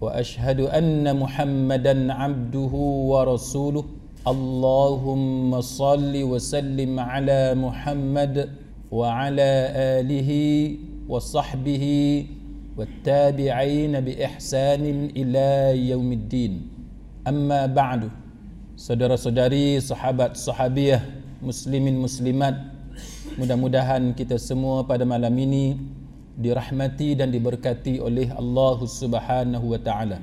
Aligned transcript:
واشهد 0.00 0.60
ان 0.60 1.16
محمدا 1.16 2.12
عبده 2.12 2.74
ورسوله 3.12 3.84
اللهم 4.26 5.60
صل 5.60 6.14
وسلم 6.22 6.92
على 7.00 7.54
محمد 7.54 8.36
وعلى 8.90 9.50
اله 10.00 10.30
وصحبه 11.08 11.84
والتابعين 12.76 13.94
باحسان 14.00 14.84
الى 15.16 15.48
يوم 15.90 16.08
الدين 16.12 16.52
اما 17.28 17.66
بعد 17.66 18.02
saudara-saudari 18.76 19.80
sahabat 19.80 20.36
sahabiah 20.36 21.00
muslimin 21.40 21.96
muslimat 21.96 22.52
mudah-mudahan 23.40 24.12
kita 24.12 24.36
semua 24.36 24.84
pada 24.84 25.08
malam 25.08 25.32
ini 25.32 25.80
dirahmati 26.41 27.13
dan 27.13 27.29
diberkati 27.29 28.01
oleh 28.01 28.33
Allah 28.33 28.77
Subhanahu 28.81 29.71
wa 29.71 29.79
taala. 29.79 30.19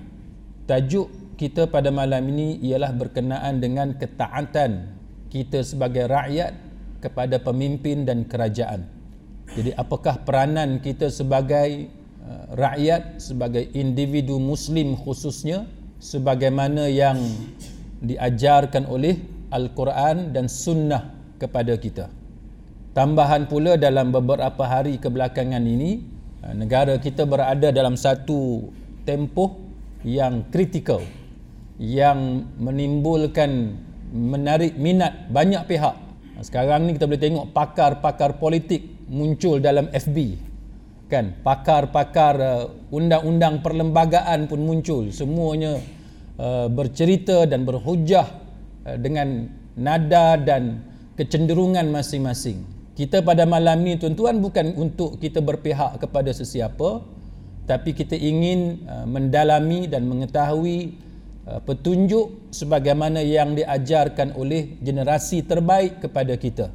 Tajuk 0.66 1.38
kita 1.38 1.70
pada 1.70 1.88
malam 1.94 2.26
ini 2.34 2.58
ialah 2.66 2.90
berkenaan 2.92 3.62
dengan 3.62 3.94
ketaatan 3.94 4.90
kita 5.30 5.62
sebagai 5.62 6.10
rakyat 6.10 6.52
kepada 6.98 7.38
pemimpin 7.38 8.02
dan 8.02 8.26
kerajaan. 8.26 8.84
Jadi 9.54 9.72
apakah 9.78 10.26
peranan 10.26 10.82
kita 10.82 11.08
sebagai 11.08 11.88
uh, 12.20 12.44
rakyat 12.58 13.22
sebagai 13.22 13.70
individu 13.72 14.36
muslim 14.36 14.92
khususnya 14.98 15.64
sebagaimana 16.02 16.90
yang 16.90 17.16
diajarkan 18.02 18.84
oleh 18.90 19.16
al-Quran 19.54 20.34
dan 20.36 20.50
sunnah 20.50 21.14
kepada 21.40 21.78
kita. 21.78 22.17
Tambahan 22.98 23.46
pula 23.46 23.78
dalam 23.78 24.10
beberapa 24.10 24.66
hari 24.66 24.98
kebelakangan 24.98 25.62
ini 25.62 26.02
eh, 26.42 26.50
negara 26.50 26.98
kita 26.98 27.30
berada 27.30 27.70
dalam 27.70 27.94
satu 27.94 28.74
tempoh 29.06 29.54
yang 30.02 30.50
kritikal 30.50 31.06
yang 31.78 32.42
menimbulkan 32.58 33.78
menarik 34.10 34.74
minat 34.74 35.30
banyak 35.30 35.62
pihak. 35.70 35.94
Sekarang 36.42 36.90
ni 36.90 36.98
kita 36.98 37.06
boleh 37.06 37.22
tengok 37.22 37.46
pakar-pakar 37.54 38.42
politik 38.42 39.06
muncul 39.06 39.62
dalam 39.62 39.86
FB. 39.94 40.18
Kan, 41.06 41.38
pakar-pakar 41.46 42.34
eh, 42.34 42.66
undang-undang 42.90 43.62
perlembagaan 43.62 44.50
pun 44.50 44.58
muncul. 44.58 45.14
Semuanya 45.14 45.78
uh, 46.34 46.66
bercerita 46.66 47.46
dan 47.46 47.62
berhujah 47.62 48.26
dengan 48.98 49.46
nada 49.78 50.34
dan 50.34 50.82
kecenderungan 51.14 51.94
masing-masing 51.94 52.77
kita 52.98 53.22
pada 53.22 53.46
malam 53.46 53.86
ni 53.86 53.94
tuan-tuan 53.94 54.42
bukan 54.42 54.74
untuk 54.74 55.22
kita 55.22 55.38
berpihak 55.38 56.02
kepada 56.02 56.34
sesiapa 56.34 56.98
tapi 57.70 57.94
kita 57.94 58.18
ingin 58.18 58.82
uh, 58.90 59.06
mendalami 59.06 59.86
dan 59.86 60.10
mengetahui 60.10 60.98
uh, 61.46 61.62
petunjuk 61.62 62.50
sebagaimana 62.50 63.22
yang 63.22 63.54
diajarkan 63.54 64.34
oleh 64.34 64.82
generasi 64.82 65.46
terbaik 65.46 66.02
kepada 66.02 66.34
kita 66.34 66.74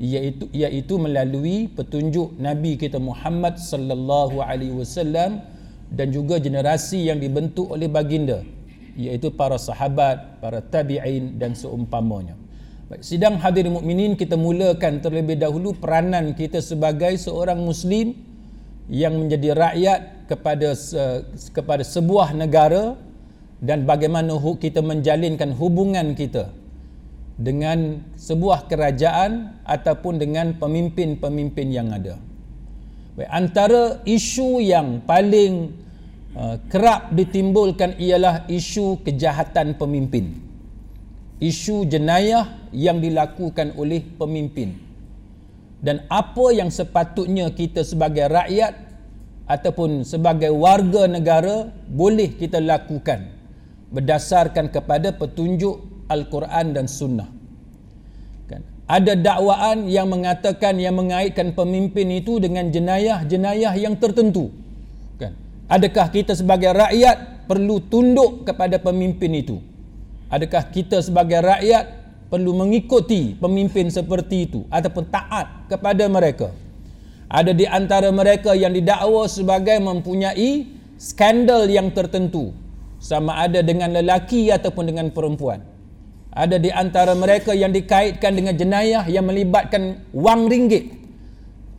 iaitu 0.00 0.48
iaitu 0.56 0.96
melalui 0.96 1.68
petunjuk 1.68 2.40
Nabi 2.40 2.80
kita 2.80 2.96
Muhammad 2.96 3.60
sallallahu 3.60 4.40
alaihi 4.40 4.72
wasallam 4.72 5.44
dan 5.92 6.08
juga 6.08 6.40
generasi 6.40 7.12
yang 7.12 7.20
dibentuk 7.20 7.68
oleh 7.68 7.84
baginda 7.84 8.40
iaitu 8.96 9.28
para 9.34 9.60
sahabat, 9.60 10.40
para 10.40 10.64
tabi'in 10.64 11.36
dan 11.36 11.52
seumpamanya. 11.52 12.34
Baik, 12.90 13.06
sidang 13.06 13.38
hadirin 13.38 13.70
mukminin 13.70 14.18
kita 14.18 14.34
mulakan 14.34 14.98
terlebih 14.98 15.38
dahulu 15.38 15.78
peranan 15.78 16.34
kita 16.34 16.58
sebagai 16.58 17.14
seorang 17.22 17.62
muslim 17.62 18.18
yang 18.90 19.14
menjadi 19.14 19.54
rakyat 19.54 20.26
kepada 20.26 20.74
kepada 21.54 21.86
sebuah 21.86 22.34
negara 22.34 22.98
dan 23.62 23.86
bagaimana 23.86 24.34
kita 24.58 24.82
menjalinkan 24.82 25.54
hubungan 25.54 26.18
kita 26.18 26.50
dengan 27.38 28.02
sebuah 28.18 28.66
kerajaan 28.66 29.62
ataupun 29.62 30.18
dengan 30.18 30.58
pemimpin-pemimpin 30.58 31.70
yang 31.70 31.94
ada. 31.94 32.18
Baik, 33.14 33.30
antara 33.30 34.02
isu 34.02 34.58
yang 34.58 34.98
paling 35.06 35.78
uh, 36.34 36.58
kerap 36.66 37.14
ditimbulkan 37.14 37.94
ialah 38.02 38.50
isu 38.50 38.98
kejahatan 39.06 39.78
pemimpin 39.78 40.49
isu 41.40 41.88
jenayah 41.88 42.68
yang 42.70 43.00
dilakukan 43.00 43.72
oleh 43.74 44.04
pemimpin. 44.20 44.76
Dan 45.80 46.04
apa 46.12 46.52
yang 46.52 46.68
sepatutnya 46.68 47.48
kita 47.56 47.80
sebagai 47.80 48.28
rakyat 48.28 48.76
ataupun 49.48 50.04
sebagai 50.04 50.52
warga 50.52 51.08
negara 51.08 51.72
boleh 51.88 52.36
kita 52.36 52.60
lakukan 52.60 53.32
berdasarkan 53.88 54.68
kepada 54.68 55.16
petunjuk 55.16 56.04
Al-Quran 56.12 56.76
dan 56.76 56.84
Sunnah. 56.84 57.32
Kan? 58.44 58.60
Ada 58.84 59.16
dakwaan 59.16 59.88
yang 59.88 60.12
mengatakan 60.12 60.76
yang 60.76 61.00
mengaitkan 61.00 61.56
pemimpin 61.56 62.12
itu 62.12 62.36
dengan 62.36 62.68
jenayah-jenayah 62.68 63.72
yang 63.80 63.96
tertentu. 63.96 64.52
Kan? 65.16 65.32
Adakah 65.64 66.12
kita 66.12 66.36
sebagai 66.36 66.76
rakyat 66.76 67.48
perlu 67.48 67.80
tunduk 67.88 68.44
kepada 68.44 68.76
pemimpin 68.76 69.32
itu 69.32 69.69
Adakah 70.30 70.70
kita 70.70 71.02
sebagai 71.02 71.42
rakyat 71.42 71.90
perlu 72.30 72.54
mengikuti 72.54 73.34
pemimpin 73.34 73.90
seperti 73.90 74.46
itu 74.46 74.62
ataupun 74.70 75.10
taat 75.10 75.66
kepada 75.66 76.06
mereka? 76.06 76.54
Ada 77.26 77.50
di 77.50 77.66
antara 77.66 78.14
mereka 78.14 78.54
yang 78.54 78.70
didakwa 78.70 79.26
sebagai 79.26 79.82
mempunyai 79.82 80.70
skandal 80.94 81.66
yang 81.66 81.90
tertentu 81.90 82.54
sama 83.02 83.42
ada 83.42 83.58
dengan 83.58 83.90
lelaki 83.90 84.54
ataupun 84.54 84.94
dengan 84.94 85.10
perempuan. 85.10 85.66
Ada 86.30 86.62
di 86.62 86.70
antara 86.70 87.10
mereka 87.18 87.50
yang 87.50 87.74
dikaitkan 87.74 88.30
dengan 88.30 88.54
jenayah 88.54 89.02
yang 89.10 89.26
melibatkan 89.26 90.06
wang 90.14 90.46
ringgit. 90.46 90.94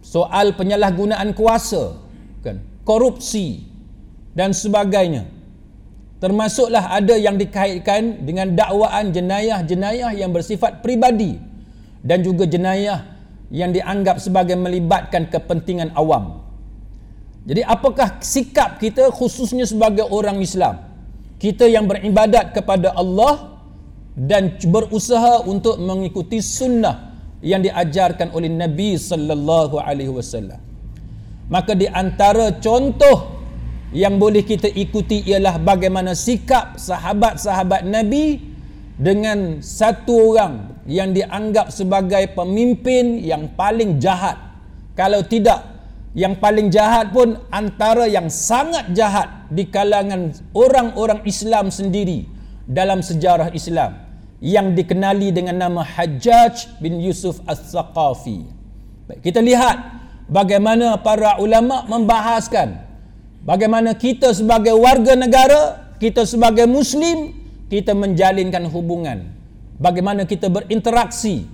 Soal 0.04 0.60
penyalahgunaan 0.60 1.32
kuasa, 1.32 1.96
kan, 2.44 2.60
korupsi 2.84 3.64
dan 4.36 4.52
sebagainya 4.52 5.41
termasuklah 6.22 6.94
ada 6.94 7.18
yang 7.18 7.36
dikaitkan 7.36 8.22
dengan 8.22 8.54
dakwaan 8.54 9.10
jenayah-jenayah 9.10 10.14
yang 10.14 10.30
bersifat 10.30 10.86
pribadi 10.86 11.42
dan 12.06 12.22
juga 12.22 12.46
jenayah 12.46 13.10
yang 13.50 13.74
dianggap 13.74 14.22
sebagai 14.22 14.54
melibatkan 14.54 15.28
kepentingan 15.28 15.92
awam. 15.98 16.46
Jadi 17.42 17.66
apakah 17.66 18.22
sikap 18.22 18.78
kita 18.78 19.10
khususnya 19.10 19.66
sebagai 19.66 20.06
orang 20.14 20.38
Islam? 20.38 20.78
Kita 21.42 21.66
yang 21.66 21.90
beribadat 21.90 22.54
kepada 22.54 22.94
Allah 22.94 23.58
dan 24.14 24.62
berusaha 24.62 25.42
untuk 25.50 25.82
mengikuti 25.82 26.38
sunnah 26.38 27.18
yang 27.42 27.66
diajarkan 27.66 28.30
oleh 28.38 28.54
Nabi 28.54 28.94
sallallahu 28.94 29.82
alaihi 29.82 30.14
wasallam. 30.14 30.62
Maka 31.50 31.74
di 31.74 31.90
antara 31.90 32.62
contoh 32.62 33.41
yang 33.92 34.16
boleh 34.16 34.44
kita 34.48 34.72
ikuti 34.72 35.20
ialah 35.28 35.60
bagaimana 35.60 36.16
sikap 36.16 36.80
sahabat-sahabat 36.80 37.84
Nabi 37.84 38.40
dengan 38.96 39.60
satu 39.60 40.36
orang 40.36 40.84
yang 40.88 41.12
dianggap 41.12 41.70
sebagai 41.76 42.32
pemimpin 42.32 43.20
yang 43.20 43.52
paling 43.56 44.00
jahat. 44.00 44.40
Kalau 44.96 45.24
tidak, 45.28 45.72
yang 46.16 46.40
paling 46.40 46.72
jahat 46.72 47.12
pun 47.12 47.40
antara 47.52 48.08
yang 48.08 48.28
sangat 48.28 48.92
jahat 48.92 49.48
di 49.48 49.68
kalangan 49.68 50.36
orang-orang 50.52 51.24
Islam 51.24 51.72
sendiri 51.72 52.28
dalam 52.68 53.00
sejarah 53.00 53.52
Islam 53.56 53.96
yang 54.44 54.76
dikenali 54.76 55.32
dengan 55.32 55.56
nama 55.68 55.84
Hajjaj 55.84 56.80
bin 56.84 57.00
Yusuf 57.00 57.40
As-Saqafi. 57.48 58.44
Kita 59.24 59.44
lihat 59.44 59.78
bagaimana 60.28 61.00
para 61.00 61.40
ulama 61.40 61.84
membahaskan 61.88 62.91
Bagaimana 63.42 63.98
kita 63.98 64.38
sebagai 64.38 64.78
warga 64.78 65.18
negara, 65.18 65.94
kita 65.98 66.30
sebagai 66.30 66.70
muslim, 66.70 67.34
kita 67.74 67.98
menjalinkan 67.98 68.70
hubungan. 68.70 69.34
Bagaimana 69.82 70.30
kita 70.30 70.46
berinteraksi 70.46 71.50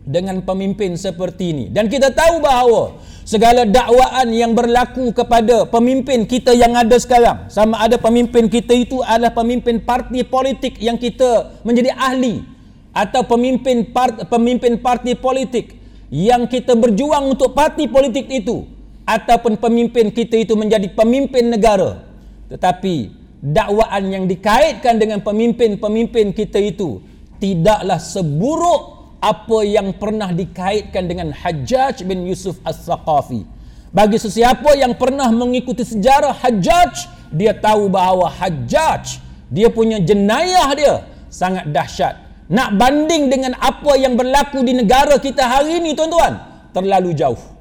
dengan 0.00 0.40
pemimpin 0.40 0.96
seperti 0.96 1.52
ini. 1.52 1.64
Dan 1.68 1.92
kita 1.92 2.08
tahu 2.08 2.40
bahawa 2.40 2.96
segala 3.28 3.68
dakwaan 3.68 4.32
yang 4.32 4.56
berlaku 4.56 5.12
kepada 5.12 5.68
pemimpin 5.68 6.24
kita 6.24 6.54
yang 6.54 6.78
ada 6.78 6.94
sekarang 6.94 7.50
sama 7.50 7.82
ada 7.82 7.98
pemimpin 7.98 8.46
kita 8.46 8.70
itu 8.70 9.02
adalah 9.02 9.34
pemimpin 9.34 9.82
parti 9.82 10.22
politik 10.22 10.78
yang 10.78 10.94
kita 10.94 11.58
menjadi 11.66 11.90
ahli 11.98 12.46
atau 12.94 13.26
pemimpin 13.26 13.90
part, 13.90 14.30
pemimpin 14.30 14.78
parti 14.78 15.18
politik 15.18 15.74
yang 16.08 16.46
kita 16.46 16.78
berjuang 16.78 17.34
untuk 17.34 17.50
parti 17.50 17.90
politik 17.90 18.30
itu 18.30 18.75
ataupun 19.06 19.56
pemimpin 19.56 20.10
kita 20.10 20.42
itu 20.42 20.58
menjadi 20.58 20.90
pemimpin 20.90 21.54
negara 21.54 22.04
tetapi 22.50 23.10
dakwaan 23.42 24.10
yang 24.10 24.24
dikaitkan 24.26 24.98
dengan 24.98 25.22
pemimpin-pemimpin 25.22 26.34
kita 26.34 26.58
itu 26.58 27.02
tidaklah 27.38 28.00
seburuk 28.00 28.96
apa 29.20 29.58
yang 29.66 29.96
pernah 29.96 30.30
dikaitkan 30.30 31.08
dengan 31.08 31.32
Hajjaj 31.32 32.04
bin 32.04 32.24
Yusuf 32.28 32.60
As-Saqafi. 32.62 33.42
Bagi 33.90 34.20
sesiapa 34.20 34.76
yang 34.76 34.94
pernah 34.94 35.32
mengikuti 35.32 35.82
sejarah 35.82 36.36
Hajjaj, 36.36 37.08
dia 37.32 37.56
tahu 37.56 37.88
bahawa 37.88 38.28
Hajjaj, 38.28 39.18
dia 39.48 39.72
punya 39.72 39.98
jenayah 39.98 40.68
dia 40.76 40.94
sangat 41.32 41.70
dahsyat. 41.72 42.14
Nak 42.46 42.78
banding 42.78 43.26
dengan 43.26 43.58
apa 43.58 43.98
yang 43.98 44.14
berlaku 44.14 44.62
di 44.62 44.76
negara 44.76 45.18
kita 45.18 45.42
hari 45.42 45.82
ini 45.82 45.98
tuan-tuan, 45.98 46.38
terlalu 46.70 47.10
jauh. 47.16 47.55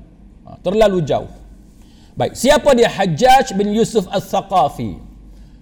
Ha, 0.46 0.62
terlalu 0.62 1.02
jauh. 1.02 1.30
Baik, 2.14 2.38
siapa 2.38 2.72
dia 2.78 2.88
Hajjaj 2.88 3.58
bin 3.58 3.74
Yusuf 3.74 4.06
As-Saqafi? 4.08 5.02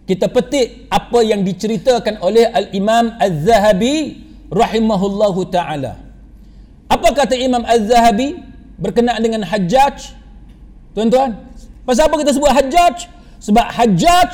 Kita 0.03 0.27
petik 0.27 0.91
apa 0.91 1.23
yang 1.23 1.47
diceritakan 1.47 2.19
oleh 2.19 2.43
Al-Imam 2.51 3.15
Az-Zahabi 3.15 4.19
rahimahullahu 4.51 5.47
taala. 5.47 5.95
Apa 6.91 7.15
kata 7.15 7.33
Imam 7.39 7.63
Az-Zahabi 7.63 8.35
berkenaan 8.75 9.23
dengan 9.23 9.47
Hajjaj? 9.47 10.11
Tuan-tuan, 10.91 11.39
pasal 11.87 12.11
apa 12.11 12.19
kita 12.19 12.35
sebut 12.35 12.51
Hajjaj? 12.51 13.07
Sebab 13.39 13.65
Hajjaj 13.71 14.31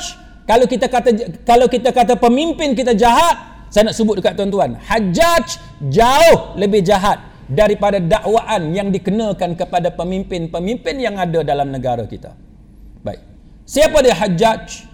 kalau 0.50 0.66
kita 0.66 0.90
kata 0.90 1.10
kalau 1.46 1.70
kita 1.70 1.94
kata 1.94 2.18
pemimpin 2.18 2.74
kita 2.74 2.90
jahat, 2.98 3.38
saya 3.70 3.86
nak 3.86 3.94
sebut 3.94 4.18
dekat 4.18 4.34
tuan-tuan, 4.34 4.74
Hajjaj 4.82 5.62
jauh 5.94 6.58
lebih 6.58 6.82
jahat 6.82 7.29
daripada 7.50 7.98
dakwaan 7.98 8.70
yang 8.70 8.94
dikenakan 8.94 9.58
kepada 9.58 9.90
pemimpin-pemimpin 9.90 10.96
yang 11.02 11.18
ada 11.18 11.42
dalam 11.42 11.74
negara 11.74 12.06
kita. 12.06 12.38
Baik. 13.02 13.20
Siapa 13.66 13.98
dia 14.06 14.14
Hajjaj? 14.14 14.86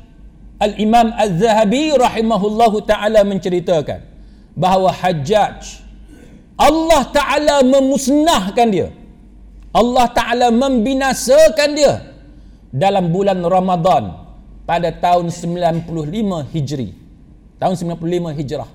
Al-Imam 0.57 1.13
Az-Zahabi 1.13 1.93
rahimahullahu 1.93 2.81
taala 2.89 3.21
menceritakan 3.29 4.01
bahawa 4.57 4.89
Hajjaj 4.89 5.85
Allah 6.57 7.05
Ta'ala 7.13 7.61
memusnahkan 7.61 8.69
dia 8.73 8.89
Allah 9.77 10.09
Ta'ala 10.09 10.49
membinasakan 10.49 11.77
dia 11.77 12.01
dalam 12.73 13.13
bulan 13.13 13.37
Ramadan 13.45 14.17
pada 14.65 14.89
tahun 14.89 15.29
95 15.29 15.93
Hijri 16.57 16.97
tahun 17.61 17.77
95 18.01 18.41
Hijrah 18.41 18.71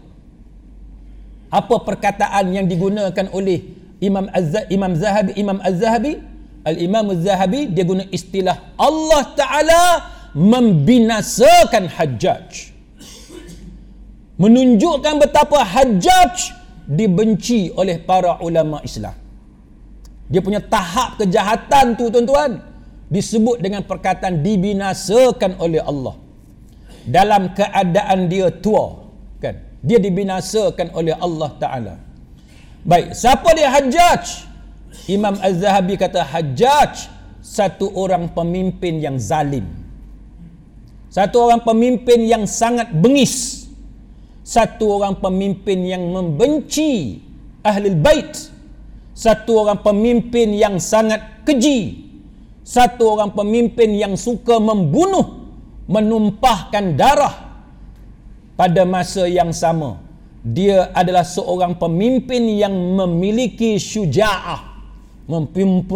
apa 1.51 1.75
perkataan 1.83 2.56
yang 2.56 2.65
digunakan 2.65 3.27
oleh 3.36 3.59
Imam 4.00 4.25
Az 4.31 4.56
Imam 4.71 4.95
Zahabi 4.95 5.31
Imam 5.38 5.59
Az-Zahabi 5.59 6.13
Al-Imam 6.63 7.06
Az-Zahabi 7.12 7.69
dia 7.69 7.83
guna 7.83 8.07
istilah 8.09 8.74
Allah 8.80 9.21
Ta'ala 9.36 9.83
membinasakan 10.31 11.92
Hajjaj 11.92 12.71
menunjukkan 14.42 15.21
betapa 15.21 15.62
Hajjaj 15.62 16.62
dibenci 16.89 17.69
oleh 17.77 18.01
para 18.01 18.42
ulama 18.42 18.81
Islam. 18.81 19.13
Dia 20.31 20.42
punya 20.42 20.63
tahap 20.63 21.19
kejahatan 21.21 22.00
tu 22.00 22.09
tuan-tuan 22.09 22.63
disebut 23.12 23.59
dengan 23.59 23.83
perkataan 23.83 24.39
dibinasakan 24.42 25.59
oleh 25.59 25.83
Allah. 25.83 26.15
Dalam 27.04 27.51
keadaan 27.54 28.31
dia 28.31 28.50
tua. 28.50 29.00
Dia 29.81 29.98
dibinasakan 29.98 30.94
oleh 30.94 31.18
Allah 31.18 31.51
Taala. 31.57 31.95
Baik, 32.86 33.18
siapa 33.18 33.54
dia 33.57 33.69
Hajjaj? 33.69 34.50
Imam 35.10 35.38
Az-Zahabi 35.42 35.98
kata 35.98 36.22
Hajjaj 36.22 37.10
satu 37.42 37.89
orang 37.98 38.30
pemimpin 38.33 39.01
yang 39.01 39.18
zalim. 39.18 39.66
Satu 41.10 41.50
orang 41.50 41.66
pemimpin 41.66 42.24
yang 42.24 42.45
sangat 42.48 42.94
bengis 42.94 43.62
satu 44.42 45.00
orang 45.00 45.22
pemimpin 45.22 45.86
yang 45.86 46.01
membenci 46.10 47.22
ahli 47.62 47.94
bait 47.94 48.33
satu 49.13 49.66
orang 49.66 49.80
pemimpin 49.86 50.50
yang 50.57 50.81
sangat 50.81 51.45
keji 51.45 52.10
satu 52.66 53.18
orang 53.18 53.31
pemimpin 53.38 53.94
yang 53.94 54.18
suka 54.18 54.57
membunuh 54.57 55.45
menumpahkan 55.86 56.98
darah 56.98 57.50
pada 58.61 58.85
masa 58.85 59.25
yang 59.25 59.49
sama 59.49 59.97
dia 60.45 60.93
adalah 60.93 61.25
seorang 61.25 61.73
pemimpin 61.81 62.45
yang 62.45 62.73
memiliki 62.73 63.81
syuja'ah 63.81 64.61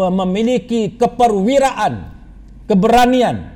memiliki 0.10 0.98
keperwiraan 0.98 1.94
keberanian 2.66 3.54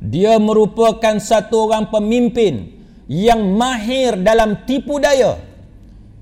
dia 0.00 0.40
merupakan 0.40 1.20
satu 1.20 1.68
orang 1.68 1.92
pemimpin 1.92 2.72
yang 3.10 3.40
mahir 3.56 4.20
dalam 4.20 4.62
tipu 4.68 5.00
daya. 5.00 5.40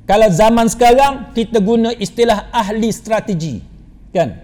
Kalau 0.07 0.31
zaman 0.31 0.71
sekarang 0.71 1.35
kita 1.35 1.59
guna 1.59 1.91
istilah 1.93 2.49
ahli 2.55 2.89
strategi. 2.95 3.59
Kan? 4.15 4.39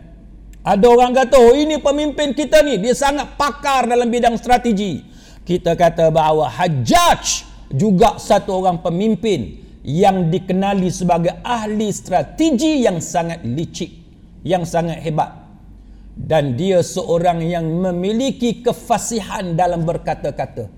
Ada 0.63 0.87
orang 0.91 1.15
kata, 1.15 1.39
"Oh, 1.39 1.55
ini 1.55 1.79
pemimpin 1.79 2.35
kita 2.35 2.61
ni, 2.67 2.83
dia 2.83 2.95
sangat 2.99 3.39
pakar 3.39 3.87
dalam 3.87 4.11
bidang 4.11 4.35
strategi." 4.37 5.07
Kita 5.43 5.75
kata 5.75 6.11
bahawa 6.11 6.51
Hajjaj 6.51 7.52
juga 7.73 8.21
satu 8.21 8.61
orang 8.63 8.85
pemimpin 8.85 9.59
yang 9.83 10.31
dikenali 10.31 10.93
sebagai 10.93 11.43
ahli 11.43 11.91
strategi 11.91 12.87
yang 12.87 13.03
sangat 13.03 13.43
licik, 13.43 13.91
yang 14.47 14.63
sangat 14.63 15.03
hebat. 15.03 15.43
Dan 16.13 16.61
dia 16.61 16.85
seorang 16.85 17.41
yang 17.41 17.65
memiliki 17.65 18.61
kefasihan 18.61 19.57
dalam 19.57 19.83
berkata-kata. 19.83 20.69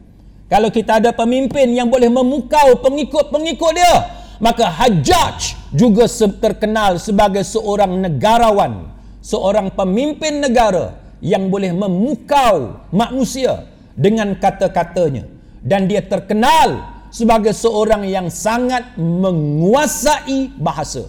Kalau 0.46 0.70
kita 0.70 1.02
ada 1.02 1.10
pemimpin 1.10 1.74
yang 1.74 1.90
boleh 1.90 2.06
memukau 2.06 2.78
pengikut-pengikut 2.78 3.72
dia, 3.74 3.96
maka 4.38 4.70
Hajjaj 4.70 5.74
juga 5.74 6.06
terkenal 6.38 7.02
sebagai 7.02 7.42
seorang 7.42 7.98
negarawan, 7.98 8.94
seorang 9.18 9.74
pemimpin 9.74 10.38
negara 10.38 10.94
yang 11.18 11.50
boleh 11.50 11.74
memukau 11.74 12.78
manusia 12.94 13.66
dengan 13.98 14.38
kata-katanya 14.38 15.33
dan 15.64 15.88
dia 15.88 16.04
terkenal 16.04 16.92
sebagai 17.08 17.56
seorang 17.56 18.04
yang 18.04 18.28
sangat 18.28 18.94
menguasai 19.00 20.52
bahasa. 20.60 21.08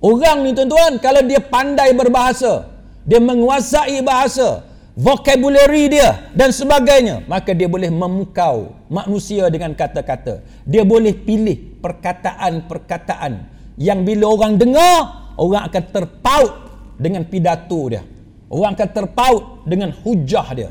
Orang 0.00 0.48
ni 0.48 0.56
tuan-tuan 0.56 0.96
kalau 0.96 1.20
dia 1.26 1.42
pandai 1.42 1.92
berbahasa, 1.92 2.64
dia 3.04 3.20
menguasai 3.20 4.00
bahasa, 4.00 4.64
vocabulary 4.96 5.92
dia 5.92 6.32
dan 6.32 6.48
sebagainya 6.50 7.28
maka 7.28 7.52
dia 7.52 7.68
boleh 7.68 7.92
memukau 7.92 8.72
manusia 8.88 9.52
dengan 9.52 9.76
kata-kata. 9.76 10.40
Dia 10.64 10.82
boleh 10.88 11.12
pilih 11.12 11.82
perkataan-perkataan 11.84 13.32
yang 13.76 14.02
bila 14.02 14.32
orang 14.32 14.56
dengar 14.56 15.34
orang 15.36 15.68
akan 15.68 15.84
terpaut 15.92 16.52
dengan 16.96 17.22
pidato 17.28 17.90
dia. 17.92 18.02
Orang 18.48 18.72
akan 18.74 18.88
terpaut 18.90 19.42
dengan 19.68 19.92
hujah 19.92 20.48
dia. 20.56 20.70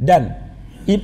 Dan 0.00 0.32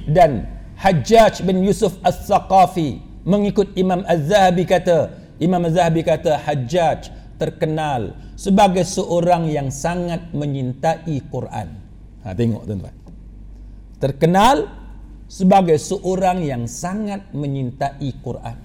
dan 0.08 0.55
Hajjaj 0.76 1.42
bin 1.42 1.64
Yusuf 1.64 1.96
As-Saqafi 2.04 3.00
mengikut 3.24 3.72
Imam 3.74 4.04
Az-Zahabi 4.04 4.68
kata 4.68 5.12
Imam 5.40 5.64
Az-Zahabi 5.64 6.04
kata 6.04 6.36
Hajjaj 6.40 7.08
terkenal 7.40 8.16
sebagai 8.36 8.84
seorang 8.84 9.48
yang 9.48 9.72
sangat 9.72 10.32
menyintai 10.36 11.20
Quran 11.32 11.86
Ha, 12.26 12.34
tengok 12.34 12.66
tuan-tuan. 12.66 12.96
Terkenal 14.02 14.66
sebagai 15.30 15.78
seorang 15.78 16.42
yang 16.42 16.66
sangat 16.66 17.30
menyintai 17.30 18.10
Quran. 18.18 18.58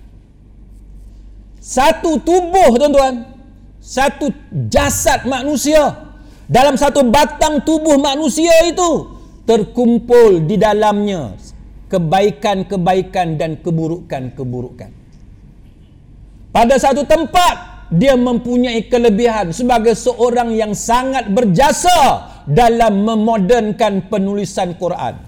Satu 1.62 2.18
tubuh 2.25 2.74
tuan-tuan. 2.74 3.38
Satu 3.77 4.34
jasad 4.65 5.30
manusia. 5.30 6.10
Dalam 6.50 6.74
satu 6.74 7.06
batang 7.06 7.62
tubuh 7.62 8.01
manusia 8.01 8.50
itu. 8.65 9.13
Terkumpul 9.46 10.41
di 10.50 10.58
dalamnya 10.58 11.38
kebaikan-kebaikan 11.91 13.36
dan 13.36 13.60
keburukan-keburukan. 13.60 14.91
Pada 16.55 16.75
satu 16.79 17.03
tempat 17.03 17.88
dia 17.91 18.15
mempunyai 18.15 18.88
kelebihan 18.88 19.51
sebagai 19.51 20.00
seorang 20.00 20.55
yang 20.55 20.71
sangat 20.71 21.27
berjasa 21.27 22.31
dalam 22.48 23.03
memodernkan 23.03 24.07
penulisan 24.07 24.79
Quran. 24.79 25.19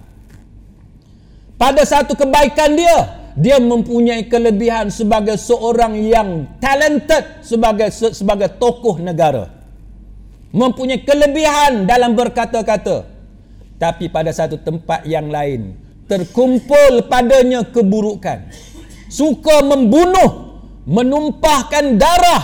Pada 1.59 1.83
satu 1.83 2.15
kebaikan 2.15 2.75
dia, 2.75 2.97
dia 3.35 3.59
mempunyai 3.59 4.31
kelebihan 4.31 4.87
sebagai 4.87 5.35
seorang 5.35 5.99
yang 5.99 6.47
talented 6.63 7.43
sebagai 7.43 7.91
sebagai 7.91 8.55
tokoh 8.55 9.03
negara. 9.03 9.51
mempunyai 10.53 11.01
kelebihan 11.01 11.89
dalam 11.89 12.13
berkata-kata 12.13 13.09
tapi 13.81 14.05
pada 14.07 14.29
satu 14.29 14.61
tempat 14.61 15.01
yang 15.09 15.33
lain 15.33 15.73
terkumpul 16.07 17.07
padanya 17.07 17.63
keburukan. 17.67 18.49
Suka 19.07 19.61
membunuh 19.61 20.57
menumpahkan 20.83 21.95
darah 21.95 22.43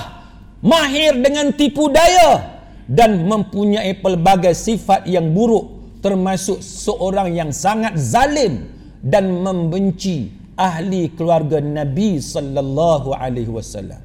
mahir 0.63 1.17
dengan 1.19 1.51
tipu 1.55 1.91
daya 1.91 2.61
dan 2.87 3.25
mempunyai 3.27 3.97
pelbagai 3.99 4.55
sifat 4.55 5.05
yang 5.05 5.33
buruk 5.35 5.79
termasuk 5.99 6.63
seorang 6.63 7.35
yang 7.35 7.51
sangat 7.51 7.99
zalim 7.99 8.65
dan 9.03 9.27
membenci 9.29 10.31
ahli 10.55 11.11
keluarga 11.15 11.59
Nabi 11.63 12.19
sallallahu 12.19 13.15
alaihi 13.15 13.51
wasallam. 13.51 13.99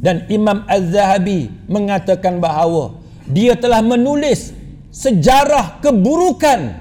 Dan 0.00 0.24
Imam 0.32 0.64
Az-Zahabi 0.64 1.52
mengatakan 1.68 2.40
bahawa 2.40 2.96
dia 3.28 3.52
telah 3.52 3.84
menulis 3.84 4.56
sejarah 4.88 5.84
keburukan 5.84 6.72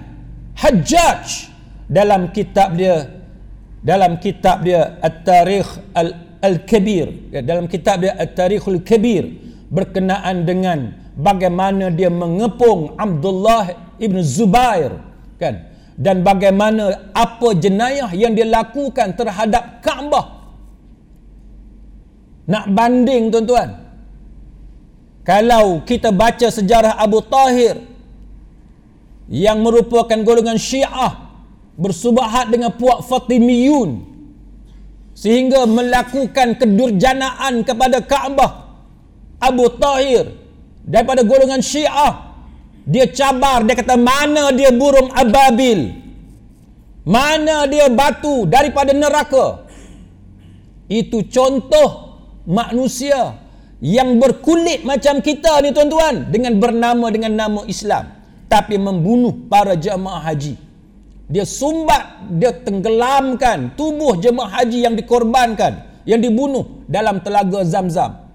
Hajjaj 0.56 1.52
dalam 1.89 2.29
kitab 2.29 2.77
dia 2.77 3.19
dalam 3.81 4.19
kitab 4.22 4.62
dia 4.62 5.01
At-Tarikh 5.01 5.96
Al-Kabir. 6.39 7.34
Ya, 7.34 7.41
dalam 7.43 7.65
kitab 7.65 8.03
dia 8.03 8.15
At-Tarikhul 8.15 8.86
Kabir 8.86 9.27
berkenaan 9.72 10.43
dengan 10.46 10.96
bagaimana 11.17 11.91
dia 11.91 12.08
mengepung 12.12 12.96
Abdullah 12.96 13.96
ibn 14.00 14.19
Zubair 14.24 15.00
kan? 15.41 15.67
Dan 16.00 16.24
bagaimana 16.24 17.12
apa 17.12 17.51
jenayah 17.60 18.08
yang 18.15 18.31
dia 18.31 18.48
lakukan 18.48 19.19
terhadap 19.19 19.84
Kaabah. 19.84 20.39
Nak 22.48 22.65
banding 22.72 23.27
tuan-tuan. 23.27 23.69
Kalau 25.27 25.84
kita 25.84 26.10
baca 26.15 26.48
sejarah 26.48 26.96
Abu 26.98 27.19
Tahir 27.22 27.84
yang 29.27 29.60
merupakan 29.60 30.17
golongan 30.24 30.58
Syiah 30.58 31.29
bersubahat 31.80 32.52
dengan 32.52 32.76
puak 32.76 33.08
Fatimiyun 33.08 34.04
sehingga 35.16 35.64
melakukan 35.64 36.60
kedurjanaan 36.60 37.64
kepada 37.64 38.04
Kaabah 38.04 38.52
Abu 39.40 39.72
Tahir 39.80 40.36
daripada 40.84 41.24
golongan 41.24 41.64
Syiah. 41.64 42.28
Dia 42.90 43.06
cabar 43.08 43.64
dia 43.64 43.78
kata 43.80 43.96
mana 43.96 44.52
dia 44.52 44.76
burung 44.76 45.14
ababil? 45.16 45.96
Mana 47.08 47.64
dia 47.70 47.88
batu 47.88 48.44
daripada 48.44 48.92
neraka? 48.92 49.64
Itu 50.90 51.24
contoh 51.30 52.18
manusia 52.50 53.38
yang 53.80 54.20
berkulit 54.20 54.84
macam 54.84 55.24
kita 55.24 55.64
ni 55.64 55.72
tuan-tuan 55.72 56.28
dengan 56.28 56.60
bernama 56.60 57.08
dengan 57.08 57.32
nama 57.32 57.62
Islam 57.70 58.12
tapi 58.52 58.76
membunuh 58.76 59.48
para 59.48 59.78
jemaah 59.78 60.20
haji 60.20 60.69
dia 61.30 61.46
sumbat 61.46 62.34
dia 62.42 62.50
tenggelamkan 62.50 63.78
tubuh 63.78 64.18
jemaah 64.18 64.50
haji 64.60 64.90
yang 64.90 64.98
dikorbankan 64.98 66.02
yang 66.10 66.26
dibunuh 66.26 66.82
dalam 66.90 67.22
telaga 67.22 67.62
Zam-Zam. 67.62 68.26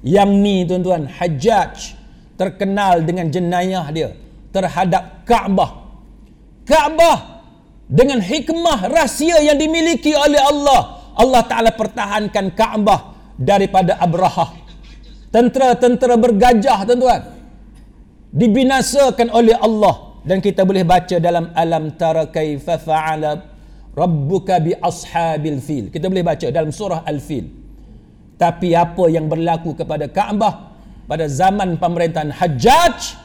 Yang 0.00 0.30
ni 0.40 0.56
tuan-tuan 0.64 1.04
Hajjaj 1.06 1.94
terkenal 2.40 3.04
dengan 3.04 3.28
jenayah 3.28 3.84
dia 3.92 4.16
terhadap 4.48 5.28
Kaabah. 5.28 5.70
Kaabah 6.64 7.44
dengan 7.84 8.24
hikmah 8.24 8.88
rahsia 8.88 9.44
yang 9.44 9.60
dimiliki 9.60 10.16
oleh 10.16 10.40
Allah. 10.40 11.04
Allah 11.12 11.42
Ta'ala 11.44 11.70
pertahankan 11.76 12.56
Kaabah 12.56 13.00
daripada 13.36 14.00
Abraha. 14.00 14.56
Tentera-tentera 15.28 16.16
bergajah 16.16 16.80
tuan-tuan 16.88 17.22
dibinasakan 18.32 19.28
oleh 19.28 19.52
Allah 19.60 20.11
dan 20.22 20.38
kita 20.38 20.62
boleh 20.62 20.86
baca 20.86 21.18
dalam 21.18 21.50
alam 21.54 21.98
tara 21.98 22.30
kaifa 22.30 22.78
fa'ala 22.78 23.42
rabbuka 23.92 24.62
bi 24.62 24.70
ashabil 24.78 25.58
fil. 25.58 25.84
Kita 25.90 26.06
boleh 26.06 26.22
baca 26.22 26.46
dalam 26.48 26.70
surah 26.70 27.02
al-fil. 27.02 27.50
Tapi 28.38 28.74
apa 28.74 29.06
yang 29.10 29.26
berlaku 29.26 29.74
kepada 29.74 30.06
Kaabah 30.10 30.74
pada 31.06 31.26
zaman 31.26 31.78
pemerintahan 31.78 32.30
Hajjaj? 32.30 33.18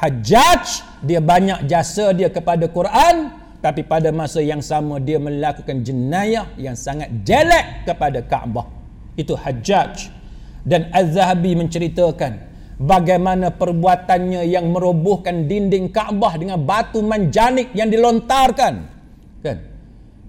Hajjaj 0.00 0.64
dia 1.04 1.20
banyak 1.20 1.68
jasa 1.68 2.12
dia 2.12 2.28
kepada 2.28 2.68
Quran 2.68 3.32
tapi 3.62 3.86
pada 3.86 4.10
masa 4.10 4.42
yang 4.42 4.58
sama 4.58 4.98
dia 4.98 5.22
melakukan 5.22 5.86
jenayah 5.86 6.50
yang 6.58 6.74
sangat 6.76 7.08
jelek 7.24 7.88
kepada 7.88 8.20
Kaabah. 8.20 8.68
Itu 9.16 9.40
Hajjaj. 9.40 10.20
Dan 10.62 10.92
Az-Zahabi 10.94 11.58
menceritakan 11.58 12.51
bagaimana 12.78 13.52
perbuatannya 13.52 14.46
yang 14.48 14.70
merobohkan 14.70 15.48
dinding 15.48 15.90
Kaabah 15.90 16.38
dengan 16.38 16.58
batu 16.62 17.00
manjanik 17.00 17.72
yang 17.72 17.88
dilontarkan? 17.88 18.74
Kan? 19.42 19.58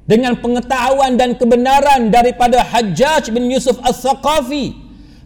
Dengan 0.03 0.35
pengetahuan 0.39 1.15
dan 1.15 1.39
kebenaran 1.39 2.11
daripada 2.11 2.59
Hajjaj 2.63 3.31
bin 3.31 3.47
Yusuf 3.47 3.79
As-Saqafi 3.79 4.75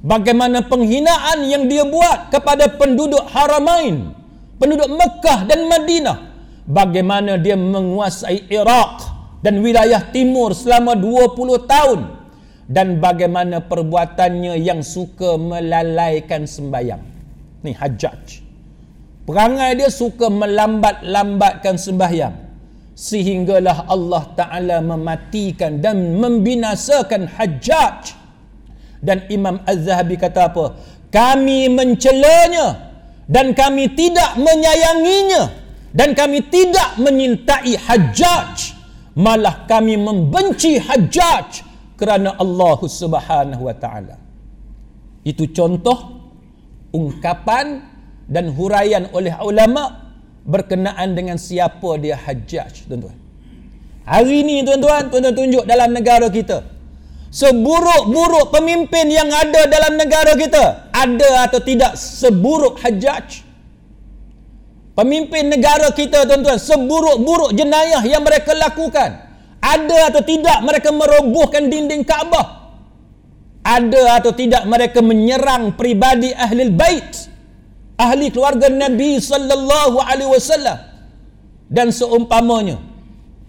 bagaimana 0.06 0.62
penghinaan 0.66 1.46
yang 1.50 1.66
dia 1.66 1.86
buat 1.86 2.30
kepada 2.30 2.70
penduduk 2.78 3.26
Haramain, 3.34 4.14
penduduk 4.62 4.90
Mekah 4.92 5.50
dan 5.50 5.66
Madinah, 5.66 6.18
bagaimana 6.70 7.42
dia 7.42 7.58
menguasai 7.58 8.52
Iraq 8.52 9.02
dan 9.42 9.62
wilayah 9.62 10.02
timur 10.14 10.54
selama 10.54 10.94
20 10.94 11.38
tahun 11.66 12.17
dan 12.68 13.00
bagaimana 13.00 13.64
perbuatannya 13.64 14.60
yang 14.60 14.84
suka 14.84 15.40
melalaikan 15.40 16.44
sembahyang. 16.44 17.00
Ni 17.64 17.72
Hajjaj. 17.72 18.44
Perangai 19.24 19.80
dia 19.80 19.92
suka 19.92 20.28
melambat-lambatkan 20.28 21.80
sembahyang. 21.80 22.36
Sehinggalah 22.98 23.88
Allah 23.88 24.24
Taala 24.36 24.78
mematikan 24.84 25.80
dan 25.80 26.20
membinasakan 26.20 27.32
Hajjaj. 27.32 28.16
Dan 29.00 29.24
Imam 29.32 29.64
Az-Zahabi 29.64 30.20
kata 30.20 30.52
apa? 30.52 30.76
Kami 31.08 31.72
mencelanya 31.72 32.92
dan 33.32 33.56
kami 33.56 33.96
tidak 33.96 34.36
menyayanginya 34.36 35.44
dan 35.96 36.12
kami 36.12 36.44
tidak 36.52 37.00
menyintai 37.00 37.80
Hajjaj. 37.80 38.76
Malah 39.18 39.66
kami 39.70 39.96
membenci 39.96 40.78
Hajjaj 40.82 41.67
kerana 41.98 42.38
Allah 42.38 42.80
Subhanahu 42.80 43.66
wa 43.66 43.76
taala. 43.76 44.16
Itu 45.26 45.50
contoh 45.52 46.24
ungkapan 46.94 47.84
dan 48.30 48.54
huraian 48.54 49.10
oleh 49.12 49.34
ulama 49.44 50.08
berkenaan 50.48 51.18
dengan 51.18 51.36
siapa 51.36 52.00
dia 52.00 52.16
Hajjaj 52.16 52.88
tuan-tuan. 52.88 53.18
Hari 54.08 54.46
ini 54.46 54.64
tuan-tuan 54.64 55.12
tuan-tuan 55.12 55.36
tunjuk 55.36 55.64
dalam 55.68 55.92
negara 55.92 56.32
kita. 56.32 56.64
Seburuk-buruk 57.28 58.56
pemimpin 58.56 59.12
yang 59.12 59.28
ada 59.28 59.68
dalam 59.68 60.00
negara 60.00 60.32
kita 60.40 60.88
ada 60.96 61.44
atau 61.44 61.60
tidak 61.60 62.00
seburuk 62.00 62.80
hajjaj? 62.80 63.44
Pemimpin 64.96 65.52
negara 65.52 65.92
kita 65.92 66.24
tuan-tuan 66.24 66.56
seburuk-buruk 66.56 67.52
jenayah 67.52 68.00
yang 68.08 68.24
mereka 68.24 68.56
lakukan 68.56 69.27
ada 69.62 70.14
atau 70.14 70.22
tidak 70.24 70.58
mereka 70.64 70.90
merobohkan 70.94 71.68
dinding 71.72 72.06
Kaabah 72.06 72.70
ada 73.68 74.22
atau 74.22 74.32
tidak 74.32 74.64
mereka 74.64 75.04
menyerang 75.04 75.76
pribadi 75.76 76.32
ahli 76.32 76.72
bait 76.72 77.28
ahli 78.00 78.32
keluarga 78.32 78.72
Nabi 78.72 79.20
sallallahu 79.20 79.98
alaihi 80.00 80.32
wasallam 80.32 80.78
dan 81.68 81.92
seumpamanya 81.92 82.80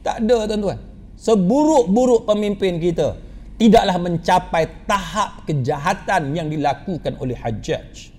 tak 0.02 0.24
ada 0.26 0.48
tuan-tuan 0.48 0.78
seburuk-buruk 1.18 2.26
pemimpin 2.26 2.78
kita 2.78 3.28
tidaklah 3.58 3.98
mencapai 3.98 4.86
tahap 4.86 5.42
kejahatan 5.44 6.32
yang 6.32 6.46
dilakukan 6.48 7.18
oleh 7.18 7.34
Hajjaj. 7.34 8.14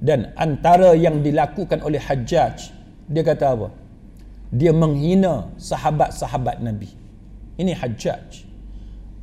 Dan 0.00 0.32
antara 0.36 0.96
yang 0.96 1.20
dilakukan 1.20 1.84
oleh 1.84 2.00
Hajjaj, 2.00 2.72
dia 3.12 3.22
kata 3.22 3.44
apa? 3.52 3.68
Dia 4.56 4.72
menghina 4.72 5.52
sahabat-sahabat 5.60 6.64
Nabi. 6.64 6.88
Ini 7.60 7.76
Hajjaj. 7.76 8.48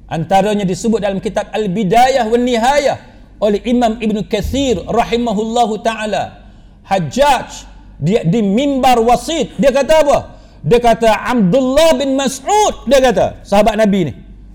Antaranya 0.06 0.62
disebut 0.62 1.02
dalam 1.02 1.18
kitab 1.18 1.50
Al-Bidayah 1.50 2.30
wa 2.30 2.38
Nihayah 2.38 2.98
oleh 3.42 3.60
Imam 3.66 3.98
Ibn 3.98 4.18
Kathir 4.30 4.78
rahimahullahu 4.86 5.82
ta'ala. 5.82 6.46
Hajjaj 6.86 7.66
dia 7.98 8.22
di 8.22 8.46
mimbar 8.46 9.02
wasit 9.02 9.58
dia 9.58 9.74
kata 9.74 10.06
apa? 10.06 10.18
Dia 10.62 10.80
kata 10.80 11.10
Abdullah 11.34 11.98
bin 11.98 12.13
Mas'ud 12.13 12.86
dia 12.86 13.00
kata 13.00 13.42
sahabat 13.48 13.80
Nabi 13.80 14.12
ni 14.12 14.13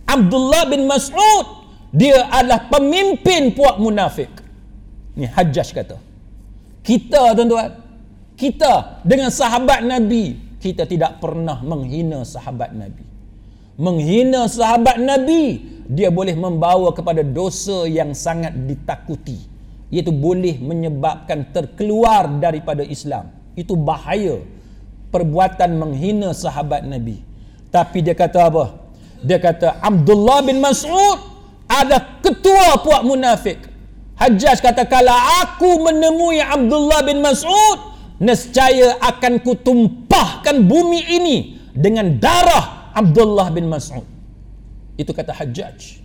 Abdullah 0.09 0.69
bin 0.69 0.85
Mas'ud 0.89 1.59
dia 1.93 2.29
adalah 2.29 2.69
pemimpin 2.69 3.57
puak 3.57 3.81
munafik. 3.81 4.29
Ni 5.17 5.25
Hajjaj 5.25 5.69
kata. 5.73 5.97
Kita 6.85 7.33
tuan-tuan, 7.37 7.73
kita 8.37 9.05
dengan 9.05 9.33
sahabat 9.33 9.85
Nabi, 9.85 10.37
kita 10.59 10.85
tidak 10.85 11.23
pernah 11.23 11.63
menghina 11.63 12.27
sahabat 12.27 12.75
Nabi. 12.75 13.07
Menghina 13.79 14.51
sahabat 14.51 14.99
Nabi, 14.99 15.63
dia 15.87 16.11
boleh 16.11 16.35
membawa 16.35 16.91
kepada 16.91 17.23
dosa 17.23 17.87
yang 17.87 18.11
sangat 18.13 18.55
ditakuti. 18.67 19.59
iaitu 19.89 20.13
boleh 20.13 20.61
menyebabkan 20.61 21.49
terkeluar 21.49 22.29
daripada 22.37 22.85
Islam 22.85 23.33
itu 23.57 23.73
bahaya 23.73 24.45
perbuatan 25.09 25.81
menghina 25.81 26.37
sahabat 26.37 26.85
Nabi 26.85 27.25
tapi 27.73 28.05
dia 28.05 28.13
kata 28.13 28.53
apa 28.53 28.65
dia 29.25 29.41
kata 29.41 29.81
Abdullah 29.81 30.45
bin 30.45 30.61
Mas'ud 30.61 31.19
ada 31.69 32.21
ketua 32.21 32.81
puak 32.85 33.03
munafik 33.05 33.61
Hajjaj 34.19 34.61
kata 34.61 34.83
kalau 34.91 35.15
aku 35.41 35.89
menemui 35.89 36.43
Abdullah 36.43 37.01
bin 37.07 37.25
Mas'ud 37.25 37.98
nescaya 38.19 38.99
akan 38.99 39.43
kutumpahkan 39.43 40.67
bumi 40.67 41.01
ini 41.07 41.37
dengan 41.75 42.19
darah 42.19 42.91
Abdullah 42.95 43.51
bin 43.55 43.71
Mas'ud. 43.71 44.05
Itu 44.99 45.15
kata 45.15 45.31
Hajjaj. 45.31 46.03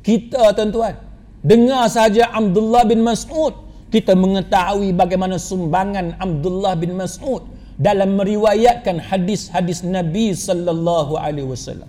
Kita 0.00 0.56
tuan-tuan 0.56 0.96
dengar 1.44 1.84
saja 1.92 2.32
Abdullah 2.32 2.88
bin 2.88 3.04
Mas'ud. 3.04 3.68
Kita 3.88 4.12
mengetahui 4.12 4.92
bagaimana 4.92 5.40
sumbangan 5.40 6.16
Abdullah 6.20 6.76
bin 6.76 6.96
Mas'ud 6.96 7.44
dalam 7.80 8.20
meriwayatkan 8.20 9.00
hadis-hadis 9.00 9.80
Nabi 9.84 10.36
sallallahu 10.36 11.16
alaihi 11.16 11.48
wasallam. 11.48 11.88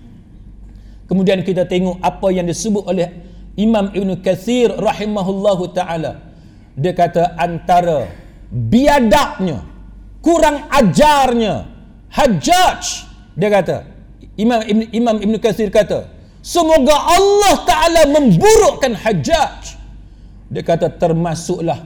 Kemudian 1.10 1.42
kita 1.42 1.66
tengok 1.66 1.98
apa 2.00 2.28
yang 2.30 2.46
disebut 2.46 2.86
oleh 2.86 3.10
Imam 3.58 3.92
Ibn 3.92 4.22
Kathir 4.22 4.72
rahimahullahu 4.78 5.74
taala. 5.76 6.24
Dia 6.80 6.96
kata 6.96 7.36
antara 7.36 8.08
biadabnya 8.50 9.64
kurang 10.20 10.66
ajarnya 10.74 11.70
Hajjaj 12.10 12.82
dia 13.38 13.50
kata 13.54 13.86
Imam 14.36 14.62
Ibn, 14.66 14.82
Imam 14.92 15.18
Ibn 15.22 15.34
Kathir 15.38 15.70
kata 15.70 16.20
Semoga 16.40 16.96
Allah 16.96 17.56
Ta'ala 17.68 18.02
memburukkan 18.16 18.96
Hajjaj. 18.96 19.76
Dia 20.50 20.64
kata 20.64 20.88
termasuklah 20.96 21.78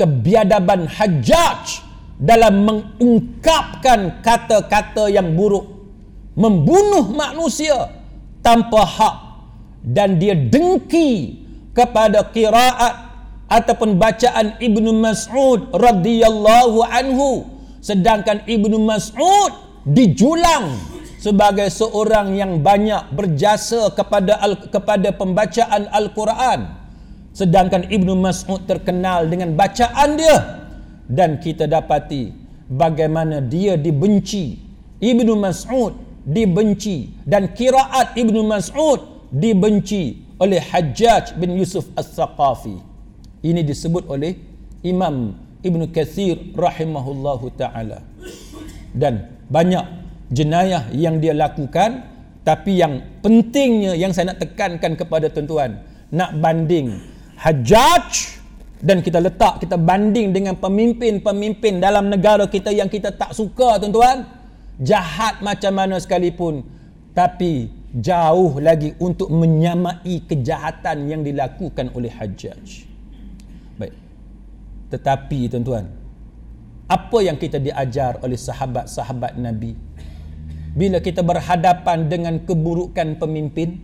kebiadaban 0.00 0.88
Hajjaj 0.88 1.84
dalam 2.16 2.64
mengungkapkan 2.64 4.24
kata-kata 4.24 5.12
yang 5.12 5.36
buruk. 5.36 5.68
Membunuh 6.34 7.12
manusia 7.12 7.92
tanpa 8.40 8.82
hak. 8.82 9.16
Dan 9.84 10.16
dia 10.16 10.32
dengki 10.32 11.44
kepada 11.76 12.24
kiraat 12.32 13.03
ataupun 13.54 13.94
bacaan 13.94 14.58
Ibnu 14.58 14.90
Mas'ud 14.98 15.70
radhiyallahu 15.70 16.82
anhu. 16.82 17.46
Sedangkan 17.78 18.42
Ibnu 18.50 18.82
Mas'ud 18.82 19.54
dijulang 19.86 20.74
sebagai 21.22 21.70
seorang 21.70 22.34
yang 22.34 22.58
banyak 22.58 23.14
berjasa 23.14 23.94
kepada 23.94 24.42
al, 24.42 24.58
kepada 24.58 25.14
pembacaan 25.14 25.86
Al-Quran. 25.86 26.82
Sedangkan 27.30 27.86
Ibnu 27.86 28.18
Mas'ud 28.18 28.66
terkenal 28.66 29.30
dengan 29.30 29.54
bacaan 29.54 30.18
dia. 30.18 30.66
Dan 31.04 31.38
kita 31.38 31.70
dapati 31.70 32.32
bagaimana 32.66 33.38
dia 33.38 33.78
dibenci. 33.78 34.58
Ibnu 34.98 35.36
Mas'ud 35.36 35.94
dibenci 36.24 37.12
dan 37.28 37.52
kiraat 37.52 38.16
Ibnu 38.16 38.40
Mas'ud 38.48 39.28
dibenci 39.28 40.24
oleh 40.40 40.64
Hajjaj 40.64 41.36
bin 41.36 41.52
Yusuf 41.60 41.84
As-Saqafi 41.92 42.93
ini 43.44 43.60
disebut 43.60 44.08
oleh 44.08 44.32
Imam 44.80 45.36
Ibnu 45.60 45.92
Kathir 45.92 46.56
rahimahullahu 46.56 47.52
taala. 47.60 48.00
Dan 48.96 49.44
banyak 49.52 49.84
jenayah 50.32 50.88
yang 50.96 51.20
dia 51.20 51.36
lakukan 51.36 52.08
tapi 52.40 52.80
yang 52.80 53.20
pentingnya 53.20 53.92
yang 53.96 54.16
saya 54.16 54.32
nak 54.32 54.40
tekankan 54.40 54.96
kepada 54.96 55.28
tuan-tuan 55.28 55.80
nak 56.12 56.36
banding 56.40 56.96
hajaj 57.40 58.36
dan 58.84 59.00
kita 59.00 59.20
letak 59.20 59.64
kita 59.64 59.80
banding 59.80 60.32
dengan 60.32 60.56
pemimpin-pemimpin 60.60 61.80
dalam 61.80 62.12
negara 62.12 62.44
kita 62.48 62.72
yang 62.72 62.88
kita 62.88 63.12
tak 63.12 63.36
suka 63.36 63.76
tuan-tuan. 63.76 64.24
Jahat 64.74 65.38
macam 65.38 65.70
mana 65.70 66.02
sekalipun 66.02 66.66
tapi 67.14 67.70
jauh 67.94 68.58
lagi 68.58 68.90
untuk 68.98 69.30
menyamai 69.30 70.26
kejahatan 70.26 71.06
yang 71.06 71.22
dilakukan 71.22 71.94
oleh 71.94 72.10
hajaj 72.10 72.90
baik 72.90 72.93
tetapi 74.92 75.48
tuan-tuan 75.52 75.88
apa 76.84 77.18
yang 77.24 77.40
kita 77.40 77.56
diajar 77.56 78.20
oleh 78.20 78.36
sahabat-sahabat 78.36 79.40
Nabi? 79.40 79.72
Bila 80.74 80.98
kita 81.00 81.22
berhadapan 81.24 82.10
dengan 82.10 82.34
keburukan 82.42 83.16
pemimpin 83.16 83.78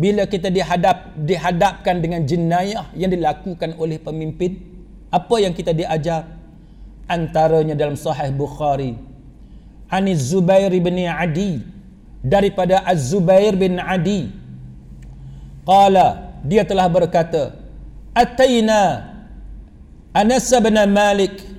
bila 0.00 0.24
kita 0.24 0.48
dihadap 0.48 1.12
dihadapkan 1.18 2.00
dengan 2.00 2.24
jenayah 2.24 2.88
yang 2.96 3.12
dilakukan 3.12 3.76
oleh 3.76 4.00
pemimpin 4.00 4.56
apa 5.10 5.36
yang 5.42 5.52
kita 5.52 5.74
diajar? 5.74 6.38
Antaranya 7.10 7.74
dalam 7.74 7.98
sahih 7.98 8.30
bukhari 8.30 8.94
ani 9.90 10.14
zubair 10.14 10.70
bin 10.70 10.94
adi 11.10 11.58
daripada 12.22 12.86
az-zubair 12.86 13.58
bin 13.58 13.82
adi. 13.82 14.30
Qala 15.66 16.38
dia 16.46 16.62
telah 16.62 16.86
berkata 16.86 17.58
ataina 18.14 19.09
anas 20.14 20.50
bin 20.50 20.76
malik 20.90 21.50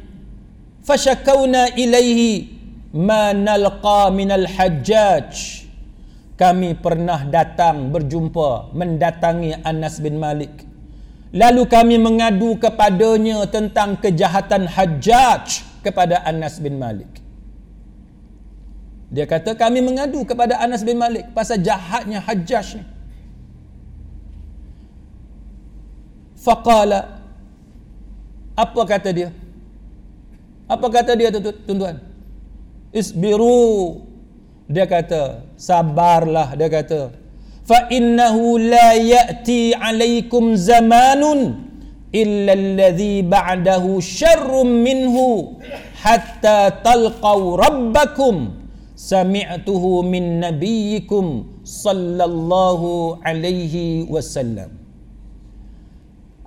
fashakawna 0.82 1.78
ilaihi 1.78 2.52
ma 2.92 3.32
nalqa 3.32 4.12
minal 4.12 4.46
hajjaj. 4.48 5.62
Kami 6.36 6.74
pernah 6.74 7.22
datang 7.22 7.94
berjumpa 7.94 8.74
mendatangi 8.74 9.62
Anas 9.62 10.02
bin 10.02 10.18
Malik. 10.18 10.66
Lalu 11.38 11.70
kami 11.70 11.96
mengadu 12.02 12.58
kepadanya 12.58 13.46
tentang 13.46 13.94
kejahatan 14.02 14.66
hajjaj 14.66 15.62
kepada 15.86 16.26
Anas 16.26 16.58
bin 16.58 16.82
Malik. 16.82 17.08
Dia 19.14 19.30
kata 19.30 19.54
kami 19.54 19.86
mengadu 19.86 20.26
kepada 20.26 20.58
Anas 20.58 20.82
bin 20.82 20.98
Malik 20.98 21.30
pasal 21.38 21.62
jahatnya 21.62 22.26
hajjaj 22.26 22.82
ni. 22.82 22.84
Faqala 26.42 27.21
apa 28.56 28.82
kata 28.84 29.10
dia? 29.16 29.30
Apa 30.68 30.88
kata 30.88 31.12
dia 31.20 31.32
tuan-tuan? 31.32 32.00
Isbiru. 32.96 34.08
Dia 34.72 34.88
kata 34.88 35.44
sabarlah 35.60 36.56
dia 36.56 36.72
kata. 36.72 37.12
Fa 37.68 37.92
innahu 37.92 38.56
la 38.56 38.96
ya'ti 38.96 39.76
'alaikum 39.76 40.56
zamanun 40.56 41.68
illa 42.16 42.56
alladhi 42.56 43.20
ba'dahu 43.24 44.00
syarrum 44.00 44.80
minhu 44.80 45.60
hatta 46.00 46.80
talqaw 46.80 47.60
rabbakum. 47.60 48.64
Sami'tuhu 48.96 50.08
min 50.08 50.40
nabiyyikum 50.40 51.60
sallallahu 51.68 53.20
alaihi 53.28 54.08
wasallam. 54.08 54.72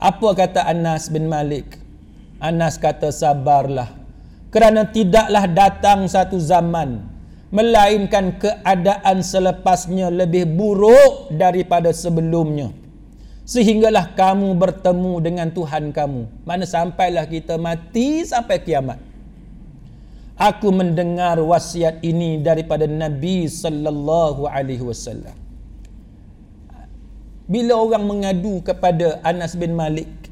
Apa 0.00 0.28
kata 0.32 0.64
Anas 0.64 1.12
bin 1.12 1.28
Malik 1.28 1.83
Anas 2.44 2.76
kata 2.76 3.08
sabarlah. 3.08 3.88
Kerana 4.52 4.84
tidaklah 4.84 5.48
datang 5.48 6.04
satu 6.04 6.36
zaman 6.36 7.00
melainkan 7.48 8.36
keadaan 8.36 9.24
selepasnya 9.24 10.12
lebih 10.12 10.44
buruk 10.44 11.32
daripada 11.32 11.88
sebelumnya. 11.90 12.68
Sehinggalah 13.48 14.12
kamu 14.12 14.56
bertemu 14.60 15.12
dengan 15.24 15.48
Tuhan 15.48 15.92
kamu. 15.96 16.44
Mana 16.44 16.64
sampailah 16.68 17.24
kita 17.24 17.56
mati 17.56 18.24
sampai 18.28 18.60
kiamat. 18.60 19.00
Aku 20.34 20.68
mendengar 20.74 21.38
wasiat 21.40 22.02
ini 22.02 22.42
daripada 22.42 22.84
Nabi 22.90 23.46
sallallahu 23.46 24.50
alaihi 24.50 24.82
wasallam. 24.82 25.36
Bila 27.44 27.76
orang 27.76 28.04
mengadu 28.08 28.64
kepada 28.64 29.20
Anas 29.20 29.52
bin 29.54 29.76
Malik 29.76 30.23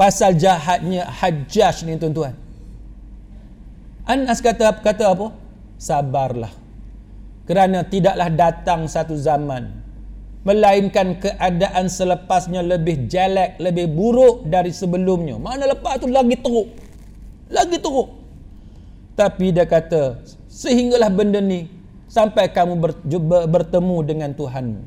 pasal 0.00 0.32
jahatnya 0.32 1.04
Hajjaj 1.04 1.84
ni 1.84 2.00
tuan-tuan 2.00 2.32
Anas 4.08 4.40
kata 4.40 4.80
kata 4.80 5.12
apa? 5.12 5.26
Sabarlah. 5.78 6.50
Kerana 7.46 7.86
tidaklah 7.86 8.26
datang 8.32 8.90
satu 8.90 9.14
zaman 9.14 9.70
melainkan 10.42 11.20
keadaan 11.20 11.86
selepasnya 11.86 12.64
lebih 12.64 13.06
jelek, 13.06 13.60
lebih 13.62 13.86
buruk 13.92 14.50
dari 14.50 14.74
sebelumnya. 14.74 15.38
Mana 15.38 15.68
lepas 15.68 16.02
tu 16.02 16.10
lagi 16.10 16.34
teruk. 16.42 16.68
Lagi 17.54 17.78
teruk. 17.78 18.08
Tapi 19.14 19.52
dia 19.54 19.68
kata, 19.68 20.24
sehinggalah 20.48 21.12
benda 21.12 21.38
ni 21.38 21.68
sampai 22.10 22.50
kamu 22.50 22.80
bertemu 23.46 23.96
dengan 24.02 24.30
Tuhanmu. 24.32 24.82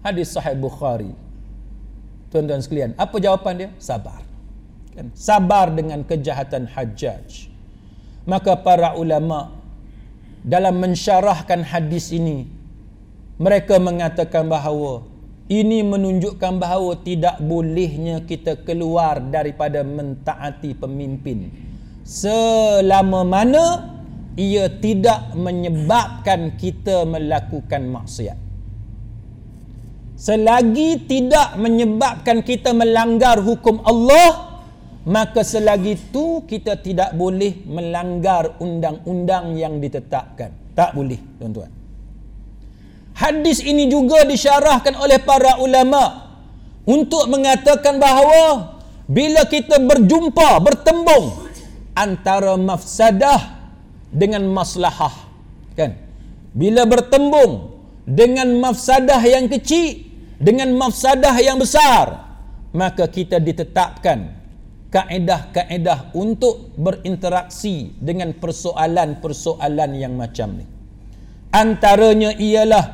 Hadis 0.00 0.32
sahih 0.32 0.56
Bukhari. 0.56 1.10
Tuan-tuan 2.30 2.62
sekalian, 2.62 2.94
apa 2.94 3.18
jawapan 3.18 3.54
dia? 3.58 3.70
Sabar. 3.82 4.22
Kan? 4.94 5.10
Sabar 5.14 5.74
dengan 5.74 6.06
kejahatan 6.06 6.70
Hajjaj 6.70 7.50
maka 8.28 8.56
para 8.60 8.96
ulama 8.96 9.56
dalam 10.44 10.80
mensyarahkan 10.80 11.64
hadis 11.64 12.12
ini 12.12 12.48
mereka 13.40 13.80
mengatakan 13.80 14.48
bahawa 14.48 15.04
ini 15.50 15.82
menunjukkan 15.82 16.60
bahawa 16.60 17.00
tidak 17.02 17.40
bolehnya 17.42 18.22
kita 18.24 18.60
keluar 18.62 19.18
daripada 19.18 19.82
mentaati 19.82 20.76
pemimpin 20.76 21.50
selama 22.04 23.24
mana 23.24 23.64
ia 24.36 24.70
tidak 24.70 25.34
menyebabkan 25.36 26.56
kita 26.56 27.04
melakukan 27.04 27.82
maksiat 27.88 28.38
selagi 30.20 31.08
tidak 31.08 31.56
menyebabkan 31.56 32.44
kita 32.44 32.76
melanggar 32.76 33.40
hukum 33.40 33.80
Allah 33.88 34.52
maka 35.08 35.40
selagi 35.40 35.96
itu 35.96 36.44
kita 36.44 36.76
tidak 36.76 37.16
boleh 37.16 37.64
melanggar 37.64 38.60
undang-undang 38.60 39.56
yang 39.56 39.80
ditetapkan. 39.80 40.52
Tak 40.76 40.92
boleh 40.92 41.16
tuan-tuan. 41.40 41.72
Hadis 43.16 43.64
ini 43.64 43.88
juga 43.88 44.28
disyarahkan 44.28 45.00
oleh 45.00 45.16
para 45.24 45.56
ulama 45.56 46.36
untuk 46.84 47.32
mengatakan 47.32 47.96
bahawa 47.96 48.76
bila 49.08 49.48
kita 49.48 49.80
berjumpa 49.80 50.60
bertembung 50.60 51.48
antara 51.96 52.60
mafsadah 52.60 53.56
dengan 54.12 54.44
maslahah 54.52 55.16
kan? 55.72 55.96
Bila 56.52 56.84
bertembung 56.84 57.72
dengan 58.04 58.52
mafsadah 58.60 59.20
yang 59.24 59.48
kecil 59.48 60.09
dengan 60.40 60.72
mafsadah 60.72 61.36
yang 61.38 61.60
besar 61.60 62.30
maka 62.72 63.04
kita 63.06 63.36
ditetapkan 63.36 64.40
kaedah-kaedah 64.90 66.14
untuk 66.18 66.74
berinteraksi 66.74 67.94
dengan 68.02 68.34
persoalan-persoalan 68.34 69.90
yang 69.94 70.18
macam 70.18 70.58
ni. 70.58 70.66
Antaranya 71.50 72.34
ialah 72.34 72.86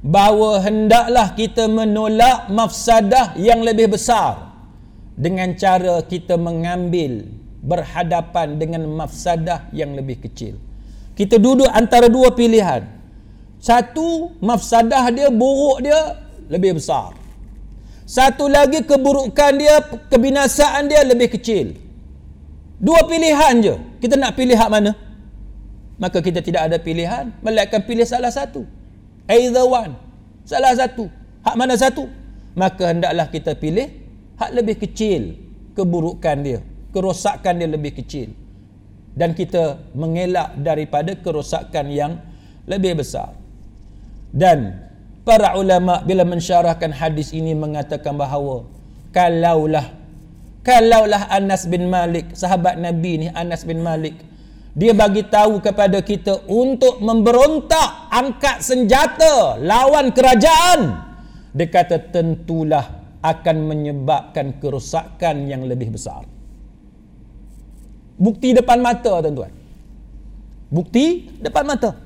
bahawa 0.00 0.64
hendaklah 0.64 1.32
kita 1.36 1.68
menolak 1.68 2.48
mafsadah 2.48 3.36
yang 3.36 3.60
lebih 3.60 3.92
besar 3.92 4.52
dengan 5.16 5.52
cara 5.56 6.00
kita 6.04 6.40
mengambil 6.40 7.28
berhadapan 7.60 8.56
dengan 8.56 8.88
mafsadah 8.88 9.68
yang 9.76 9.92
lebih 9.92 10.24
kecil. 10.24 10.56
Kita 11.12 11.36
duduk 11.36 11.68
antara 11.68 12.08
dua 12.08 12.32
pilihan. 12.32 12.88
Satu 13.60 14.32
mafsadah 14.40 15.12
dia 15.12 15.28
buruk 15.28 15.84
dia 15.84 16.16
lebih 16.50 16.76
besar. 16.76 17.14
Satu 18.02 18.50
lagi 18.50 18.82
keburukan 18.82 19.54
dia, 19.54 19.78
kebinasaan 20.10 20.90
dia 20.90 21.06
lebih 21.06 21.30
kecil. 21.30 21.78
Dua 22.82 23.06
pilihan 23.06 23.54
je. 23.62 23.74
Kita 24.02 24.18
nak 24.18 24.34
pilih 24.34 24.58
hak 24.58 24.66
mana? 24.66 24.92
Maka 26.00 26.18
kita 26.18 26.42
tidak 26.42 26.66
ada 26.66 26.82
pilihan, 26.82 27.30
melainkan 27.38 27.86
pilih 27.86 28.02
salah 28.02 28.34
satu. 28.34 28.66
Either 29.30 29.62
one. 29.62 29.94
Salah 30.42 30.74
satu. 30.74 31.06
Hak 31.46 31.54
mana 31.54 31.78
satu? 31.78 32.10
Maka 32.58 32.90
hendaklah 32.90 33.30
kita 33.30 33.54
pilih 33.54 33.86
hak 34.42 34.50
lebih 34.58 34.82
kecil 34.82 35.38
keburukan 35.78 36.36
dia. 36.42 36.58
Kerosakan 36.90 37.62
dia 37.62 37.68
lebih 37.70 37.94
kecil. 37.94 38.34
Dan 39.14 39.38
kita 39.38 39.78
mengelak 39.94 40.58
daripada 40.58 41.14
kerosakan 41.14 41.86
yang 41.94 42.18
lebih 42.66 42.98
besar. 42.98 43.38
Dan 44.34 44.89
para 45.24 45.56
ulama 45.56 46.00
bila 46.04 46.24
mensyarahkan 46.24 46.90
hadis 46.94 47.30
ini 47.36 47.52
mengatakan 47.52 48.16
bahawa 48.16 48.64
kalaulah 49.12 49.92
kalaulah 50.64 51.28
Anas 51.28 51.68
bin 51.68 51.88
Malik 51.92 52.32
sahabat 52.32 52.80
Nabi 52.80 53.26
ni 53.26 53.28
Anas 53.32 53.64
bin 53.68 53.84
Malik 53.84 54.16
dia 54.70 54.94
bagi 54.94 55.26
tahu 55.26 55.58
kepada 55.58 55.98
kita 56.00 56.46
untuk 56.46 57.02
memberontak 57.02 58.08
angkat 58.12 58.62
senjata 58.62 59.58
lawan 59.60 60.14
kerajaan 60.14 61.10
dia 61.50 61.66
kata 61.66 62.14
tentulah 62.14 63.00
akan 63.20 63.56
menyebabkan 63.68 64.56
kerosakan 64.56 65.44
yang 65.44 65.68
lebih 65.68 65.92
besar. 65.92 66.24
Bukti 68.16 68.56
depan 68.56 68.80
mata 68.80 69.20
tuan-tuan. 69.20 69.52
Bukti 70.72 71.28
depan 71.40 71.64
mata. 71.68 71.96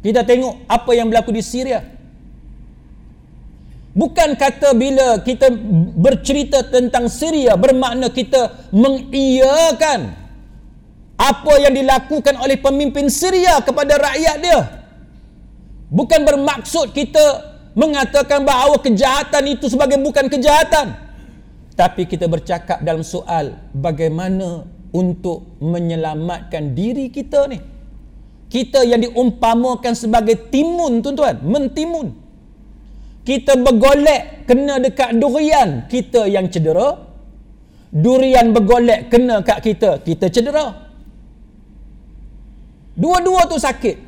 Kita 0.00 0.22
tengok 0.22 0.68
apa 0.70 0.90
yang 0.94 1.10
berlaku 1.10 1.34
di 1.34 1.42
Syria 1.42 1.95
Bukan 3.96 4.36
kata 4.36 4.76
bila 4.76 5.24
kita 5.24 5.48
bercerita 5.96 6.60
tentang 6.68 7.08
Syria 7.08 7.56
bermakna 7.56 8.12
kita 8.12 8.68
mengiyakan 8.68 10.12
apa 11.16 11.54
yang 11.64 11.72
dilakukan 11.72 12.36
oleh 12.36 12.60
pemimpin 12.60 13.08
Syria 13.08 13.56
kepada 13.64 13.96
rakyat 13.96 14.36
dia. 14.44 14.60
Bukan 15.88 16.28
bermaksud 16.28 16.92
kita 16.92 17.56
mengatakan 17.72 18.44
bahawa 18.44 18.76
kejahatan 18.84 19.56
itu 19.56 19.72
sebagai 19.72 19.96
bukan 19.96 20.28
kejahatan. 20.28 20.92
Tapi 21.72 22.04
kita 22.04 22.28
bercakap 22.28 22.84
dalam 22.84 23.00
soal 23.00 23.56
bagaimana 23.72 24.68
untuk 24.92 25.56
menyelamatkan 25.56 26.76
diri 26.76 27.08
kita 27.08 27.48
ni. 27.48 27.64
Kita 28.52 28.84
yang 28.84 29.08
diumpamakan 29.08 29.96
sebagai 29.96 30.52
timun 30.52 31.00
tuan-tuan, 31.00 31.40
mentimun 31.40 32.25
kita 33.26 33.58
bergolek 33.58 34.46
kena 34.46 34.78
dekat 34.78 35.18
durian 35.18 35.90
kita 35.90 36.30
yang 36.30 36.46
cedera. 36.46 36.94
Durian 37.90 38.54
bergolek 38.54 39.10
kena 39.10 39.42
kat 39.42 39.66
kita 39.66 39.98
kita 40.06 40.30
cedera. 40.30 40.86
Dua-dua 42.94 43.50
tu 43.50 43.58
sakit. 43.58 44.06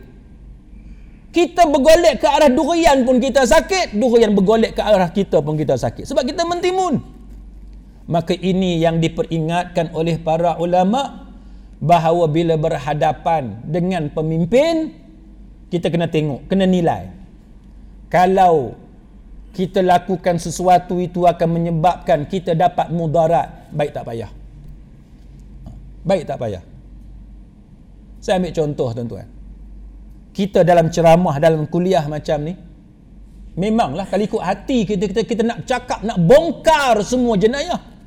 Kita 1.35 1.67
bergolek 1.67 2.23
ke 2.23 2.29
arah 2.31 2.49
durian 2.49 3.03
pun 3.03 3.19
kita 3.19 3.43
sakit 3.45 3.99
durian 3.99 4.33
bergolek 4.39 4.79
ke 4.79 4.83
arah 4.87 5.11
kita 5.11 5.43
pun 5.43 5.59
kita 5.59 5.75
sakit. 5.75 6.07
Sebab 6.07 6.23
kita 6.23 6.47
mentimun. 6.47 7.03
Maka 8.09 8.33
ini 8.33 8.81
yang 8.81 9.03
diperingatkan 9.03 9.93
oleh 9.93 10.17
para 10.17 10.57
ulama 10.57 11.29
bahawa 11.83 12.25
bila 12.31 12.57
berhadapan 12.57 13.61
dengan 13.67 14.09
pemimpin 14.09 14.95
kita 15.69 15.93
kena 15.93 16.09
tengok 16.09 16.49
kena 16.49 16.65
nilai. 16.65 17.13
Kalau 18.09 18.88
kita 19.59 19.83
lakukan 19.83 20.39
sesuatu 20.39 21.03
itu 21.03 21.27
akan 21.27 21.49
menyebabkan 21.51 22.31
kita 22.31 22.55
dapat 22.55 22.95
mudarat 22.95 23.67
baik 23.75 23.91
tak 23.91 24.07
payah 24.07 24.31
baik 26.07 26.31
tak 26.31 26.39
payah 26.39 26.63
saya 28.23 28.39
ambil 28.39 28.55
contoh 28.55 28.89
tuan-tuan 28.95 29.27
kita 30.31 30.63
dalam 30.63 30.95
ceramah 30.95 31.43
dalam 31.43 31.67
kuliah 31.67 32.07
macam 32.07 32.39
ni 32.47 32.55
memanglah 33.59 34.07
kalau 34.07 34.23
ikut 34.23 34.39
hati 34.39 34.87
kita, 34.87 35.11
kita 35.11 35.27
kita 35.27 35.43
nak 35.43 35.67
cakap 35.67 36.07
nak 36.07 36.23
bongkar 36.23 37.03
semua 37.03 37.35
jenayah 37.35 37.99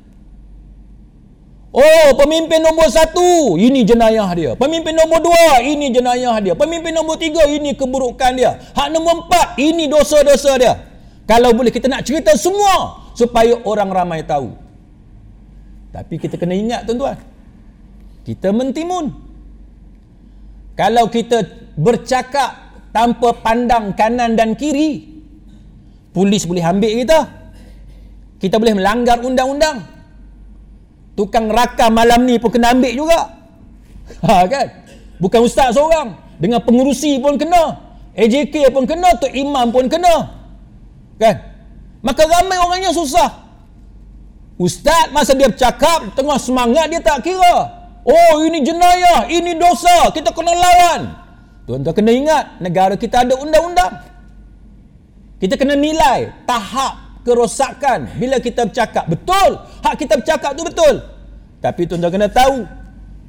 Oh, 1.72 2.12
pemimpin 2.20 2.60
nombor 2.60 2.92
satu, 2.92 3.56
ini 3.56 3.80
jenayah 3.80 4.28
dia. 4.36 4.52
Pemimpin 4.52 4.92
nombor 4.92 5.24
dua, 5.24 5.64
ini 5.64 5.88
jenayah 5.88 6.36
dia. 6.36 6.52
Pemimpin 6.52 6.92
nombor 6.92 7.16
tiga, 7.16 7.48
ini 7.48 7.72
keburukan 7.72 8.36
dia. 8.36 8.60
Hak 8.76 8.92
nombor 8.92 9.24
empat, 9.24 9.56
ini 9.56 9.88
dosa-dosa 9.88 10.60
dia. 10.60 10.91
Kalau 11.32 11.56
boleh 11.56 11.72
kita 11.72 11.88
nak 11.88 12.04
cerita 12.04 12.36
semua 12.36 13.08
supaya 13.16 13.56
orang 13.64 13.88
ramai 13.88 14.20
tahu. 14.20 14.52
Tapi 15.88 16.20
kita 16.20 16.36
kena 16.36 16.52
ingat 16.52 16.84
tuan-tuan. 16.84 17.16
Kita 18.20 18.52
mentimun. 18.52 19.08
Kalau 20.76 21.08
kita 21.08 21.40
bercakap 21.72 22.76
tanpa 22.92 23.32
pandang 23.40 23.96
kanan 23.96 24.36
dan 24.36 24.52
kiri, 24.52 25.24
polis 26.12 26.44
boleh 26.44 26.68
ambil 26.68 27.00
kita. 27.00 27.20
Kita 28.36 28.60
boleh 28.60 28.76
melanggar 28.76 29.16
undang-undang. 29.24 29.88
Tukang 31.16 31.48
rakam 31.48 31.96
malam 31.96 32.28
ni 32.28 32.36
pun 32.36 32.52
kena 32.52 32.76
ambil 32.76 32.92
juga. 32.92 33.20
Ha 34.28 34.44
kan? 34.44 34.84
Bukan 35.16 35.48
ustaz 35.48 35.80
seorang, 35.80 36.12
dengan 36.36 36.60
pengurusi 36.60 37.16
pun 37.24 37.40
kena. 37.40 37.80
AJK 38.12 38.68
pun 38.68 38.84
kena, 38.84 39.16
tu 39.16 39.32
imam 39.32 39.72
pun 39.72 39.88
kena. 39.88 40.41
Kan? 41.20 41.36
Maka 42.02 42.22
ramai 42.26 42.58
orangnya 42.58 42.92
susah. 42.94 43.42
Ustaz 44.60 45.10
masa 45.10 45.32
dia 45.34 45.48
bercakap, 45.48 46.12
tengah 46.14 46.38
semangat 46.38 46.86
dia 46.92 47.00
tak 47.02 47.24
kira. 47.24 47.56
Oh 48.02 48.42
ini 48.42 48.62
jenayah, 48.66 49.30
ini 49.30 49.54
dosa, 49.54 50.10
kita 50.10 50.34
kena 50.34 50.52
lawan. 50.54 51.00
Tuan-tuan 51.62 51.94
kena 51.94 52.10
ingat, 52.10 52.44
negara 52.58 52.98
kita 52.98 53.22
ada 53.22 53.38
undang-undang. 53.38 54.02
Kita 55.38 55.54
kena 55.54 55.78
nilai 55.78 56.30
tahap 56.46 57.22
kerosakan 57.22 58.18
bila 58.18 58.42
kita 58.42 58.66
bercakap. 58.66 59.06
Betul, 59.06 59.62
hak 59.82 59.94
kita 59.98 60.18
bercakap 60.18 60.50
tu 60.58 60.66
betul. 60.66 60.94
Tapi 61.62 61.86
tuan-tuan 61.86 62.10
kena 62.10 62.28
tahu, 62.30 62.66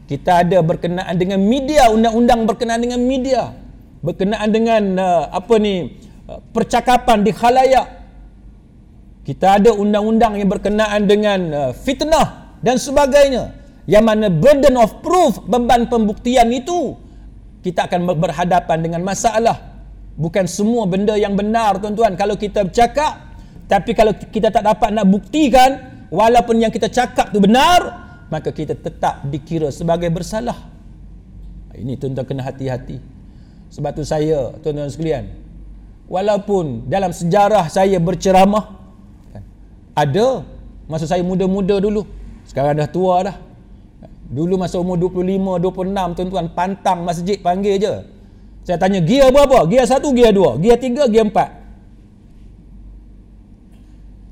kita 0.10 0.42
ada 0.42 0.58
berkenaan 0.66 1.16
dengan 1.18 1.38
media, 1.42 1.94
undang-undang 1.94 2.50
berkenaan 2.50 2.82
dengan 2.82 3.02
media. 3.02 3.54
Berkenaan 4.04 4.50
dengan 4.50 4.84
uh, 4.98 5.24
apa 5.30 5.56
ni, 5.62 6.03
percakapan 6.56 7.24
di 7.24 7.32
khalayak 7.36 7.88
kita 9.24 9.60
ada 9.60 9.72
undang-undang 9.72 10.40
yang 10.40 10.50
berkenaan 10.52 11.08
dengan 11.08 11.40
uh, 11.52 11.72
fitnah 11.76 12.60
dan 12.64 12.80
sebagainya 12.80 13.56
yang 13.88 14.08
mana 14.08 14.32
burden 14.32 14.80
of 14.80 15.04
proof 15.04 15.44
beban 15.48 15.88
pembuktian 15.92 16.48
itu 16.52 16.96
kita 17.64 17.88
akan 17.88 18.08
berhadapan 18.20 18.78
dengan 18.84 19.02
masalah 19.04 19.60
bukan 20.16 20.48
semua 20.48 20.88
benda 20.88 21.16
yang 21.16 21.36
benar 21.36 21.80
tuan-tuan 21.80 22.16
kalau 22.16 22.36
kita 22.40 22.68
bercakap 22.68 23.34
Tapi 23.68 23.92
kalau 23.96 24.14
kita 24.14 24.52
tak 24.52 24.64
dapat 24.64 24.92
nak 24.92 25.08
buktikan 25.08 26.04
walaupun 26.12 26.60
yang 26.60 26.70
kita 26.70 26.92
cakap 26.92 27.32
tu 27.32 27.40
benar, 27.40 27.82
maka 28.28 28.52
kita 28.52 28.76
tetap 28.76 29.24
dikira 29.26 29.72
sebagai 29.72 30.12
bersalah. 30.12 30.58
Ini 31.74 31.98
tuan-tuan 31.98 32.28
kena 32.28 32.44
hati-hati. 32.46 33.02
Sebab 33.74 33.92
tu 33.98 34.06
saya, 34.06 34.54
tuan-tuan 34.62 34.92
sekalian, 34.94 35.26
walaupun 36.14 36.86
dalam 36.86 37.10
sejarah 37.10 37.66
saya 37.74 37.98
berceramah, 37.98 38.78
kan, 39.34 39.42
ada 39.98 40.46
masa 40.86 41.10
saya 41.10 41.26
muda-muda 41.26 41.82
dulu, 41.82 42.06
sekarang 42.46 42.78
dah 42.78 42.86
tua 42.86 43.26
dah. 43.26 43.38
Dulu 44.34 44.62
masa 44.62 44.78
umur 44.78 44.98
25, 44.98 45.58
26, 45.62 46.18
tuan-tuan, 46.18 46.46
pantang 46.54 47.02
masjid 47.02 47.38
panggil 47.42 47.82
je. 47.82 47.94
Saya 48.64 48.78
tanya, 48.78 49.02
gear 49.02 49.34
berapa? 49.34 49.66
Gear 49.66 49.86
1, 49.90 50.00
gear 50.14 50.32
2, 50.32 50.62
gear 50.62 50.78
3, 50.78 51.10
gear 51.10 51.26
4. 51.30 51.64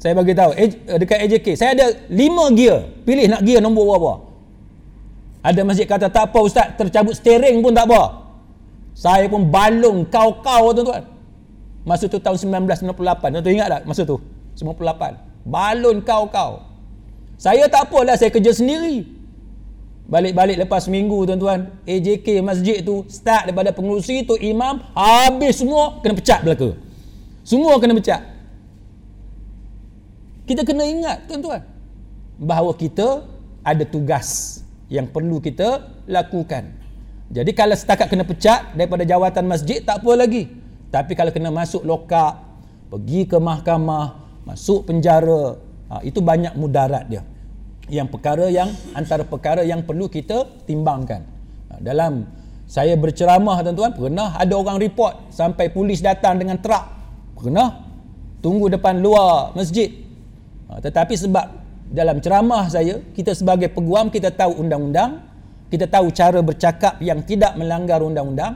Saya 0.02 0.17
bagi 0.17 0.34
tahu 0.34 0.52
eh, 0.58 0.74
dekat 0.98 1.17
AJK 1.30 1.48
saya 1.54 1.78
ada 1.78 1.88
5 2.10 2.58
gear. 2.58 2.89
Pilih 3.06 3.30
nak 3.30 3.46
gear 3.46 3.62
nombor 3.62 3.86
berapa. 3.86 4.13
Ada 5.46 5.62
masjid 5.62 5.86
kata 5.86 6.10
tak 6.10 6.34
apa 6.34 6.39
ustaz, 6.41 6.74
tercabut 6.74 7.13
steering 7.13 7.62
pun 7.62 7.70
tak 7.70 7.86
apa. 7.86 8.34
Saya 8.98 9.30
pun 9.30 9.46
balung 9.54 10.10
kau-kau 10.10 10.74
tuan-tuan. 10.74 11.06
Masa 11.82 12.06
tu 12.06 12.22
tahun 12.22 12.38
1998. 12.38 12.94
Tuan-tuan 12.94 13.54
ingat 13.58 13.70
tak 13.70 13.82
masa 13.89 14.02
tu? 14.06 14.17
98. 14.58 15.17
Balon 15.48 15.98
kau-kau. 16.06 16.62
Saya 17.41 17.65
tak 17.65 17.89
apalah 17.89 18.13
saya 18.13 18.30
kerja 18.30 18.54
sendiri. 18.54 19.10
Balik-balik 20.06 20.60
lepas 20.62 20.86
minggu 20.91 21.24
tuan-tuan, 21.26 21.72
AJK 21.88 22.44
masjid 22.44 22.84
tu 22.84 23.08
start 23.08 23.50
daripada 23.50 23.72
pengurusi 23.72 24.28
tu 24.28 24.36
imam 24.38 24.84
habis 24.94 25.58
semua 25.58 26.04
kena 26.04 26.13
pecat 26.20 26.39
belaka. 26.46 26.76
Semua 27.41 27.80
kena 27.82 27.98
pecat. 27.98 28.22
Kita 30.46 30.62
kena 30.67 30.84
ingat 30.86 31.32
tuan-tuan 31.32 31.63
bahawa 32.38 32.76
kita 32.76 33.24
ada 33.63 33.84
tugas 33.88 34.60
yang 34.91 35.08
perlu 35.08 35.39
kita 35.39 35.88
lakukan. 36.12 36.76
Jadi 37.32 37.56
kalau 37.56 37.74
setakat 37.74 38.12
kena 38.12 38.28
pecat 38.28 38.76
daripada 38.76 39.08
jawatan 39.08 39.48
masjid 39.48 39.80
tak 39.80 40.04
apa 40.04 40.12
lagi. 40.13 40.61
Tapi 40.91 41.15
kalau 41.15 41.32
kena 41.32 41.49
masuk 41.49 41.88
lokak, 41.88 42.38
pergi 42.91 43.23
ke 43.25 43.39
mahkamah, 43.39 44.19
masuk 44.43 44.91
penjara, 44.91 45.56
ha, 45.88 46.04
itu 46.04 46.19
banyak 46.19 46.54
mudarat 46.60 47.08
dia. 47.08 47.23
Yang 47.88 48.08
perkara 48.12 48.45
yang 48.51 48.69
antara 48.91 49.23
perkara 49.23 49.63
yang 49.63 49.88
perlu 49.88 50.12
kita 50.12 50.67
timbangkan. 50.67 51.23
Ha, 51.71 51.80
dalam 51.80 52.27
saya 52.67 52.99
berceramah 52.99 53.63
tuan-tuan, 53.63 53.95
pernah 53.95 54.36
ada 54.36 54.54
orang 54.54 54.77
report 54.77 55.32
sampai 55.32 55.71
polis 55.71 56.04
datang 56.04 56.38
dengan 56.38 56.60
truk. 56.60 56.84
Pernah 57.39 57.88
tunggu 58.43 58.69
depan 58.69 58.99
luar 58.99 59.56
masjid 59.56 60.01
Ha, 60.71 60.80
tetapi 60.80 61.19
sebab 61.19 61.45
dalam 61.91 62.23
ceramah 62.23 62.71
saya, 62.71 63.04
kita 63.12 63.36
sebagai 63.36 63.67
peguam 63.67 64.08
kita 64.08 64.32
tahu 64.32 64.63
undang-undang, 64.63 65.19
kita 65.67 65.84
tahu 65.91 66.08
cara 66.15 66.39
bercakap 66.39 66.95
yang 67.04 67.19
tidak 67.27 67.60
melanggar 67.60 67.99
undang-undang, 67.99 68.56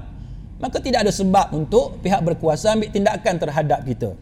maka 0.59 0.79
tidak 0.79 1.03
ada 1.07 1.11
sebab 1.11 1.51
untuk 1.51 1.99
pihak 1.99 2.21
berkuasa 2.23 2.75
ambil 2.75 2.89
tindakan 2.91 3.35
terhadap 3.35 3.79
kita. 3.83 4.15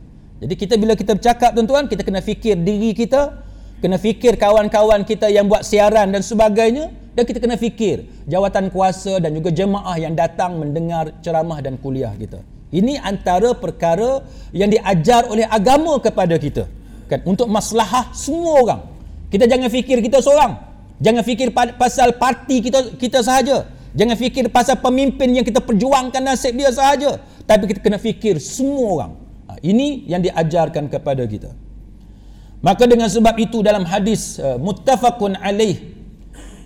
Jadi 0.43 0.53
kita 0.59 0.73
bila 0.75 0.93
kita 0.97 1.15
bercakap 1.15 1.55
tuan-tuan, 1.55 1.87
kita 1.87 2.01
kena 2.03 2.19
fikir 2.19 2.59
diri 2.59 2.91
kita, 2.91 3.39
kena 3.79 3.95
fikir 4.01 4.35
kawan-kawan 4.35 5.05
kita 5.07 5.29
yang 5.29 5.47
buat 5.47 5.63
siaran 5.63 6.11
dan 6.11 6.19
sebagainya, 6.25 6.91
dan 7.13 7.23
kita 7.23 7.37
kena 7.37 7.55
fikir 7.55 8.09
jawatan 8.25 8.73
kuasa 8.73 9.21
dan 9.21 9.31
juga 9.37 9.53
jemaah 9.53 9.95
yang 10.01 10.17
datang 10.17 10.57
mendengar 10.57 11.13
ceramah 11.21 11.61
dan 11.61 11.77
kuliah 11.77 12.11
kita. 12.17 12.41
Ini 12.73 12.97
antara 13.05 13.53
perkara 13.53 14.25
yang 14.49 14.73
diajar 14.73 15.29
oleh 15.29 15.45
agama 15.45 16.01
kepada 16.01 16.33
kita. 16.41 16.65
Kan? 17.05 17.21
Untuk 17.21 17.45
maslahah 17.45 18.09
semua 18.17 18.53
orang. 18.65 18.81
Kita 19.29 19.45
jangan 19.45 19.69
fikir 19.69 20.01
kita 20.01 20.25
seorang. 20.25 20.57
Jangan 20.97 21.21
fikir 21.21 21.53
pasal 21.53 22.17
parti 22.17 22.65
kita 22.65 22.97
kita 22.97 23.21
sahaja 23.21 23.69
Jangan 23.93 24.15
fikir 24.17 24.49
pasal 24.49 24.81
pemimpin 24.81 25.29
yang 25.37 25.45
kita 25.45 25.61
perjuangkan 25.61 26.21
nasib 26.21 26.57
dia 26.57 26.73
sahaja. 26.73 27.21
Tapi 27.45 27.69
kita 27.69 27.79
kena 27.79 28.01
fikir 28.01 28.41
semua 28.41 28.85
orang. 28.89 29.11
Ha, 29.45 29.51
ini 29.61 30.09
yang 30.09 30.21
diajarkan 30.25 30.89
kepada 30.89 31.23
kita. 31.29 31.53
Maka 32.63 32.89
dengan 32.89 33.11
sebab 33.11 33.37
itu 33.37 33.61
dalam 33.61 33.85
hadis 33.85 34.41
ha, 34.41 34.57
muttafaqun 34.57 35.37
alaih 35.37 35.93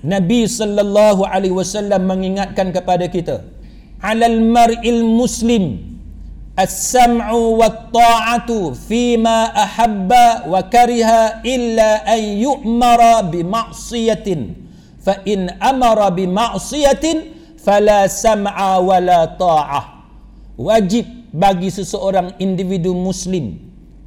Nabi 0.06 0.46
sallallahu 0.46 1.26
alaihi 1.26 1.52
wasallam 1.58 2.06
mengingatkan 2.06 2.70
kepada 2.70 3.10
kita 3.10 3.44
alal 4.02 4.38
mar'il 4.42 5.02
muslim 5.02 5.98
as-sam'u 6.54 7.58
wat-ta'atu 7.58 8.78
fi 8.78 9.18
ma 9.18 9.50
ahabba 9.54 10.46
wa 10.46 10.62
kariha 10.66 11.42
illa 11.42 12.06
an 12.06 12.22
yu'mara 12.22 13.26
bi 13.26 13.42
ma'siyatin 13.42 14.67
fa 15.08 15.24
in 15.24 15.48
amara 15.64 16.12
bi 16.12 16.28
ma'siyatin 16.28 17.32
fala 17.56 18.12
sam'a 18.12 18.76
wala 18.84 19.40
ta'ah. 19.40 19.86
Wajib 20.60 21.32
bagi 21.32 21.72
seseorang 21.72 22.36
individu 22.44 22.92
muslim 22.92 23.56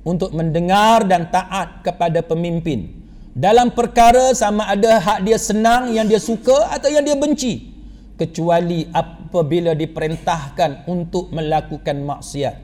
untuk 0.04 0.36
mendengar 0.36 1.08
dan 1.08 1.32
taat 1.32 1.80
kepada 1.80 2.20
pemimpin. 2.20 3.00
Dalam 3.32 3.72
perkara 3.72 4.36
sama 4.36 4.68
ada 4.68 5.00
hak 5.00 5.24
dia 5.24 5.40
senang 5.40 5.88
yang 5.96 6.04
dia 6.04 6.20
suka 6.20 6.68
atau 6.68 6.92
yang 6.92 7.00
dia 7.00 7.16
benci. 7.16 7.72
Kecuali 8.20 8.84
apabila 8.92 9.72
diperintahkan 9.72 10.84
untuk 10.84 11.32
melakukan 11.32 11.96
maksiat. 12.04 12.56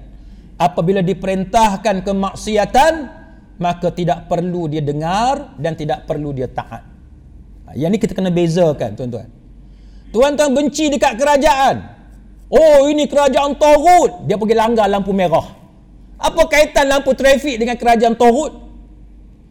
Apabila 0.61 1.01
diperintahkan 1.01 2.05
kemaksiatan 2.05 2.95
maka 3.57 3.89
tidak 3.89 4.29
perlu 4.29 4.69
dia 4.69 4.85
dengar 4.85 5.57
dan 5.57 5.73
tidak 5.73 6.05
perlu 6.05 6.37
dia 6.37 6.51
taat. 6.53 6.96
Yang 7.75 7.91
ni 7.91 7.99
kita 7.99 8.13
kena 8.15 8.31
bezakan 8.31 8.95
tuan-tuan. 8.95 9.29
Tuan-tuan 10.15 10.55
benci 10.55 10.93
dekat 10.93 11.19
kerajaan. 11.19 11.83
Oh 12.47 12.87
ini 12.87 13.11
kerajaan 13.11 13.59
Torut. 13.59 14.29
Dia 14.31 14.39
pergi 14.39 14.55
langgar 14.55 14.87
lampu 14.87 15.11
merah. 15.11 15.45
Apa 16.17 16.47
kaitan 16.47 16.87
lampu 16.87 17.13
trafik 17.13 17.59
dengan 17.59 17.75
kerajaan 17.75 18.15
Torut? 18.15 18.67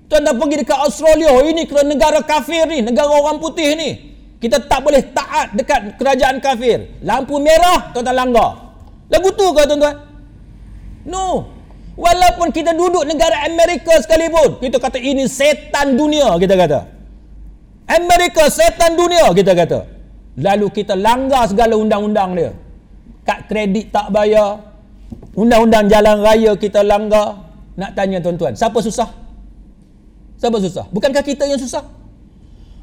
Tuan-tuan 0.06 0.38
pergi 0.38 0.56
dekat 0.62 0.80
Australia. 0.80 1.34
Oh, 1.34 1.42
ini 1.42 1.66
negara 1.66 2.22
kafir 2.22 2.70
ni. 2.70 2.86
Negara 2.86 3.10
orang 3.10 3.42
putih 3.42 3.74
ni. 3.74 3.90
Kita 4.38 4.62
tak 4.62 4.86
boleh 4.86 5.02
taat 5.02 5.58
dekat 5.58 5.98
kerajaan 5.98 6.38
kafir. 6.38 7.02
Lampu 7.02 7.42
merah, 7.42 7.90
tuan-tuan 7.90 8.14
langgar. 8.14 8.78
Lagu 9.10 9.30
tu 9.34 9.50
ke 9.54 9.62
tuan-tuan? 9.66 9.96
No. 11.10 11.50
Walaupun 11.96 12.52
kita 12.52 12.76
duduk 12.76 13.08
negara 13.08 13.48
Amerika 13.48 13.96
sekalipun, 14.04 14.60
kita 14.60 14.78
kata 14.78 15.00
ini 15.00 15.26
setan 15.32 15.96
dunia, 15.96 16.36
kita 16.38 16.54
kata. 16.54 16.95
Amerika 17.86 18.50
setan 18.50 18.98
dunia, 18.98 19.30
kita 19.34 19.54
kata. 19.54 19.86
Lalu 20.42 20.68
kita 20.74 20.98
langgar 20.98 21.46
segala 21.48 21.78
undang-undang 21.78 22.34
dia. 22.34 22.52
Kad 23.24 23.48
kredit 23.48 23.94
tak 23.94 24.10
bayar. 24.12 24.62
Undang-undang 25.38 25.88
jalan 25.88 26.20
raya 26.20 26.52
kita 26.58 26.82
langgar. 26.82 27.46
Nak 27.76 27.92
tanya 27.92 28.24
tuan-tuan, 28.24 28.56
siapa 28.56 28.80
susah? 28.80 29.12
Siapa 30.40 30.58
susah? 30.64 30.88
Bukankah 30.92 31.24
kita 31.24 31.44
yang 31.44 31.60
susah? 31.60 31.84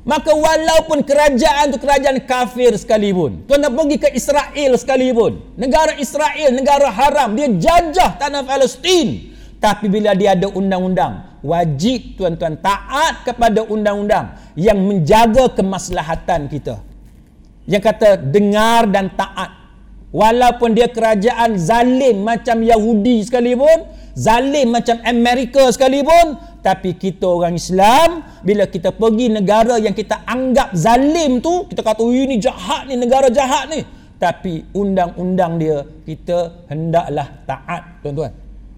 Maka 0.02 0.34
walaupun 0.34 1.06
kerajaan 1.06 1.70
itu 1.70 1.78
kerajaan 1.78 2.18
kafir 2.26 2.74
sekalipun. 2.74 3.46
Tuan 3.46 3.62
nak 3.62 3.72
pergi 3.72 3.96
ke 4.02 4.08
Israel 4.10 4.72
sekalipun. 4.74 5.38
Negara 5.54 5.94
Israel, 5.94 6.50
negara 6.50 6.90
haram. 6.90 7.38
Dia 7.38 7.46
jajah 7.46 8.18
tanah 8.18 8.42
Palestin. 8.42 9.30
Tapi 9.62 9.86
bila 9.86 10.10
dia 10.18 10.34
ada 10.34 10.50
undang-undang. 10.50 11.31
Wajib 11.42 12.18
tuan-tuan 12.18 12.54
taat 12.58 13.26
kepada 13.26 13.66
undang-undang. 13.66 14.38
Yang 14.54 14.78
menjaga 14.78 15.44
kemaslahatan 15.58 16.46
kita. 16.46 16.78
Yang 17.66 17.82
kata 17.82 18.08
dengar 18.18 18.86
dan 18.90 19.10
taat. 19.12 19.50
Walaupun 20.14 20.76
dia 20.76 20.86
kerajaan 20.86 21.58
zalim 21.58 22.22
macam 22.22 22.62
Yahudi 22.62 23.26
sekalipun. 23.26 23.90
Zalim 24.12 24.70
macam 24.70 25.00
Amerika 25.02 25.72
sekalipun 25.72 26.52
tapi 26.62 26.94
kita 26.94 27.26
orang 27.26 27.58
Islam 27.58 28.22
bila 28.46 28.70
kita 28.70 28.94
pergi 28.94 29.34
negara 29.34 29.82
yang 29.82 29.92
kita 29.92 30.22
anggap 30.22 30.70
zalim 30.78 31.42
tu 31.42 31.66
kita 31.66 31.82
kata 31.82 32.06
ini 32.06 32.38
jahat 32.38 32.86
ni 32.86 32.94
negara 32.94 33.26
jahat 33.28 33.66
ni 33.66 33.82
tapi 34.22 34.62
undang-undang 34.70 35.58
dia 35.58 35.82
kita 36.06 36.70
hendaklah 36.70 37.26
taat 37.42 37.98
tuan-tuan 38.06 38.30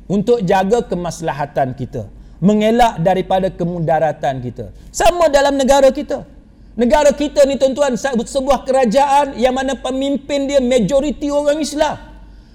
untuk 0.08 0.40
jaga 0.40 0.80
kemaslahatan 0.88 1.76
kita 1.76 2.08
mengelak 2.44 3.00
daripada 3.00 3.48
kemudaratan 3.48 4.44
kita. 4.44 4.68
Sama 4.92 5.32
dalam 5.32 5.56
negara 5.56 5.88
kita. 5.88 6.28
Negara 6.76 7.16
kita 7.16 7.48
ni 7.48 7.56
tuan-tuan 7.56 7.96
sebuah 7.96 8.68
kerajaan 8.68 9.40
yang 9.40 9.56
mana 9.56 9.72
pemimpin 9.78 10.44
dia 10.44 10.60
majoriti 10.60 11.32
orang 11.32 11.64
Islam. 11.64 11.96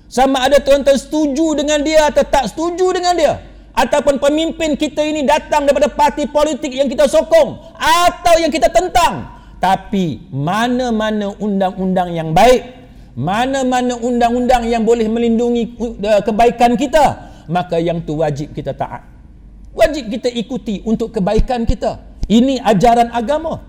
Sama 0.06 0.46
ada 0.46 0.62
tuan-tuan 0.62 1.00
setuju 1.00 1.58
dengan 1.58 1.82
dia 1.82 2.14
atau 2.14 2.22
tak 2.22 2.54
setuju 2.54 2.94
dengan 2.94 3.18
dia. 3.18 3.34
Ataupun 3.74 4.22
pemimpin 4.22 4.78
kita 4.78 5.02
ini 5.02 5.26
datang 5.26 5.66
daripada 5.66 5.90
parti 5.90 6.30
politik 6.30 6.70
yang 6.70 6.86
kita 6.86 7.10
sokong 7.10 7.58
atau 7.80 8.36
yang 8.38 8.54
kita 8.54 8.70
tentang. 8.70 9.42
Tapi 9.58 10.30
mana-mana 10.30 11.34
undang-undang 11.40 12.14
yang 12.14 12.30
baik 12.36 12.80
mana-mana 13.20 14.00
undang-undang 14.00 14.64
yang 14.64 14.88
boleh 14.88 15.04
melindungi 15.12 15.76
uh, 15.76 16.24
kebaikan 16.24 16.80
kita 16.80 17.28
maka 17.52 17.76
yang 17.76 18.00
tu 18.00 18.24
wajib 18.24 18.56
kita 18.56 18.72
taat 18.72 19.09
wajib 19.80 20.12
kita 20.12 20.28
ikuti 20.28 20.84
untuk 20.84 21.16
kebaikan 21.16 21.64
kita. 21.64 22.04
Ini 22.28 22.62
ajaran 22.62 23.10
agama. 23.10 23.64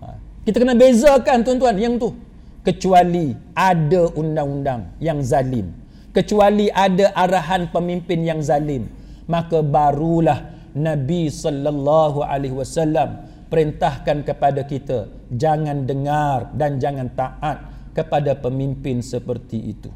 Ha. 0.00 0.06
kita 0.46 0.56
kena 0.62 0.78
bezakan 0.78 1.42
tuan-tuan 1.42 1.76
yang 1.76 1.98
tu. 1.98 2.14
Kecuali 2.62 3.34
ada 3.56 4.08
undang-undang 4.14 4.94
yang 5.02 5.18
zalim. 5.20 5.74
Kecuali 6.14 6.70
ada 6.70 7.12
arahan 7.12 7.68
pemimpin 7.74 8.22
yang 8.22 8.40
zalim. 8.40 8.88
Maka 9.26 9.60
barulah 9.60 10.54
Nabi 10.76 11.28
sallallahu 11.28 12.22
alaihi 12.22 12.54
wasallam 12.54 13.26
perintahkan 13.50 14.22
kepada 14.22 14.62
kita 14.62 15.10
jangan 15.34 15.82
dengar 15.82 16.54
dan 16.54 16.78
jangan 16.78 17.10
taat 17.14 17.58
kepada 17.90 18.38
pemimpin 18.38 19.02
seperti 19.02 19.74
itu. 19.74 19.90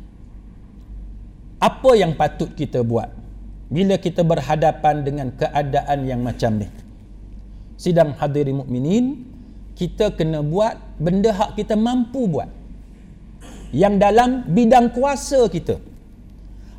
Apa 1.62 1.96
yang 1.96 2.18
patut 2.18 2.52
kita 2.52 2.82
buat 2.82 3.23
bila 3.74 3.98
kita 3.98 4.22
berhadapan 4.22 5.02
dengan 5.02 5.34
keadaan 5.34 6.06
yang 6.06 6.22
macam 6.22 6.62
ni? 6.62 6.70
Sidang 7.74 8.14
hadirin 8.14 8.62
mukminin, 8.62 9.26
kita 9.74 10.14
kena 10.14 10.46
buat 10.46 10.78
benda 11.02 11.34
hak 11.34 11.58
kita 11.58 11.74
mampu 11.74 12.30
buat. 12.30 12.46
Yang 13.74 13.94
dalam 13.98 14.30
bidang 14.46 14.94
kuasa 14.94 15.50
kita. 15.50 15.82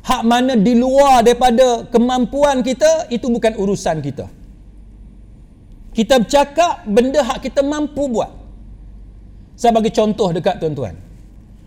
Hak 0.08 0.22
mana 0.24 0.56
di 0.56 0.72
luar 0.72 1.20
daripada 1.20 1.84
kemampuan 1.92 2.64
kita 2.64 3.12
itu 3.12 3.28
bukan 3.28 3.60
urusan 3.60 4.00
kita. 4.00 4.32
Kita 5.92 6.24
bercakap 6.24 6.88
benda 6.88 7.20
hak 7.20 7.44
kita 7.44 7.60
mampu 7.60 8.08
buat. 8.08 8.32
Saya 9.52 9.76
bagi 9.76 9.92
contoh 9.92 10.32
dekat 10.32 10.64
tuan-tuan. 10.64 10.96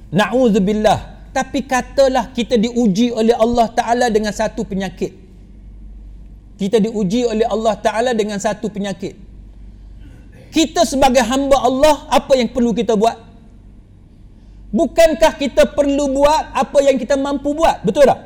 Na'udzubillah. 0.10 1.19
Tapi 1.30 1.64
katalah 1.64 2.34
kita 2.34 2.58
diuji 2.58 3.14
oleh 3.14 3.38
Allah 3.38 3.70
Ta'ala 3.70 4.10
dengan 4.10 4.34
satu 4.34 4.66
penyakit. 4.66 5.14
Kita 6.60 6.82
diuji 6.82 7.24
oleh 7.24 7.46
Allah 7.46 7.78
Ta'ala 7.80 8.12
dengan 8.18 8.42
satu 8.42 8.68
penyakit. 8.68 9.16
Kita 10.50 10.82
sebagai 10.84 11.22
hamba 11.22 11.62
Allah, 11.62 12.10
apa 12.10 12.34
yang 12.34 12.50
perlu 12.50 12.74
kita 12.74 12.98
buat? 12.98 13.30
Bukankah 14.70 15.34
kita 15.38 15.74
perlu 15.74 16.14
buat 16.14 16.54
apa 16.54 16.78
yang 16.86 16.98
kita 16.98 17.18
mampu 17.18 17.58
buat? 17.58 17.82
Betul 17.82 18.06
tak? 18.06 18.20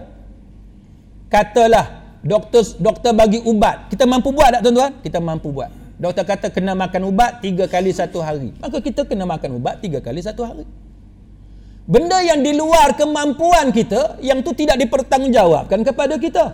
Katalah 1.32 2.20
doktor 2.20 2.64
doktor 2.80 3.12
bagi 3.16 3.40
ubat. 3.44 3.88
Kita 3.88 4.04
mampu 4.04 4.36
buat 4.36 4.60
tak 4.60 4.62
tuan-tuan? 4.68 4.92
Kita 5.00 5.24
mampu 5.24 5.56
buat. 5.56 5.72
Doktor 5.96 6.28
kata 6.28 6.52
kena 6.52 6.76
makan 6.76 7.16
ubat 7.16 7.40
tiga 7.40 7.64
kali 7.72 7.96
satu 7.96 8.20
hari. 8.20 8.52
Maka 8.60 8.84
kita 8.84 9.08
kena 9.08 9.24
makan 9.24 9.56
ubat 9.56 9.80
tiga 9.80 10.04
kali 10.04 10.20
satu 10.20 10.44
hari. 10.44 10.68
Benda 11.84 12.24
yang 12.24 12.40
di 12.40 12.56
luar 12.56 12.96
kemampuan 12.96 13.76
kita, 13.76 14.24
yang 14.24 14.40
tu 14.40 14.56
tidak 14.56 14.80
dipertanggungjawabkan 14.80 15.84
kepada 15.84 16.16
kita. 16.16 16.46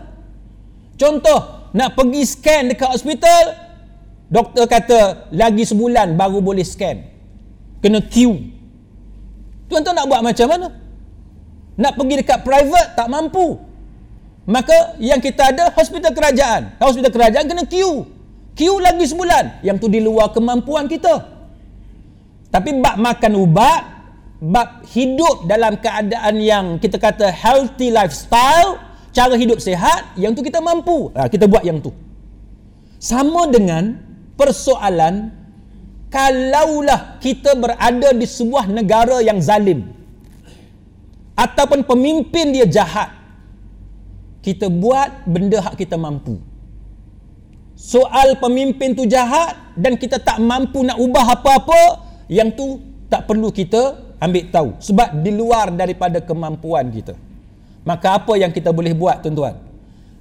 Contoh, 0.98 1.70
nak 1.74 1.94
pergi 1.94 2.26
scan 2.26 2.74
dekat 2.74 2.90
hospital, 2.90 3.44
doktor 4.26 4.66
kata 4.66 5.30
lagi 5.30 5.70
sebulan 5.70 6.18
baru 6.18 6.42
boleh 6.42 6.66
scan. 6.66 7.06
Kena 7.80 8.02
queue. 8.02 8.58
Tuan-tuan 9.70 9.96
nak 10.02 10.10
buat 10.10 10.22
macam 10.26 10.48
mana? 10.50 10.68
Nak 11.78 11.94
pergi 11.94 12.16
dekat 12.26 12.40
private 12.42 12.90
tak 12.98 13.08
mampu. 13.08 13.62
Maka 14.50 14.98
yang 14.98 15.22
kita 15.22 15.54
ada 15.54 15.70
hospital 15.78 16.10
kerajaan. 16.10 16.74
Hospital 16.82 17.14
kerajaan 17.14 17.46
kena 17.46 17.64
queue. 17.70 18.10
Queue 18.58 18.82
lagi 18.82 19.06
sebulan. 19.06 19.62
Yang 19.62 19.78
tu 19.86 19.88
di 19.94 20.02
luar 20.02 20.34
kemampuan 20.34 20.90
kita. 20.90 21.22
Tapi 22.50 22.82
bab 22.82 22.98
makan 22.98 23.34
ubat, 23.38 23.99
bab 24.40 24.88
hidup 24.88 25.46
dalam 25.46 25.76
keadaan 25.80 26.40
yang 26.40 26.66
kita 26.80 26.96
kata 26.96 27.28
healthy 27.28 27.92
lifestyle, 27.92 28.80
cara 29.12 29.36
hidup 29.36 29.60
sehat, 29.60 30.16
yang 30.16 30.32
tu 30.32 30.40
kita 30.40 30.64
mampu. 30.64 31.12
Ha, 31.16 31.28
kita 31.28 31.46
buat 31.46 31.68
yang 31.68 31.84
tu. 31.84 31.92
Sama 33.00 33.48
dengan 33.52 34.00
persoalan 34.40 35.36
kalaulah 36.10 37.22
kita 37.22 37.54
berada 37.54 38.10
di 38.16 38.26
sebuah 38.26 38.66
negara 38.72 39.22
yang 39.22 39.38
zalim 39.44 39.86
ataupun 41.38 41.86
pemimpin 41.86 42.52
dia 42.52 42.66
jahat 42.66 43.14
kita 44.42 44.68
buat 44.68 45.30
benda 45.30 45.62
hak 45.62 45.78
kita 45.78 45.96
mampu 45.96 46.42
soal 47.78 48.36
pemimpin 48.42 48.98
tu 48.98 49.06
jahat 49.06 49.56
dan 49.78 49.96
kita 49.96 50.18
tak 50.20 50.42
mampu 50.42 50.82
nak 50.82 50.98
ubah 50.98 51.40
apa-apa 51.40 51.82
yang 52.28 52.52
tu 52.52 52.82
tak 53.08 53.30
perlu 53.30 53.54
kita 53.54 54.09
ambil 54.20 54.44
tahu. 54.52 54.70
Sebab 54.84 55.24
di 55.24 55.32
luar 55.34 55.74
daripada 55.74 56.20
kemampuan 56.22 56.92
kita 56.92 57.16
maka 57.88 58.20
apa 58.20 58.36
yang 58.36 58.52
kita 58.52 58.70
boleh 58.76 58.92
buat 58.94 59.24
tuan-tuan? 59.24 59.56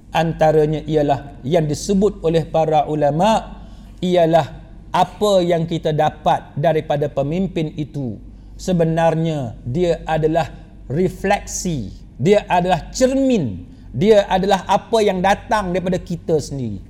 Antaranya 0.09 0.81
ialah 0.89 1.37
yang 1.45 1.69
disebut 1.69 2.23
oleh 2.25 2.47
para 2.47 2.89
ulama 2.89 3.61
ialah 4.01 4.57
apa 4.89 5.45
yang 5.45 5.69
kita 5.69 5.93
dapat 5.93 6.57
daripada 6.57 7.05
pemimpin 7.11 7.69
itu. 7.77 8.17
Sebenarnya 8.57 9.53
dia 9.61 10.01
adalah 10.09 10.49
refleksi 10.89 11.93
dia 12.19 12.43
adalah 12.49 12.89
cermin 12.91 13.63
dia 13.93 14.25
adalah 14.27 14.65
apa 14.67 14.99
yang 14.99 15.21
datang 15.21 15.71
daripada 15.71 16.01
kita 16.01 16.41
sendiri 16.41 16.81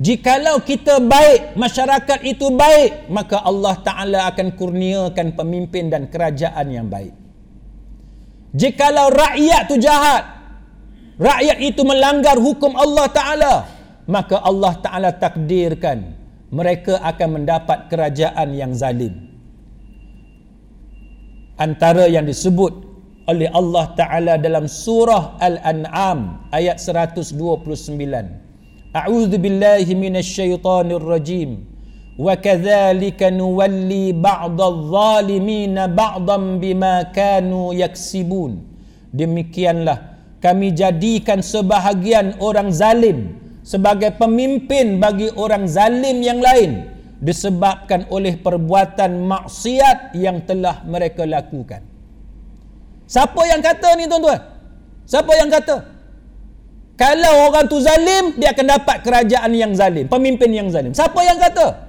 jikalau 0.00 0.64
kita 0.64 0.98
baik 1.04 1.54
masyarakat 1.60 2.20
itu 2.24 2.48
baik 2.48 3.12
maka 3.12 3.44
Allah 3.44 3.76
Ta'ala 3.84 4.18
akan 4.32 4.56
kurniakan 4.56 5.36
pemimpin 5.36 5.92
dan 5.92 6.08
kerajaan 6.08 6.66
yang 6.72 6.88
baik. 6.88 7.12
Jikalau 8.56 9.12
rakyat 9.12 9.70
itu 9.70 9.76
jahat 9.78 10.24
rakyat 11.20 11.58
itu 11.62 11.84
melanggar 11.84 12.40
hukum 12.40 12.74
Allah 12.74 13.06
Ta'ala 13.12 13.54
maka 14.08 14.40
Allah 14.40 14.74
Ta'ala 14.80 15.10
takdirkan 15.14 16.16
mereka 16.50 16.98
akan 16.98 17.28
mendapat 17.38 17.86
kerajaan 17.86 18.50
yang 18.56 18.74
zalim. 18.74 19.30
Antara 21.54 22.10
yang 22.10 22.26
disebut 22.26 22.90
oleh 23.30 23.46
Allah 23.54 23.94
Taala 23.94 24.34
dalam 24.40 24.66
surah 24.66 25.38
Al-An'am 25.38 26.50
ayat 26.50 26.82
129 26.82 28.49
A'udzu 28.90 29.38
billahi 29.38 29.94
minasyaitonir 29.94 30.98
rajim 30.98 31.62
wa 32.18 32.34
kadzalika 32.34 33.30
nuwalli 33.30 34.10
ba'dadh 34.10 34.90
dhalimin 34.90 35.78
ba'dhan 35.94 36.58
bima 36.58 37.06
kanu 37.14 37.70
yaksibun 37.70 38.66
demikianlah 39.14 40.18
kami 40.42 40.74
jadikan 40.74 41.38
sebahagian 41.38 42.34
orang 42.42 42.74
zalim 42.74 43.38
sebagai 43.62 44.10
pemimpin 44.18 44.98
bagi 44.98 45.30
orang 45.38 45.70
zalim 45.70 46.18
yang 46.18 46.42
lain 46.42 46.90
disebabkan 47.22 48.10
oleh 48.10 48.42
perbuatan 48.42 49.22
maksiat 49.28 50.16
yang 50.18 50.42
telah 50.48 50.82
mereka 50.88 51.28
lakukan. 51.28 51.84
Siapa 53.04 53.42
yang 53.44 53.60
kata 53.60 53.88
ni 54.00 54.08
tuan-tuan? 54.08 54.40
Siapa 55.04 55.32
yang 55.36 55.52
kata? 55.52 55.99
Kalau 57.00 57.48
orang 57.48 57.64
tu 57.64 57.80
zalim, 57.80 58.36
dia 58.36 58.52
akan 58.52 58.76
dapat 58.76 59.00
kerajaan 59.00 59.56
yang 59.56 59.72
zalim, 59.72 60.04
pemimpin 60.04 60.52
yang 60.52 60.68
zalim. 60.68 60.92
Siapa 60.92 61.16
yang 61.24 61.40
kata? 61.40 61.88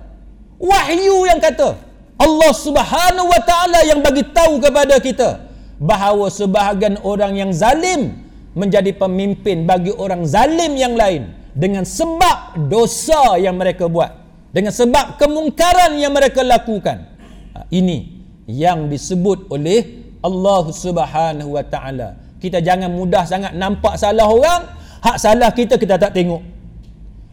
Wahyu 0.56 1.28
yang 1.28 1.44
kata. 1.44 1.76
Allah 2.16 2.52
Subhanahu 2.56 3.28
wa 3.28 3.42
taala 3.44 3.84
yang 3.84 4.00
bagi 4.00 4.24
tahu 4.32 4.64
kepada 4.64 4.96
kita 5.04 5.52
bahawa 5.82 6.32
sebahagian 6.32 7.02
orang 7.04 7.36
yang 7.36 7.52
zalim 7.52 8.14
menjadi 8.56 8.96
pemimpin 8.96 9.68
bagi 9.68 9.92
orang 9.92 10.24
zalim 10.24 10.78
yang 10.80 10.96
lain 10.96 11.34
dengan 11.58 11.84
sebab 11.84 12.70
dosa 12.70 13.36
yang 13.42 13.58
mereka 13.58 13.90
buat 13.90 14.16
dengan 14.54 14.70
sebab 14.70 15.18
kemungkaran 15.18 15.98
yang 15.98 16.14
mereka 16.14 16.46
lakukan 16.46 17.10
ha, 17.58 17.66
ini 17.74 18.22
yang 18.46 18.86
disebut 18.86 19.50
oleh 19.50 20.06
Allah 20.22 20.64
Subhanahu 20.70 21.58
wa 21.58 21.66
taala 21.66 22.22
kita 22.38 22.62
jangan 22.62 22.94
mudah 22.94 23.26
sangat 23.26 23.58
nampak 23.58 23.98
salah 23.98 24.30
orang 24.30 24.81
hak 25.02 25.18
salah 25.18 25.52
kita 25.52 25.76
kita 25.82 25.98
tak 25.98 26.14
tengok. 26.14 26.42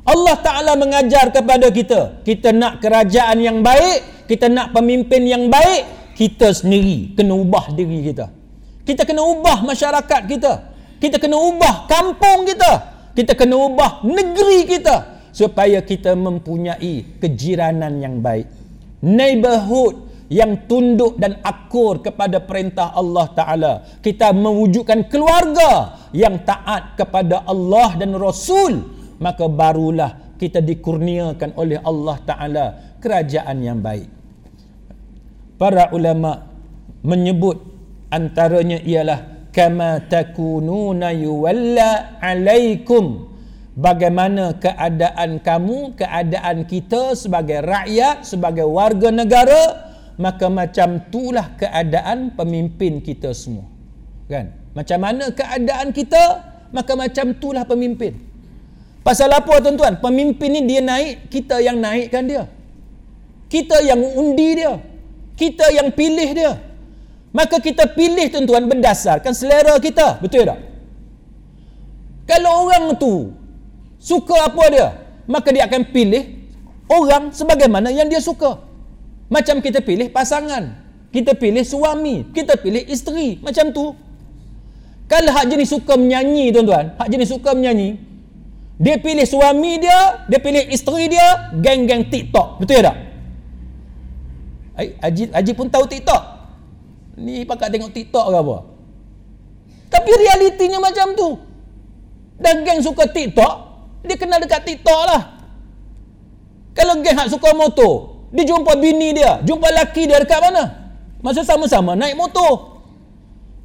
Allah 0.09 0.37
taala 0.41 0.73
mengajar 0.75 1.29
kepada 1.29 1.69
kita 1.69 2.25
kita 2.25 2.51
nak 2.57 2.81
kerajaan 2.81 3.45
yang 3.45 3.61
baik 3.61 4.25
kita 4.25 4.49
nak 4.49 4.73
pemimpin 4.73 5.29
yang 5.29 5.53
baik 5.53 5.85
kita 6.17 6.51
sendiri 6.51 7.13
kena 7.15 7.37
ubah 7.37 7.71
diri 7.77 8.11
kita. 8.11 8.33
Kita 8.89 9.05
kena 9.05 9.21
ubah 9.21 9.69
masyarakat 9.69 10.23
kita. 10.25 10.53
Kita 10.97 11.21
kena 11.21 11.37
ubah 11.37 11.85
kampung 11.87 12.49
kita. 12.49 12.73
Kita 13.13 13.37
kena 13.37 13.61
ubah 13.61 14.01
negeri 14.03 14.65
kita 14.65 15.29
supaya 15.31 15.85
kita 15.85 16.17
mempunyai 16.17 17.21
kejiranan 17.21 18.01
yang 18.01 18.25
baik. 18.25 18.49
Neighborhood 19.05 20.08
yang 20.29 20.69
tunduk 20.69 21.17
dan 21.17 21.41
akur 21.41 22.05
kepada 22.05 22.41
perintah 22.45 22.93
Allah 22.93 23.27
Ta'ala. 23.33 23.73
Kita 24.05 24.33
mewujudkan 24.37 25.09
keluarga 25.09 25.97
yang 26.13 26.45
taat 26.45 27.01
kepada 27.01 27.45
Allah 27.49 27.97
dan 27.97 28.13
Rasul 28.17 28.99
maka 29.19 29.51
barulah 29.51 30.39
kita 30.39 30.63
dikurniakan 30.63 31.59
oleh 31.59 31.79
Allah 31.83 32.17
Ta'ala. 32.23 32.67
Kerajaan 32.99 33.59
yang 33.63 33.79
baik. 33.83 34.11
Para 35.59 35.91
ulama 35.91 36.47
menyebut 37.03 37.59
antaranya 38.15 38.79
ialah 38.83 39.51
kama 39.51 40.07
takununa 40.07 41.11
yuwalla 41.15 42.19
alaikum. 42.23 43.27
Bagaimana 43.79 44.59
keadaan 44.59 45.39
kamu, 45.39 45.95
keadaan 45.95 46.67
kita 46.67 47.15
sebagai 47.15 47.63
rakyat, 47.63 48.27
sebagai 48.27 48.67
warga 48.67 49.15
negara, 49.15 49.88
maka 50.19 50.51
macam 50.51 50.99
itulah 50.99 51.55
keadaan 51.55 52.35
pemimpin 52.35 52.99
kita 52.99 53.31
semua. 53.31 53.65
Kan? 54.27 54.51
Macam 54.75 54.99
mana 54.99 55.31
keadaan 55.31 55.95
kita, 55.95 56.23
maka 56.75 56.93
macam 56.99 57.33
itulah 57.33 57.65
pemimpin. 57.65 58.19
Pasal 59.07 59.31
apa 59.33 59.63
tuan-tuan? 59.63 60.03
Pemimpin 60.03 60.59
ni 60.59 60.61
dia 60.67 60.83
naik, 60.83 61.31
kita 61.33 61.63
yang 61.63 61.79
naikkan 61.79 62.27
dia. 62.27 62.45
Kita 63.49 63.81
yang 63.81 64.03
undi 64.19 64.59
dia. 64.59 64.77
Kita 65.39 65.71
yang 65.73 65.95
pilih 65.95 66.29
dia. 66.35 66.53
Maka 67.33 67.63
kita 67.63 67.89
pilih 67.95 68.27
tuan-tuan 68.29 68.69
berdasarkan 68.69 69.33
selera 69.33 69.79
kita. 69.79 70.19
Betul 70.21 70.51
tak? 70.51 70.61
Kalau 72.29 72.69
orang 72.69 72.93
tu 73.01 73.33
suka 73.97 74.53
apa 74.53 74.65
dia 74.69 74.89
maka 75.25 75.49
dia 75.49 75.65
akan 75.65 75.83
pilih 75.89 76.25
orang 76.93 77.33
sebagaimana 77.33 77.89
yang 77.89 78.07
dia 78.07 78.21
suka 78.21 78.68
macam 79.29 79.61
kita 79.61 79.85
pilih 79.85 80.09
pasangan 80.09 80.73
kita 81.13 81.37
pilih 81.37 81.65
suami 81.65 82.29
kita 82.33 82.57
pilih 82.61 82.85
isteri 82.89 83.41
macam 83.41 83.73
tu. 83.73 83.97
Kalau 85.09 85.33
hak 85.33 85.49
jenis 85.49 85.73
suka 85.73 85.97
menyanyi 85.97 86.53
tuan-tuan 86.53 86.93
hak 87.01 87.09
jenis 87.09 87.33
suka 87.33 87.57
menyanyi 87.57 87.97
dia 88.77 89.01
pilih 89.01 89.25
suami 89.25 89.81
dia 89.81 90.25
dia 90.29 90.41
pilih 90.41 90.65
isteri 90.69 91.13
dia 91.13 91.53
geng-geng 91.61 92.09
TikTok. 92.13 92.61
Betul 92.61 92.85
tak? 92.85 92.97
Haji, 94.79 95.35
Haji 95.35 95.53
pun 95.57 95.67
tahu 95.73 95.85
TikTok. 95.91 96.23
Ni 97.19 97.43
pakat 97.43 97.75
tengok 97.75 97.91
TikTok 97.91 98.31
ke 98.31 98.37
apa? 98.37 98.57
Tapi 99.91 100.11
realitinya 100.13 100.79
macam 100.79 101.17
tu. 101.19 101.29
Dan 102.39 102.63
geng 102.63 102.85
suka 102.85 103.09
TikTok 103.11 103.55
dia 104.07 104.15
kenal 104.15 104.39
dekat 104.39 104.63
TikTok 104.63 105.01
lah. 105.09 105.23
Kalau 106.77 107.01
geng 107.03 107.17
hak 107.17 107.33
suka 107.33 107.51
motor 107.57 108.18
dia 108.29 108.45
jumpa 108.45 108.77
bini 108.77 109.17
dia 109.17 109.41
jumpa 109.41 109.69
laki 109.73 110.05
dia 110.05 110.21
dekat 110.21 110.41
mana? 110.45 110.93
Masa 111.25 111.43
sama-sama 111.43 111.97
naik 111.97 112.15
motor. 112.15 112.79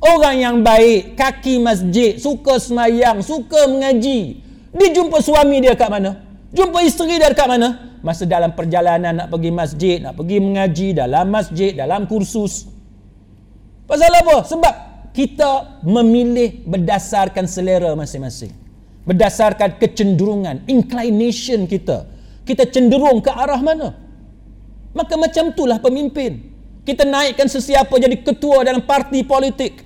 Orang 0.04 0.36
yang 0.36 0.56
baik 0.64 1.16
kaki 1.16 1.64
masjid 1.64 2.20
suka 2.20 2.60
semayang 2.60 3.24
suka 3.24 3.72
mengaji. 3.72 4.40
Dia 4.76 4.88
jumpa 4.92 5.24
suami 5.24 5.64
dia 5.64 5.76
dekat 5.76 5.88
mana? 5.92 6.24
Jumpa 6.52 6.84
isteri 6.84 7.20
dia 7.20 7.32
dekat 7.32 7.48
mana? 7.48 7.96
Masa 8.04 8.28
dalam 8.28 8.52
perjalanan 8.52 9.16
nak 9.16 9.28
pergi 9.32 9.52
masjid 9.52 9.96
nak 10.04 10.20
pergi 10.20 10.38
mengaji 10.44 10.88
dalam 10.92 11.26
masjid 11.32 11.72
dalam 11.72 12.04
kursus. 12.08 12.68
Pasal 13.88 14.12
apa? 14.12 14.48
Sebab 14.48 14.76
kita 15.12 15.84
memilih 15.88 16.68
berdasarkan 16.68 17.48
selera 17.48 17.96
masing-masing. 17.96 18.52
Berdasarkan 19.04 19.76
kecenderungan 19.80 20.64
inclination 20.68 21.68
kita. 21.68 22.08
Kita 22.44 22.68
cenderung 22.68 23.24
ke 23.24 23.32
arah 23.32 23.60
mana 23.60 24.03
maka 24.94 25.18
macam 25.18 25.50
itulah 25.50 25.82
pemimpin. 25.82 26.54
Kita 26.86 27.04
naikkan 27.04 27.50
sesiapa 27.50 27.92
jadi 27.98 28.22
ketua 28.22 28.62
dalam 28.62 28.86
parti 28.86 29.26
politik. 29.26 29.82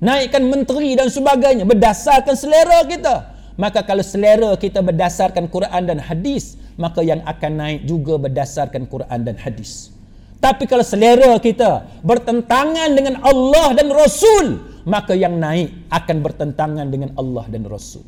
Naikkan 0.00 0.44
menteri 0.48 0.96
dan 0.96 1.08
sebagainya. 1.08 1.64
Berdasarkan 1.64 2.34
selera 2.36 2.84
kita. 2.84 3.36
Maka 3.60 3.84
kalau 3.84 4.00
selera 4.00 4.56
kita 4.56 4.80
berdasarkan 4.80 5.48
Quran 5.52 5.82
dan 5.84 6.00
hadis 6.00 6.56
maka 6.80 7.04
yang 7.04 7.20
akan 7.28 7.52
naik 7.60 7.80
juga 7.84 8.16
berdasarkan 8.16 8.88
Quran 8.88 9.20
dan 9.20 9.36
hadis. 9.36 9.92
Tapi 10.40 10.64
kalau 10.64 10.80
selera 10.80 11.36
kita 11.36 11.84
bertentangan 12.00 12.88
dengan 12.96 13.20
Allah 13.20 13.76
dan 13.76 13.92
Rasul 13.92 14.64
maka 14.88 15.12
yang 15.12 15.36
naik 15.36 15.92
akan 15.92 16.16
bertentangan 16.24 16.88
dengan 16.88 17.12
Allah 17.20 17.44
dan 17.52 17.68
Rasul. 17.68 18.00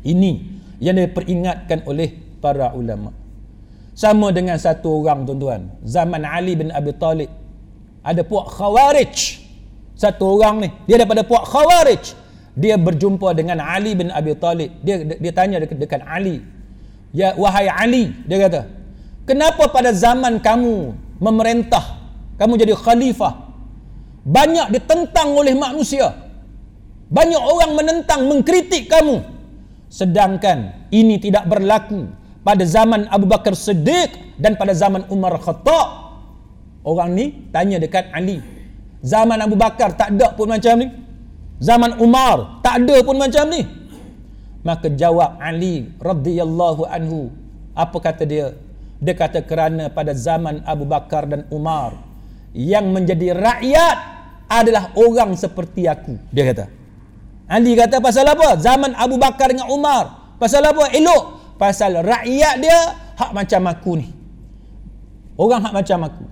Ini 0.00 0.32
yang 0.80 0.96
diperingatkan 0.96 1.84
oleh 1.84 2.16
para 2.40 2.72
ulama. 2.72 3.12
Sama 3.94 4.34
dengan 4.34 4.58
satu 4.58 5.02
orang 5.02 5.22
tuan-tuan. 5.22 5.70
Zaman 5.86 6.26
Ali 6.26 6.58
bin 6.58 6.74
Abi 6.74 6.90
Talib. 6.98 7.30
Ada 8.02 8.26
puak 8.26 8.50
khawarij. 8.50 9.40
Satu 9.94 10.34
orang 10.38 10.66
ni. 10.66 10.68
Dia 10.90 10.98
daripada 10.98 11.22
puak 11.22 11.46
khawarij. 11.46 12.18
Dia 12.58 12.74
berjumpa 12.74 13.34
dengan 13.34 13.62
Ali 13.62 13.94
bin 13.94 14.10
Abi 14.10 14.34
Talib. 14.34 14.70
Dia 14.82 15.06
dia 15.06 15.32
tanya 15.32 15.62
dekat, 15.62 15.78
dekat 15.78 16.02
Ali. 16.02 16.42
Ya 17.14 17.38
wahai 17.38 17.70
Ali. 17.70 18.10
Dia 18.26 18.50
kata. 18.50 18.66
Kenapa 19.24 19.70
pada 19.70 19.94
zaman 19.94 20.42
kamu 20.42 20.92
memerintah. 21.22 22.02
Kamu 22.34 22.58
jadi 22.58 22.74
khalifah. 22.74 23.46
Banyak 24.26 24.74
ditentang 24.74 25.38
oleh 25.38 25.54
manusia. 25.54 26.10
Banyak 27.14 27.38
orang 27.38 27.78
menentang, 27.78 28.26
mengkritik 28.26 28.90
kamu 28.90 29.34
sedangkan 29.94 30.90
ini 30.90 31.22
tidak 31.22 31.46
berlaku 31.46 32.10
pada 32.44 32.62
zaman 32.68 33.08
Abu 33.08 33.24
Bakar 33.24 33.56
Siddiq 33.56 34.36
dan 34.36 34.54
pada 34.60 34.76
zaman 34.76 35.08
Umar 35.08 35.40
Khattab 35.40 35.88
orang 36.84 37.16
ni 37.16 37.48
tanya 37.50 37.80
dekat 37.80 38.12
Ali 38.12 38.44
zaman 39.00 39.40
Abu 39.40 39.56
Bakar 39.56 39.96
tak 39.96 40.14
ada 40.14 40.36
pun 40.36 40.52
macam 40.52 40.78
ni 40.78 40.92
zaman 41.58 41.96
Umar 41.98 42.60
tak 42.60 42.84
ada 42.84 43.00
pun 43.00 43.16
macam 43.16 43.48
ni 43.48 43.64
maka 44.60 44.92
jawab 44.92 45.40
Ali 45.40 45.88
radhiyallahu 45.98 46.84
anhu 46.88 47.32
apa 47.72 47.96
kata 47.98 48.28
dia 48.28 48.52
dia 49.00 49.14
kata 49.16 49.42
kerana 49.42 49.88
pada 49.88 50.12
zaman 50.12 50.62
Abu 50.68 50.84
Bakar 50.84 51.26
dan 51.26 51.48
Umar 51.48 51.96
yang 52.54 52.92
menjadi 52.94 53.34
rakyat 53.34 53.96
adalah 54.46 54.92
orang 54.94 55.34
seperti 55.34 55.88
aku 55.88 56.20
dia 56.30 56.44
kata 56.52 56.84
Ali 57.44 57.76
kata 57.76 58.00
pasal 58.00 58.24
apa? 58.24 58.56
Zaman 58.56 58.96
Abu 58.96 59.20
Bakar 59.20 59.52
dengan 59.52 59.68
Umar. 59.68 60.36
Pasal 60.40 60.64
apa? 60.64 60.88
Elok. 60.96 61.43
Pasal 61.54 62.02
rakyat 62.02 62.54
dia 62.58 62.78
hak 63.14 63.30
macam 63.30 63.62
aku 63.70 63.92
ni. 64.02 64.08
Orang 65.38 65.62
hak 65.62 65.74
macam 65.74 65.98
aku. 66.06 66.24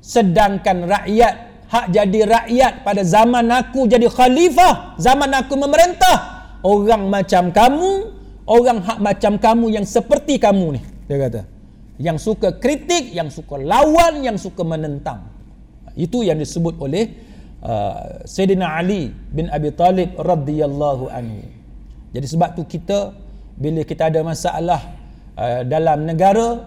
Sedangkan 0.00 0.86
rakyat 0.86 1.34
hak 1.70 1.86
jadi 1.94 2.20
rakyat 2.26 2.72
pada 2.82 3.02
zaman 3.06 3.46
aku 3.50 3.86
jadi 3.86 4.10
khalifah, 4.10 4.98
zaman 4.98 5.30
aku 5.34 5.54
memerintah. 5.54 6.42
Orang 6.60 7.08
macam 7.08 7.54
kamu, 7.54 7.90
orang 8.44 8.78
hak 8.84 8.98
macam 9.00 9.32
kamu 9.38 9.66
yang 9.80 9.86
seperti 9.86 10.36
kamu 10.36 10.76
ni. 10.76 10.80
Dia 11.06 11.16
kata. 11.18 11.42
Yang 12.00 12.32
suka 12.32 12.56
kritik, 12.56 13.12
yang 13.12 13.28
suka 13.28 13.60
lawan, 13.60 14.24
yang 14.24 14.36
suka 14.40 14.64
menentang. 14.64 15.30
Itu 15.96 16.24
yang 16.24 16.40
disebut 16.40 16.80
oleh 16.80 17.12
uh, 17.60 18.24
Sayyidina 18.24 18.76
Ali 18.76 19.12
bin 19.12 19.52
Abi 19.52 19.72
Talib 19.72 20.16
radhiyallahu 20.16 21.12
anhu. 21.12 21.44
Jadi 22.10 22.26
sebab 22.26 22.56
tu 22.58 22.66
kita 22.66 23.14
bila 23.60 23.84
kita 23.84 24.08
ada 24.08 24.24
masalah 24.24 24.80
uh, 25.36 25.60
dalam 25.68 26.08
negara 26.08 26.64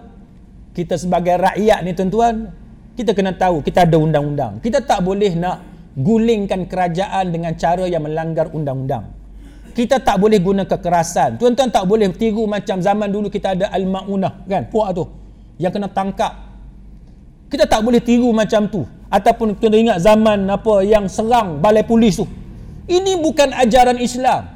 kita 0.74 0.94
sebagai 0.94 1.34
rakyat 1.42 1.82
ni 1.82 1.90
tuan-tuan 1.92 2.54
kita 2.94 3.10
kena 3.10 3.34
tahu 3.34 3.58
kita 3.66 3.82
ada 3.82 3.98
undang-undang. 3.98 4.62
Kita 4.62 4.78
tak 4.78 5.02
boleh 5.02 5.34
nak 5.34 5.58
gulingkan 5.98 6.70
kerajaan 6.70 7.34
dengan 7.34 7.58
cara 7.58 7.90
yang 7.90 8.06
melanggar 8.06 8.54
undang-undang. 8.54 9.10
Kita 9.74 9.98
tak 9.98 10.22
boleh 10.22 10.38
guna 10.38 10.62
kekerasan. 10.62 11.34
Tuan-tuan 11.34 11.74
tak 11.74 11.82
boleh 11.90 12.06
tiru 12.14 12.46
macam 12.46 12.78
zaman 12.78 13.10
dulu 13.10 13.26
kita 13.26 13.58
ada 13.58 13.74
al-maunah 13.74 14.46
kan? 14.46 14.70
Puak 14.70 14.94
tu 14.94 15.10
yang 15.58 15.74
kena 15.74 15.90
tangkap. 15.90 16.30
Kita 17.50 17.66
tak 17.66 17.82
boleh 17.82 17.98
tiru 17.98 18.30
macam 18.30 18.70
tu 18.70 18.86
ataupun 19.14 19.58
kita 19.58 19.74
ingat 19.74 19.98
zaman 20.02 20.46
apa 20.50 20.82
yang 20.82 21.06
serang 21.06 21.62
balai 21.62 21.86
polis 21.86 22.18
tu 22.18 22.26
ini 22.90 23.14
bukan 23.22 23.54
ajaran 23.54 24.02
Islam 24.02 24.50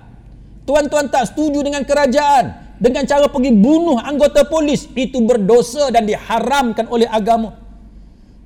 tuan-tuan 0.68 1.08
tak 1.08 1.32
setuju 1.32 1.64
dengan 1.64 1.80
kerajaan 1.88 2.76
dengan 2.76 3.08
cara 3.08 3.24
pergi 3.32 3.56
bunuh 3.56 3.96
anggota 3.96 4.44
polis 4.44 4.84
itu 4.92 5.24
berdosa 5.24 5.88
dan 5.88 6.04
diharamkan 6.04 6.84
oleh 6.92 7.08
agama 7.08 7.56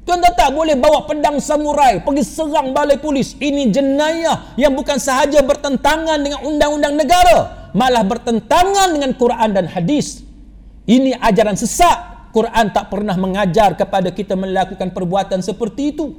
tuan-tuan 0.06 0.34
tak 0.38 0.54
boleh 0.54 0.78
bawa 0.78 1.02
pedang 1.10 1.42
samurai 1.42 1.98
pergi 1.98 2.22
serang 2.22 2.70
balai 2.70 3.02
polis 3.02 3.34
ini 3.42 3.74
jenayah 3.74 4.54
yang 4.54 4.78
bukan 4.78 5.02
sahaja 5.02 5.42
bertentangan 5.42 6.22
dengan 6.22 6.46
undang-undang 6.46 6.94
negara 6.94 7.70
malah 7.74 8.06
bertentangan 8.06 8.94
dengan 8.94 9.10
Quran 9.18 9.50
dan 9.50 9.66
hadis 9.66 10.22
ini 10.86 11.18
ajaran 11.18 11.58
sesat 11.58 12.12
Quran 12.32 12.72
tak 12.72 12.88
pernah 12.88 13.14
mengajar 13.14 13.76
kepada 13.76 14.08
kita 14.08 14.32
melakukan 14.32 14.88
perbuatan 14.90 15.44
seperti 15.44 15.92
itu. 15.92 16.16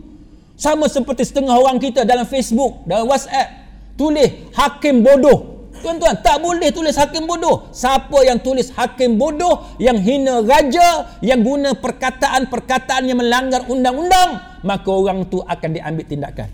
Sama 0.54 0.86
seperti 0.86 1.26
setengah 1.26 1.58
orang 1.58 1.82
kita 1.82 2.06
dalam 2.06 2.30
Facebook, 2.30 2.86
dalam 2.86 3.10
WhatsApp, 3.10 3.50
tulis 3.98 4.54
hakim 4.54 5.02
bodoh. 5.02 5.53
Tuan-tuan, 5.84 6.16
tak 6.24 6.40
boleh 6.40 6.72
tulis 6.72 6.96
hakim 6.96 7.28
bodoh. 7.28 7.68
Siapa 7.76 8.24
yang 8.24 8.40
tulis 8.40 8.72
hakim 8.72 9.20
bodoh, 9.20 9.76
yang 9.84 10.00
hina 10.00 10.40
raja, 10.40 11.20
yang 11.20 11.44
guna 11.44 11.76
perkataan-perkataan 11.76 13.04
yang 13.04 13.20
melanggar 13.20 13.68
undang-undang, 13.68 14.64
maka 14.64 14.88
orang 14.88 15.28
tu 15.28 15.44
akan 15.44 15.70
diambil 15.76 16.08
tindakan. 16.08 16.50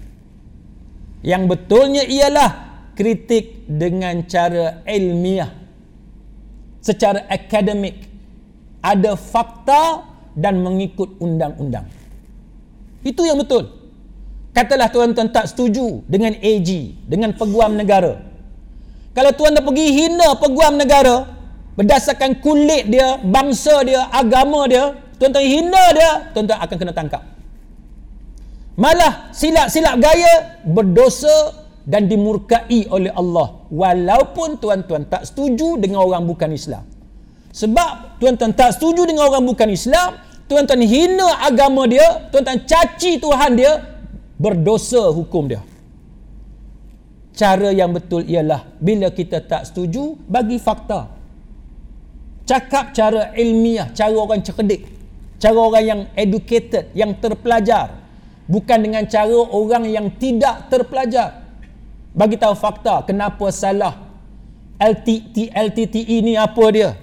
Yang 1.22 1.44
betulnya 1.46 2.04
ialah 2.10 2.50
kritik 2.98 3.70
dengan 3.70 4.26
cara 4.26 4.82
ilmiah. 4.90 5.54
Secara 6.82 7.30
akademik 7.30 8.10
ada 8.82 9.14
fakta 9.14 10.10
dan 10.34 10.58
mengikut 10.66 11.22
undang-undang. 11.22 11.86
Itu 13.06 13.30
yang 13.30 13.38
betul. 13.38 13.78
Katalah 14.58 14.90
tuan-tuan 14.90 15.30
tak 15.30 15.54
setuju 15.54 16.02
dengan 16.10 16.34
AG, 16.34 16.98
dengan 17.06 17.32
peguam 17.38 17.78
negara. 17.78 18.26
Kalau 19.20 19.36
tuan 19.36 19.52
dah 19.52 19.60
pergi 19.60 19.88
hina 19.92 20.32
peguam 20.40 20.80
negara, 20.80 21.28
berdasarkan 21.76 22.40
kulit 22.40 22.88
dia, 22.88 23.20
bangsa 23.20 23.84
dia, 23.84 24.08
agama 24.16 24.64
dia, 24.64 24.96
tuan-tuan 25.20 25.44
hina 25.44 25.84
dia, 25.92 26.32
tuan-tuan 26.32 26.56
akan 26.56 26.76
kena 26.80 26.94
tangkap. 26.96 27.28
Malah 28.80 29.28
silap-silap 29.36 30.00
gaya 30.00 30.64
berdosa 30.64 31.52
dan 31.84 32.08
dimurkai 32.08 32.88
oleh 32.88 33.12
Allah 33.12 33.60
walaupun 33.68 34.56
tuan-tuan 34.56 35.04
tak 35.12 35.28
setuju 35.28 35.76
dengan 35.76 36.00
orang 36.00 36.24
bukan 36.24 36.56
Islam. 36.56 36.88
Sebab 37.52 38.24
tuan-tuan 38.24 38.56
tak 38.56 38.80
setuju 38.80 39.04
dengan 39.04 39.28
orang 39.28 39.44
bukan 39.44 39.68
Islam, 39.68 40.16
tuan-tuan 40.48 40.80
hina 40.80 41.44
agama 41.44 41.84
dia, 41.92 42.24
tuan-tuan 42.32 42.64
caci 42.64 43.20
Tuhan 43.20 43.60
dia, 43.60 43.84
berdosa 44.40 45.12
hukum 45.12 45.52
dia. 45.52 45.60
Cara 47.40 47.72
yang 47.72 47.96
betul 47.96 48.28
ialah 48.28 48.68
bila 48.84 49.08
kita 49.16 49.40
tak 49.40 49.64
setuju, 49.64 50.20
bagi 50.28 50.60
fakta. 50.60 51.08
Cakap 52.44 52.92
cara 52.92 53.32
ilmiah, 53.32 53.88
cara 53.96 54.12
orang 54.12 54.44
cerdik, 54.44 54.84
cara 55.40 55.56
orang 55.56 55.86
yang 55.88 56.02
educated, 56.20 56.92
yang 56.92 57.16
terpelajar. 57.16 57.96
Bukan 58.44 58.84
dengan 58.84 59.08
cara 59.08 59.32
orang 59.56 59.88
yang 59.88 60.12
tidak 60.20 60.68
terpelajar. 60.68 61.48
Bagi 62.12 62.36
tahu 62.36 62.60
fakta 62.60 63.08
kenapa 63.08 63.48
salah? 63.56 63.96
LTT, 64.76 65.56
LTTE 65.56 66.20
ni 66.20 66.36
apa 66.36 66.66
dia? 66.76 67.00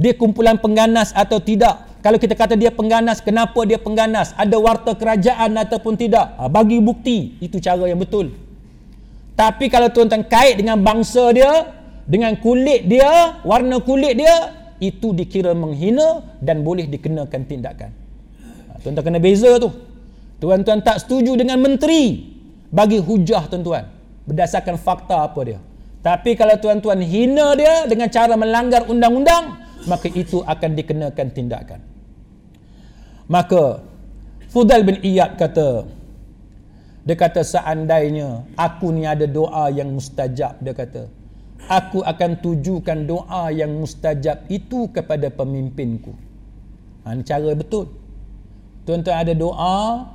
Dia 0.00 0.16
kumpulan 0.16 0.56
pengganas 0.56 1.12
atau 1.12 1.44
tidak? 1.44 2.00
Kalau 2.00 2.16
kita 2.16 2.32
kata 2.32 2.56
dia 2.56 2.72
pengganas 2.72 3.20
kenapa 3.20 3.68
dia 3.68 3.76
pengganas? 3.76 4.32
Ada 4.32 4.56
warta 4.56 4.96
kerajaan 4.96 5.60
ataupun 5.60 5.92
tidak? 6.00 6.40
Ha, 6.40 6.48
bagi 6.48 6.80
bukti. 6.80 7.36
Itu 7.42 7.60
cara 7.60 7.84
yang 7.84 8.00
betul 8.00 8.47
tapi 9.38 9.70
kalau 9.70 9.86
tuan-tuan 9.94 10.26
kait 10.26 10.58
dengan 10.58 10.82
bangsa 10.82 11.30
dia 11.30 11.70
dengan 12.10 12.34
kulit 12.42 12.90
dia 12.90 13.38
warna 13.46 13.78
kulit 13.78 14.18
dia 14.18 14.34
itu 14.82 15.14
dikira 15.14 15.54
menghina 15.54 16.26
dan 16.42 16.66
boleh 16.66 16.90
dikenakan 16.90 17.46
tindakan 17.46 17.90
ha, 18.42 18.82
tuan-tuan 18.82 19.06
kena 19.06 19.22
beza 19.22 19.62
tu 19.62 19.70
tuan-tuan 20.42 20.82
tak 20.82 21.06
setuju 21.06 21.38
dengan 21.38 21.62
menteri 21.62 22.34
bagi 22.74 22.98
hujah 22.98 23.46
tuan-tuan 23.46 23.98
berdasarkan 24.28 24.76
fakta 24.76 25.24
apa 25.24 25.40
dia. 25.40 25.58
Tapi 26.04 26.36
kalau 26.36 26.54
tuan-tuan 26.60 27.00
hina 27.00 27.56
dia 27.56 27.88
dengan 27.88 28.12
cara 28.12 28.36
melanggar 28.36 28.84
undang-undang, 28.86 29.56
maka 29.88 30.06
itu 30.12 30.44
akan 30.44 30.70
dikenakan 30.76 31.26
tindakan. 31.32 31.80
Maka 33.26 33.82
Fudal 34.48 34.84
bin 34.84 35.00
Iyad 35.04 35.36
kata, 35.36 35.84
dia 37.08 37.16
kata 37.16 37.40
seandainya 37.40 38.44
aku 38.52 38.92
ni 38.92 39.08
ada 39.08 39.24
doa 39.24 39.72
yang 39.72 39.88
mustajab, 39.96 40.60
dia 40.60 40.76
kata, 40.76 41.08
aku 41.64 42.04
akan 42.04 42.36
tujukan 42.44 43.08
doa 43.08 43.48
yang 43.48 43.72
mustajab 43.80 44.44
itu 44.52 44.92
kepada 44.92 45.32
pemimpinku. 45.32 46.12
Ha, 47.08 47.16
ini 47.16 47.24
cara 47.24 47.56
betul. 47.56 47.88
Tuan-tuan 48.84 49.24
ada 49.24 49.32
doa, 49.32 50.12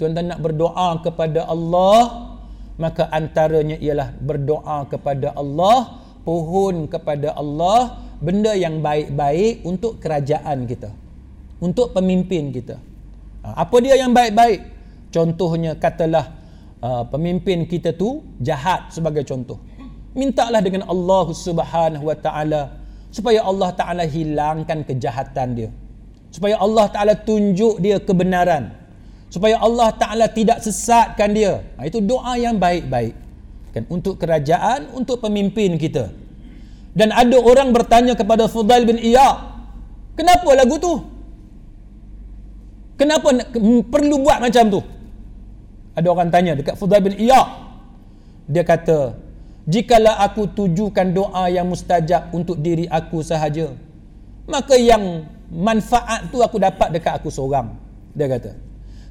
tuan-tuan 0.00 0.32
nak 0.32 0.40
berdoa 0.40 0.88
kepada 1.04 1.44
Allah, 1.44 2.32
maka 2.80 3.12
antaranya 3.12 3.76
ialah 3.76 4.08
berdoa 4.16 4.88
kepada 4.88 5.36
Allah 5.36 6.00
pohon 6.24 6.88
kepada 6.88 7.36
Allah 7.36 8.00
benda 8.24 8.56
yang 8.56 8.80
baik-baik 8.80 9.60
untuk 9.68 10.00
kerajaan 10.00 10.64
kita 10.64 10.88
untuk 11.60 11.92
pemimpin 11.92 12.48
kita 12.52 12.80
ha, 13.44 13.64
apa 13.64 13.76
dia 13.84 14.00
yang 14.00 14.16
baik-baik 14.16 14.64
contohnya 15.10 15.76
katalah 15.76 16.34
uh, 16.82 17.04
pemimpin 17.10 17.66
kita 17.66 17.94
tu 17.94 18.24
jahat 18.40 18.90
sebagai 18.94 19.26
contoh 19.26 19.58
mintalah 20.16 20.58
dengan 20.58 20.86
Allah 20.86 21.26
Subhanahu 21.30 22.06
wa 22.06 22.16
taala 22.18 22.78
supaya 23.10 23.42
Allah 23.42 23.70
taala 23.74 24.06
hilangkan 24.06 24.86
kejahatan 24.86 25.48
dia 25.54 25.70
supaya 26.30 26.58
Allah 26.58 26.86
taala 26.90 27.14
tunjuk 27.18 27.82
dia 27.82 27.98
kebenaran 27.98 28.80
supaya 29.30 29.62
Allah 29.62 29.94
Taala 29.94 30.26
tidak 30.26 30.58
sesatkan 30.60 31.30
dia. 31.30 31.62
Ha, 31.78 31.86
itu 31.86 32.02
doa 32.02 32.34
yang 32.34 32.58
baik-baik. 32.58 33.14
Kan 33.70 33.86
untuk 33.86 34.18
kerajaan, 34.18 34.90
untuk 34.98 35.22
pemimpin 35.22 35.78
kita. 35.78 36.10
Dan 36.90 37.14
ada 37.14 37.38
orang 37.38 37.70
bertanya 37.70 38.18
kepada 38.18 38.50
Fudail 38.50 38.82
bin 38.82 38.98
Iyad, 38.98 39.38
"Kenapa 40.18 40.50
lagu 40.58 40.74
tu? 40.82 40.94
Kenapa 42.98 43.30
perlu 43.86 44.26
buat 44.26 44.42
macam 44.42 44.64
tu?" 44.66 44.82
Ada 45.94 46.08
orang 46.10 46.30
tanya 46.30 46.52
dekat 46.54 46.78
Fudail 46.78 47.02
bin 47.02 47.18
Iyad. 47.18 47.48
Dia 48.50 48.62
kata, 48.66 49.14
"Jikalau 49.66 50.14
aku 50.16 50.50
tujukan 50.50 51.06
doa 51.10 51.50
yang 51.50 51.66
mustajab 51.66 52.30
untuk 52.34 52.58
diri 52.58 52.86
aku 52.90 53.22
sahaja, 53.22 53.74
maka 54.46 54.74
yang 54.74 55.26
manfaat 55.50 56.30
tu 56.30 56.42
aku 56.42 56.58
dapat 56.58 56.94
dekat 56.94 57.18
aku 57.18 57.30
seorang." 57.30 57.74
Dia 58.10 58.26
kata, 58.26 58.58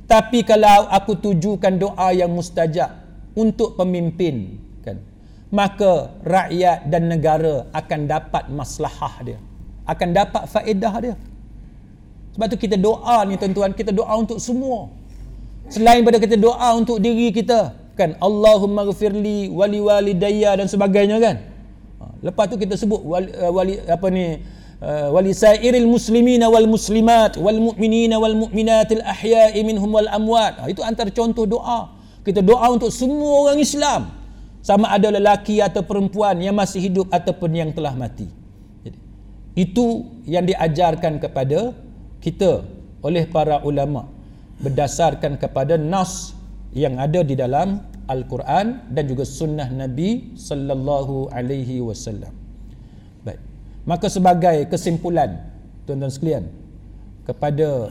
tapi 0.10 0.42
kalau 0.42 0.90
aku 0.90 1.14
tujukan 1.22 1.78
doa 1.78 2.10
yang 2.12 2.34
mustajab 2.34 2.90
untuk 3.38 3.78
pemimpin 3.78 4.58
kan 4.82 4.98
maka 5.54 6.18
rakyat 6.26 6.90
dan 6.90 7.08
negara 7.08 7.70
akan 7.72 8.00
dapat 8.10 8.44
maslahah 8.50 9.16
dia 9.22 9.40
akan 9.86 10.10
dapat 10.12 10.44
faedah 10.50 10.94
dia 11.00 11.16
sebab 12.34 12.46
tu 12.50 12.58
kita 12.58 12.76
doa 12.78 13.26
ni 13.30 13.38
tuan-tuan 13.38 13.72
kita 13.74 13.94
doa 13.94 14.14
untuk 14.18 14.42
semua 14.42 14.90
selain 15.70 16.02
pada 16.02 16.18
kita 16.18 16.36
doa 16.36 16.76
untuk 16.76 16.98
diri 17.00 17.30
kita 17.30 17.78
kan? 17.94 18.18
Allahumma 18.20 18.88
ghafirli 18.90 19.54
wali 19.54 19.80
walidayya 19.80 20.58
dan 20.58 20.68
sebagainya 20.68 21.18
kan? 21.22 21.36
Ha, 22.02 22.06
lepas 22.26 22.50
tu 22.50 22.56
kita 22.58 22.76
sebut 22.76 23.00
wali, 23.06 23.30
uh, 23.36 23.52
wali 23.54 23.74
apa 23.86 24.08
ni 24.10 24.26
Uh, 24.80 25.12
walisairil 25.12 25.92
muslimina 25.92 26.48
wal 26.48 26.64
muslimat 26.64 27.36
wal 27.36 27.60
mu'minina 27.60 28.16
wal 28.16 28.32
mu'minatil 28.32 29.04
ahya'i 29.04 29.60
minhum 29.68 29.92
wal 29.92 30.08
amwat. 30.08 30.56
Ha, 30.56 30.72
itu 30.72 30.80
antara 30.80 31.12
contoh 31.12 31.44
doa. 31.44 32.00
Kita 32.24 32.40
doa 32.40 32.64
untuk 32.72 32.88
semua 32.88 33.44
orang 33.44 33.60
Islam. 33.60 34.08
Sama 34.64 34.88
ada 34.88 35.12
lelaki 35.12 35.60
atau 35.60 35.84
perempuan 35.84 36.40
yang 36.40 36.56
masih 36.56 36.80
hidup 36.80 37.12
ataupun 37.12 37.60
yang 37.60 37.76
telah 37.76 37.92
mati. 37.92 38.32
Jadi, 38.88 38.96
itu 39.60 40.08
yang 40.24 40.48
diajarkan 40.48 41.20
kepada 41.20 41.76
kita 42.24 42.64
oleh 43.04 43.28
para 43.28 43.60
ulama 43.68 44.08
berdasarkan 44.60 45.40
kepada 45.40 45.80
nas 45.80 46.36
yang 46.76 47.00
ada 47.00 47.24
di 47.24 47.34
dalam 47.34 47.82
Al-Quran 48.10 48.92
dan 48.92 49.04
juga 49.06 49.26
sunnah 49.26 49.70
Nabi 49.72 50.36
sallallahu 50.38 51.32
alaihi 51.34 51.82
wasallam. 51.82 52.40
Maka 53.90 54.06
sebagai 54.06 54.70
kesimpulan 54.70 55.50
tuan-tuan 55.90 56.14
sekalian 56.14 56.46
kepada 57.26 57.90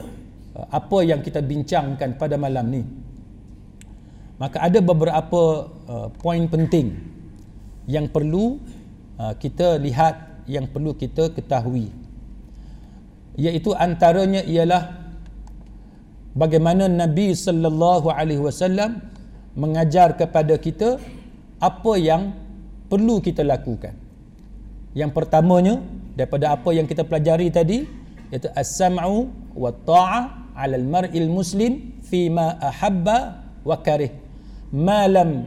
uh, 0.55 0.67
apa 0.71 1.03
yang 1.03 1.19
kita 1.19 1.43
bincangkan 1.43 2.15
pada 2.15 2.39
malam 2.39 2.71
ni 2.71 2.83
maka 4.39 4.63
ada 4.63 4.79
beberapa 4.79 5.67
uh, 5.67 6.07
poin 6.15 6.47
penting 6.47 6.95
yang 7.83 8.07
perlu 8.07 8.63
uh, 9.19 9.35
kita 9.35 9.75
lihat 9.75 10.47
yang 10.47 10.71
perlu 10.71 10.95
kita 10.95 11.35
ketahui. 11.35 11.91
Iaitu 13.35 13.75
antaranya 13.75 14.39
ialah 14.47 14.98
bagaimana 16.33 16.85
Nabi 16.89 17.33
sallallahu 17.33 18.09
alaihi 18.13 18.41
wasallam 18.41 19.01
mengajar 19.57 20.13
kepada 20.17 20.55
kita 20.57 21.01
apa 21.59 21.93
yang 21.99 22.33
perlu 22.87 23.19
kita 23.19 23.45
lakukan. 23.45 23.93
Yang 24.97 25.11
pertamanya 25.13 25.77
daripada 26.17 26.55
apa 26.55 26.73
yang 26.73 26.89
kita 26.89 27.05
pelajari 27.05 27.53
tadi 27.53 27.85
iaitu 28.33 28.49
as-sam'u 28.53 29.29
wa 29.53 29.69
ta'ah 29.73 30.53
'ala 30.57 30.75
al-mar'il 30.75 31.29
muslim 31.29 32.01
fi 32.05 32.27
ma 32.29 32.57
ahabba 32.57 33.45
wa 33.65 33.77
karih. 33.79 34.13
Ma 34.73 35.05
lam 35.05 35.45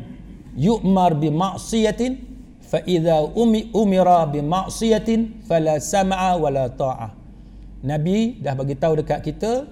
yu'mar 0.56 1.16
bi 1.16 1.30
ma'siyatin 1.30 2.32
fa 2.60 2.80
idza 2.84 3.20
umira 3.72 4.24
bi 4.28 4.40
ma'siyatin 4.40 5.44
fala 5.44 5.76
sam'a 5.76 6.36
wa 6.40 6.48
la 6.48 6.66
ta'ah 6.72 7.10
Nabi 7.82 8.38
dah 8.38 8.54
bagi 8.54 8.78
tahu 8.78 9.02
dekat 9.02 9.20
kita 9.26 9.66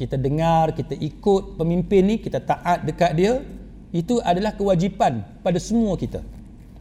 kita 0.00 0.16
dengar 0.16 0.72
kita 0.72 0.96
ikut 0.96 1.60
pemimpin 1.60 2.00
ni 2.08 2.16
kita 2.16 2.40
taat 2.40 2.88
dekat 2.88 3.12
dia 3.12 3.44
itu 3.92 4.16
adalah 4.24 4.56
kewajipan 4.56 5.20
pada 5.44 5.60
semua 5.60 5.92
kita. 6.00 6.24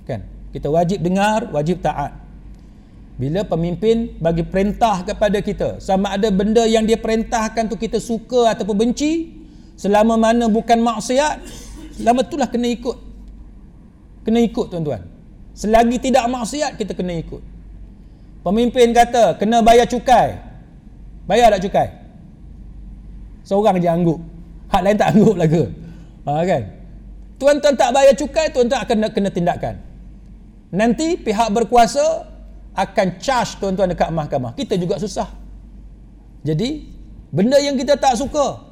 Kan? 0.07 0.23
Kita 0.55 0.71
wajib 0.71 1.03
dengar 1.03 1.51
wajib 1.51 1.83
taat. 1.83 2.15
Bila 3.19 3.43
pemimpin 3.43 4.15
bagi 4.23 4.47
perintah 4.47 5.03
kepada 5.03 5.43
kita 5.43 5.83
sama 5.83 6.15
ada 6.15 6.31
benda 6.31 6.63
yang 6.63 6.87
dia 6.87 6.95
perintahkan 6.95 7.67
tu 7.67 7.75
kita 7.75 7.99
suka 7.99 8.55
ataupun 8.55 8.87
benci 8.87 9.35
selama 9.75 10.15
mana 10.15 10.47
bukan 10.47 10.79
maksiat 10.79 11.43
selama 11.99 12.23
itulah 12.23 12.47
kena 12.47 12.71
ikut. 12.71 12.97
Kena 14.23 14.39
ikut 14.39 14.71
tuan-tuan. 14.71 15.03
Selagi 15.51 15.99
tidak 15.99 16.23
maksiat 16.23 16.79
kita 16.79 16.95
kena 16.95 17.19
ikut. 17.19 17.43
Pemimpin 18.47 18.95
kata 18.95 19.35
kena 19.35 19.59
bayar 19.59 19.91
cukai. 19.91 20.39
Bayar 21.27 21.51
tak 21.59 21.67
cukai 21.67 21.98
seorang 23.49 23.81
je 23.81 23.89
angguk 23.89 24.21
hak 24.69 24.81
lain 24.85 24.97
tak 25.01 25.17
angguk 25.17 25.33
lagi 25.33 25.65
ha, 26.29 26.45
kan 26.45 26.63
tuan-tuan 27.41 27.73
tak 27.73 27.89
bayar 27.89 28.13
cukai 28.13 28.53
tuan-tuan 28.53 28.85
akan 28.85 29.09
kena 29.09 29.29
tindakan 29.33 29.75
nanti 30.69 31.17
pihak 31.17 31.49
berkuasa 31.49 32.29
akan 32.79 33.07
charge 33.19 33.59
tuan-tuan 33.59 33.91
dekat 33.91 34.09
mahkamah. 34.13 34.55
Kita 34.55 34.79
juga 34.79 34.95
susah. 34.95 35.27
Jadi, 36.47 36.87
benda 37.33 37.59
yang 37.59 37.75
kita 37.75 37.99
tak 37.99 38.15
suka, 38.15 38.63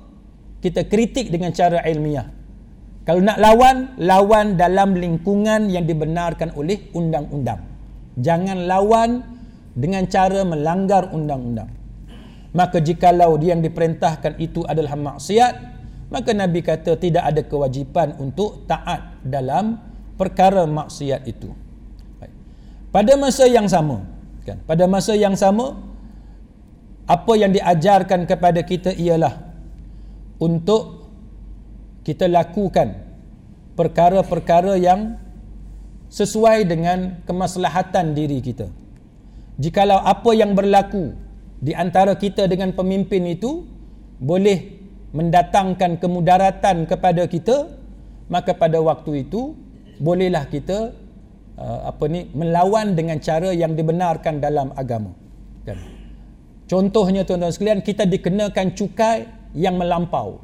kita 0.64 0.88
kritik 0.88 1.28
dengan 1.28 1.52
cara 1.52 1.84
ilmiah. 1.84 2.32
Kalau 3.04 3.24
nak 3.24 3.40
lawan, 3.40 3.96
lawan 4.00 4.60
dalam 4.60 4.96
lingkungan 4.96 5.72
yang 5.72 5.88
dibenarkan 5.88 6.52
oleh 6.56 6.92
undang-undang. 6.92 7.64
Jangan 8.20 8.68
lawan 8.68 9.24
dengan 9.76 10.04
cara 10.12 10.44
melanggar 10.44 11.12
undang-undang. 11.16 11.72
Maka 12.58 12.82
jikalau 12.82 13.38
dia 13.38 13.54
yang 13.54 13.62
diperintahkan 13.62 14.42
itu 14.42 14.66
adalah 14.66 14.98
maksiat, 14.98 15.54
maka 16.10 16.34
Nabi 16.34 16.66
kata 16.66 16.98
tidak 16.98 17.22
ada 17.30 17.42
kewajipan 17.46 18.18
untuk 18.18 18.66
taat 18.66 19.22
dalam 19.22 19.78
perkara 20.18 20.66
maksiat 20.66 21.22
itu. 21.30 21.54
Pada 22.90 23.14
masa 23.14 23.46
yang 23.46 23.70
sama, 23.70 24.02
kan? 24.42 24.58
Pada 24.66 24.90
masa 24.90 25.14
yang 25.14 25.38
sama 25.38 25.78
apa 27.06 27.34
yang 27.38 27.54
diajarkan 27.54 28.26
kepada 28.26 28.66
kita 28.66 28.90
ialah 28.98 29.38
untuk 30.42 31.06
kita 32.02 32.26
lakukan 32.26 32.98
perkara-perkara 33.78 34.82
yang 34.82 35.20
sesuai 36.10 36.66
dengan 36.66 37.22
kemaslahatan 37.28 38.18
diri 38.18 38.42
kita. 38.42 38.72
Jikalau 39.62 40.02
apa 40.02 40.32
yang 40.34 40.58
berlaku 40.58 41.27
di 41.58 41.74
antara 41.74 42.14
kita 42.14 42.46
dengan 42.46 42.70
pemimpin 42.74 43.26
itu 43.26 43.66
boleh 44.22 44.78
mendatangkan 45.14 45.98
kemudaratan 45.98 46.86
kepada 46.86 47.26
kita, 47.26 47.74
maka 48.30 48.54
pada 48.54 48.78
waktu 48.78 49.26
itu 49.26 49.58
bolehlah 49.98 50.46
kita 50.46 50.94
uh, 51.58 51.90
apa 51.90 52.06
ni 52.06 52.30
melawan 52.38 52.94
dengan 52.94 53.18
cara 53.18 53.50
yang 53.54 53.74
dibenarkan 53.74 54.38
dalam 54.38 54.70
agama. 54.78 55.18
Kan? 55.66 55.82
Contohnya 56.70 57.26
tuan-tuan 57.26 57.50
sekalian 57.50 57.82
kita 57.82 58.06
dikenakan 58.06 58.78
cukai 58.78 59.26
yang 59.58 59.80
melampau. 59.82 60.44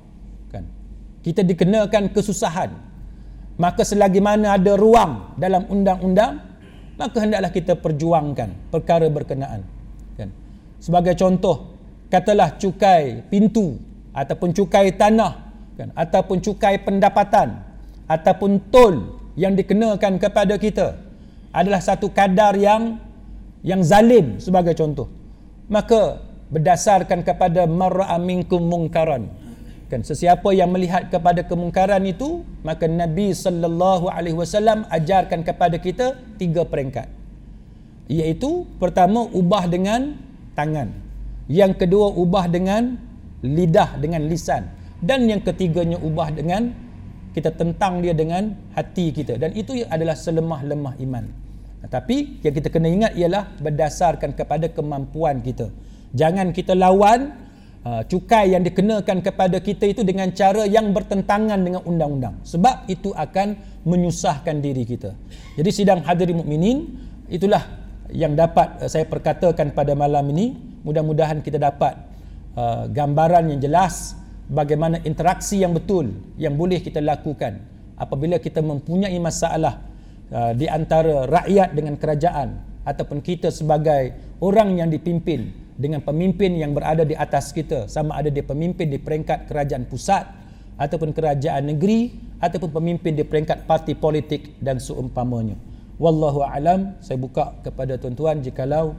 Kan? 0.49 0.65
Kita 1.21 1.45
dikenakan 1.45 2.09
kesusahan. 2.09 2.71
Maka 3.53 3.85
selagi 3.85 4.17
mana 4.17 4.57
ada 4.57 4.73
ruang 4.73 5.37
dalam 5.37 5.69
undang-undang 5.69 6.41
maka 6.97 7.21
hendaklah 7.21 7.53
kita 7.53 7.77
perjuangkan 7.77 8.73
perkara 8.73 9.05
berkenaan 9.13 9.61
sebagai 10.83 11.15
contoh 11.15 11.79
katalah 12.11 12.59
cukai 12.59 13.23
pintu 13.31 13.79
ataupun 14.11 14.51
cukai 14.51 14.91
tanah 14.99 15.33
kan 15.79 15.89
ataupun 15.95 16.43
cukai 16.43 16.83
pendapatan 16.83 17.63
ataupun 18.11 18.59
tol 18.67 19.23
yang 19.39 19.55
dikenakan 19.55 20.19
kepada 20.19 20.59
kita 20.59 20.99
adalah 21.55 21.79
satu 21.79 22.11
kadar 22.11 22.59
yang 22.59 22.99
yang 23.63 23.79
zalim 23.79 24.43
sebagai 24.43 24.75
contoh. 24.75 25.07
Maka 25.71 26.19
berdasarkan 26.51 27.23
kepada 27.23 27.63
mar'a 27.63 28.19
minkum 28.19 28.61
mungkaran 28.61 29.31
kan 29.87 30.01
sesiapa 30.01 30.49
yang 30.57 30.73
melihat 30.73 31.07
kepada 31.13 31.45
kemungkaran 31.45 32.01
itu 32.03 32.41
maka 32.65 32.89
Nabi 32.89 33.29
sallallahu 33.31 34.09
alaihi 34.09 34.33
wasallam 34.33 34.89
ajarkan 34.89 35.45
kepada 35.47 35.79
kita 35.79 36.19
tiga 36.37 36.67
peringkat. 36.67 37.07
Iaitu 38.11 38.67
pertama 38.77 39.23
ubah 39.31 39.69
dengan 39.71 40.17
tangan. 40.55 40.89
Yang 41.51 41.85
kedua 41.85 42.13
ubah 42.15 42.47
dengan 42.47 42.97
lidah 43.43 43.99
dengan 43.99 44.25
lisan. 44.25 44.69
Dan 45.03 45.27
yang 45.27 45.43
ketiganya 45.43 45.99
ubah 45.99 46.31
dengan 46.31 46.71
kita 47.35 47.51
tentang 47.51 47.99
dia 47.99 48.15
dengan 48.15 48.55
hati 48.71 49.11
kita. 49.11 49.35
Dan 49.35 49.51
itu 49.57 49.83
adalah 49.89 50.15
selemah-lemah 50.15 50.95
iman. 51.03 51.25
Tapi 51.83 52.39
yang 52.39 52.53
kita 52.55 52.71
kena 52.71 52.87
ingat 52.87 53.11
ialah 53.19 53.59
berdasarkan 53.59 54.31
kepada 54.31 54.71
kemampuan 54.71 55.43
kita. 55.43 55.67
Jangan 56.15 56.55
kita 56.55 56.71
lawan 56.79 57.35
uh, 57.83 58.01
cukai 58.07 58.55
yang 58.55 58.63
dikenakan 58.63 59.19
kepada 59.19 59.59
kita 59.59 59.91
itu 59.91 60.01
dengan 60.07 60.31
cara 60.31 60.63
yang 60.63 60.95
bertentangan 60.95 61.59
dengan 61.59 61.83
undang-undang. 61.83 62.39
Sebab 62.47 62.87
itu 62.87 63.11
akan 63.11 63.59
menyusahkan 63.83 64.63
diri 64.63 64.87
kita. 64.87 65.11
Jadi 65.59 65.69
sidang 65.75 65.99
hadirin 66.07 66.39
mukminin 66.39 66.87
itulah 67.27 67.82
yang 68.13 68.37
dapat 68.37 68.77
uh, 68.79 68.87
saya 68.87 69.09
perkatakan 69.09 69.73
pada 69.73 69.97
malam 69.97 70.29
ini 70.29 70.53
mudah-mudahan 70.85 71.41
kita 71.41 71.57
dapat 71.57 71.97
uh, 72.53 72.85
gambaran 72.87 73.57
yang 73.57 73.59
jelas 73.59 74.13
bagaimana 74.47 75.01
interaksi 75.01 75.59
yang 75.65 75.73
betul 75.73 76.13
yang 76.37 76.53
boleh 76.53 76.77
kita 76.79 77.01
lakukan 77.01 77.57
apabila 77.97 78.37
kita 78.37 78.61
mempunyai 78.61 79.17
masalah 79.17 79.81
uh, 80.29 80.53
di 80.53 80.69
antara 80.69 81.25
rakyat 81.25 81.73
dengan 81.73 81.97
kerajaan 81.97 82.61
ataupun 82.85 83.19
kita 83.25 83.49
sebagai 83.49 84.13
orang 84.37 84.77
yang 84.77 84.93
dipimpin 84.93 85.49
dengan 85.73 86.05
pemimpin 86.05 86.53
yang 86.53 86.77
berada 86.77 87.01
di 87.01 87.17
atas 87.17 87.49
kita 87.49 87.89
sama 87.89 88.21
ada 88.21 88.29
dia 88.29 88.45
pemimpin 88.45 88.93
di 88.93 89.01
peringkat 89.01 89.49
kerajaan 89.49 89.89
pusat 89.89 90.29
ataupun 90.77 91.17
kerajaan 91.17 91.65
negeri 91.73 92.13
ataupun 92.37 92.69
pemimpin 92.69 93.17
di 93.17 93.25
peringkat 93.25 93.65
parti 93.65 93.97
politik 93.97 94.53
dan 94.61 94.77
seumpamanya 94.77 95.72
wallahu 95.97 96.45
alam. 96.45 96.95
Saya 97.03 97.17
buka 97.17 97.53
kepada 97.65 97.97
tuan-tuan 97.97 98.41
jikalau 98.41 98.97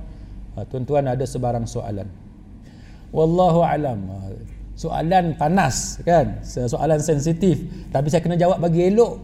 uh, 0.58 0.64
tuan-tuan 0.68 1.06
ada 1.10 1.24
sebarang 1.26 1.66
soalan. 1.66 2.06
Wallahu 3.14 3.62
alam. 3.62 4.10
Soalan 4.74 5.38
panas 5.38 6.02
kan? 6.02 6.42
Soalan 6.42 6.98
sensitif. 6.98 7.62
Tapi 7.94 8.10
saya 8.10 8.20
kena 8.22 8.34
jawab 8.34 8.58
bagi 8.58 8.90
elok. 8.90 9.22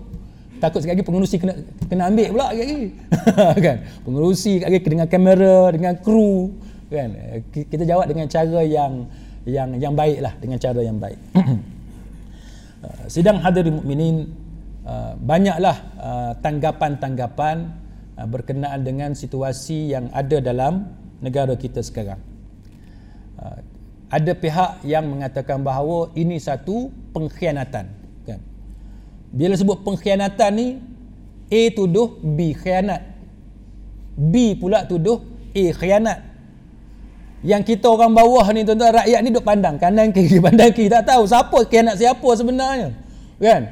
Takut 0.60 0.84
sekali 0.84 1.00
lagi 1.00 1.06
pengurusi 1.08 1.36
kena 1.40 1.56
kena 1.88 2.12
ambil 2.12 2.36
pula 2.36 2.46
lagi. 2.52 2.92
Kan? 3.64 3.76
Pengurusi 4.04 4.60
lagi 4.60 4.84
dengan 4.84 5.08
kamera 5.08 5.72
dengan 5.72 5.96
kru 5.96 6.52
kan? 6.92 7.16
Kita 7.48 7.80
jawab 7.88 8.04
dengan 8.12 8.28
cara 8.28 8.60
yang 8.60 9.08
yang 9.48 9.72
yang 9.80 9.94
baik 9.96 10.20
lah 10.20 10.36
dengan 10.36 10.60
cara 10.60 10.80
yang 10.84 11.00
baik. 11.00 11.16
Sidang 13.12 13.40
hadirin 13.40 13.80
mukminin 13.80 14.28
uh, 14.84 15.12
banyaklah 15.18 15.76
uh, 16.00 16.32
tanggapan-tanggapan 16.40 17.72
uh, 18.16 18.26
berkenaan 18.28 18.80
dengan 18.84 19.10
situasi 19.12 19.92
yang 19.92 20.08
ada 20.12 20.40
dalam 20.40 20.88
negara 21.20 21.56
kita 21.56 21.84
sekarang. 21.84 22.20
Ada 24.10 24.34
pihak 24.34 24.82
yang 24.82 25.06
mengatakan 25.06 25.62
bahawa 25.62 26.10
ini 26.18 26.42
satu 26.42 26.90
pengkhianatan 27.14 27.86
kan? 28.26 28.40
Bila 29.30 29.54
sebut 29.54 29.86
pengkhianatan 29.86 30.50
ni 30.50 30.68
A 31.46 31.62
tuduh 31.70 32.18
B 32.18 32.50
khianat. 32.50 33.06
B 34.18 34.58
pula 34.58 34.82
tuduh 34.82 35.22
A 35.54 35.64
khianat. 35.70 36.18
Yang 37.46 37.62
kita 37.72 37.86
orang 37.86 38.12
bawah 38.12 38.44
ni 38.50 38.66
tuan-tuan 38.66 38.98
rakyat 38.98 39.20
ni 39.22 39.30
duk 39.30 39.46
pandang 39.46 39.78
kanan 39.78 40.10
kiri 40.10 40.42
pandang 40.46 40.74
kiri. 40.74 40.90
Tak 40.90 41.06
tahu 41.06 41.22
siapa 41.30 41.58
khianat 41.70 41.96
siapa 41.96 42.28
sebenarnya 42.34 42.90
kan 43.40 43.62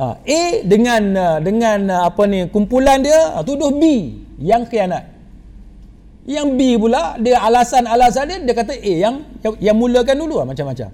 ha, 0.00 0.20
A 0.20 0.42
dengan 0.64 1.02
uh, 1.16 1.38
dengan 1.40 1.78
uh, 1.92 2.02
apa 2.08 2.22
ni 2.28 2.48
kumpulan 2.48 3.00
dia 3.02 3.36
uh, 3.36 3.42
tuduh 3.44 3.72
B 3.74 4.14
yang 4.40 4.64
khianat 4.68 5.16
yang 6.26 6.58
B 6.58 6.74
pula 6.76 7.14
dia 7.22 7.38
alasan-alasan 7.38 8.24
dia 8.26 8.38
dia 8.42 8.54
kata 8.54 8.74
A 8.74 8.92
yang 9.08 9.22
yang, 9.40 9.54
yang 9.72 9.76
mulakan 9.78 10.16
dulu 10.18 10.42
macam-macam. 10.42 10.90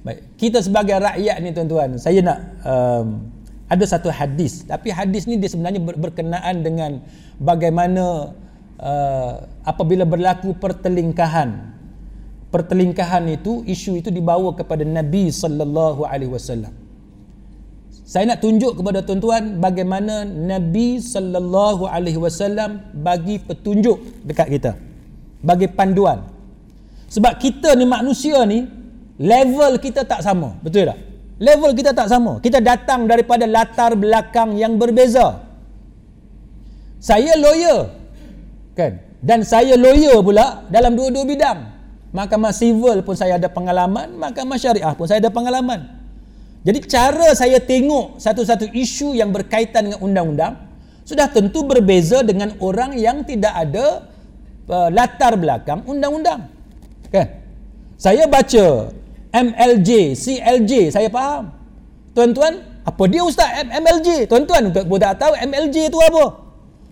Baik, 0.00 0.20
kita 0.40 0.64
sebagai 0.64 0.96
rakyat 0.96 1.36
ni 1.44 1.52
tuan-tuan, 1.52 2.00
saya 2.00 2.24
nak 2.24 2.38
um, 2.64 3.20
ada 3.68 3.84
satu 3.84 4.08
hadis, 4.08 4.64
tapi 4.64 4.88
hadis 4.88 5.28
ni 5.28 5.36
dia 5.36 5.52
sebenarnya 5.52 5.76
ber, 5.76 5.92
berkenaan 6.00 6.64
dengan 6.64 7.04
bagaimana 7.36 8.32
uh, 8.80 9.32
apabila 9.60 10.08
berlaku 10.08 10.56
pertelingkahan. 10.56 11.68
Pertelingkahan 12.50 13.30
itu 13.30 13.62
isu 13.62 14.00
itu 14.00 14.10
dibawa 14.10 14.56
kepada 14.56 14.82
Nabi 14.82 15.28
sallallahu 15.30 16.02
alaihi 16.02 16.32
wasallam. 16.32 16.72
Saya 18.10 18.26
nak 18.26 18.42
tunjuk 18.42 18.74
kepada 18.74 19.06
tuan-tuan 19.06 19.62
bagaimana 19.62 20.26
Nabi 20.26 20.98
sallallahu 20.98 21.86
alaihi 21.86 22.18
wasallam 22.18 22.82
bagi 22.90 23.38
petunjuk 23.38 24.26
dekat 24.26 24.50
kita. 24.50 24.74
Bagi 25.46 25.70
panduan. 25.70 26.26
Sebab 27.06 27.38
kita 27.38 27.78
ni 27.78 27.86
manusia 27.86 28.42
ni 28.50 28.66
level 29.14 29.78
kita 29.78 30.02
tak 30.02 30.26
sama, 30.26 30.58
betul 30.58 30.90
tak? 30.90 30.98
Level 31.38 31.70
kita 31.70 31.94
tak 31.94 32.10
sama. 32.10 32.42
Kita 32.42 32.58
datang 32.58 33.06
daripada 33.06 33.46
latar 33.46 33.94
belakang 33.94 34.58
yang 34.58 34.74
berbeza. 34.74 35.46
Saya 36.98 37.38
lawyer. 37.38 37.94
Kan? 38.74 39.06
Dan 39.22 39.46
saya 39.46 39.78
lawyer 39.78 40.18
pula 40.18 40.66
dalam 40.66 40.98
dua-dua 40.98 41.22
bidang. 41.22 41.58
Mahkamah 42.10 42.50
civil 42.50 43.06
pun 43.06 43.14
saya 43.14 43.38
ada 43.38 43.46
pengalaman, 43.46 44.18
mahkamah 44.18 44.58
syariah 44.58 44.98
pun 44.98 45.06
saya 45.06 45.22
ada 45.22 45.30
pengalaman. 45.30 45.99
Jadi 46.60 46.78
cara 46.84 47.32
saya 47.32 47.56
tengok 47.56 48.20
satu-satu 48.20 48.68
isu 48.76 49.16
yang 49.16 49.32
berkaitan 49.32 49.88
dengan 49.88 50.00
undang-undang 50.04 50.54
sudah 51.08 51.26
tentu 51.32 51.64
berbeza 51.64 52.20
dengan 52.20 52.52
orang 52.60 52.94
yang 52.94 53.24
tidak 53.24 53.50
ada 53.56 54.06
uh, 54.68 54.88
latar 54.92 55.34
belakang 55.40 55.80
undang-undang. 55.88 56.52
Kan? 57.08 57.40
Saya 57.96 58.28
baca 58.28 58.92
MLJ, 59.32 60.14
CLJ, 60.14 60.92
saya 60.92 61.08
faham. 61.08 61.52
Tuan-tuan, 62.12 62.60
apa 62.84 63.02
dia 63.08 63.22
ustaz 63.22 63.64
MLJ? 63.70 64.26
Tuan-tuan 64.26 64.72
pun 64.72 64.98
tak 64.98 65.16
tahu 65.20 65.32
MLJ 65.36 65.88
itu 65.88 65.98
apa. 66.00 66.24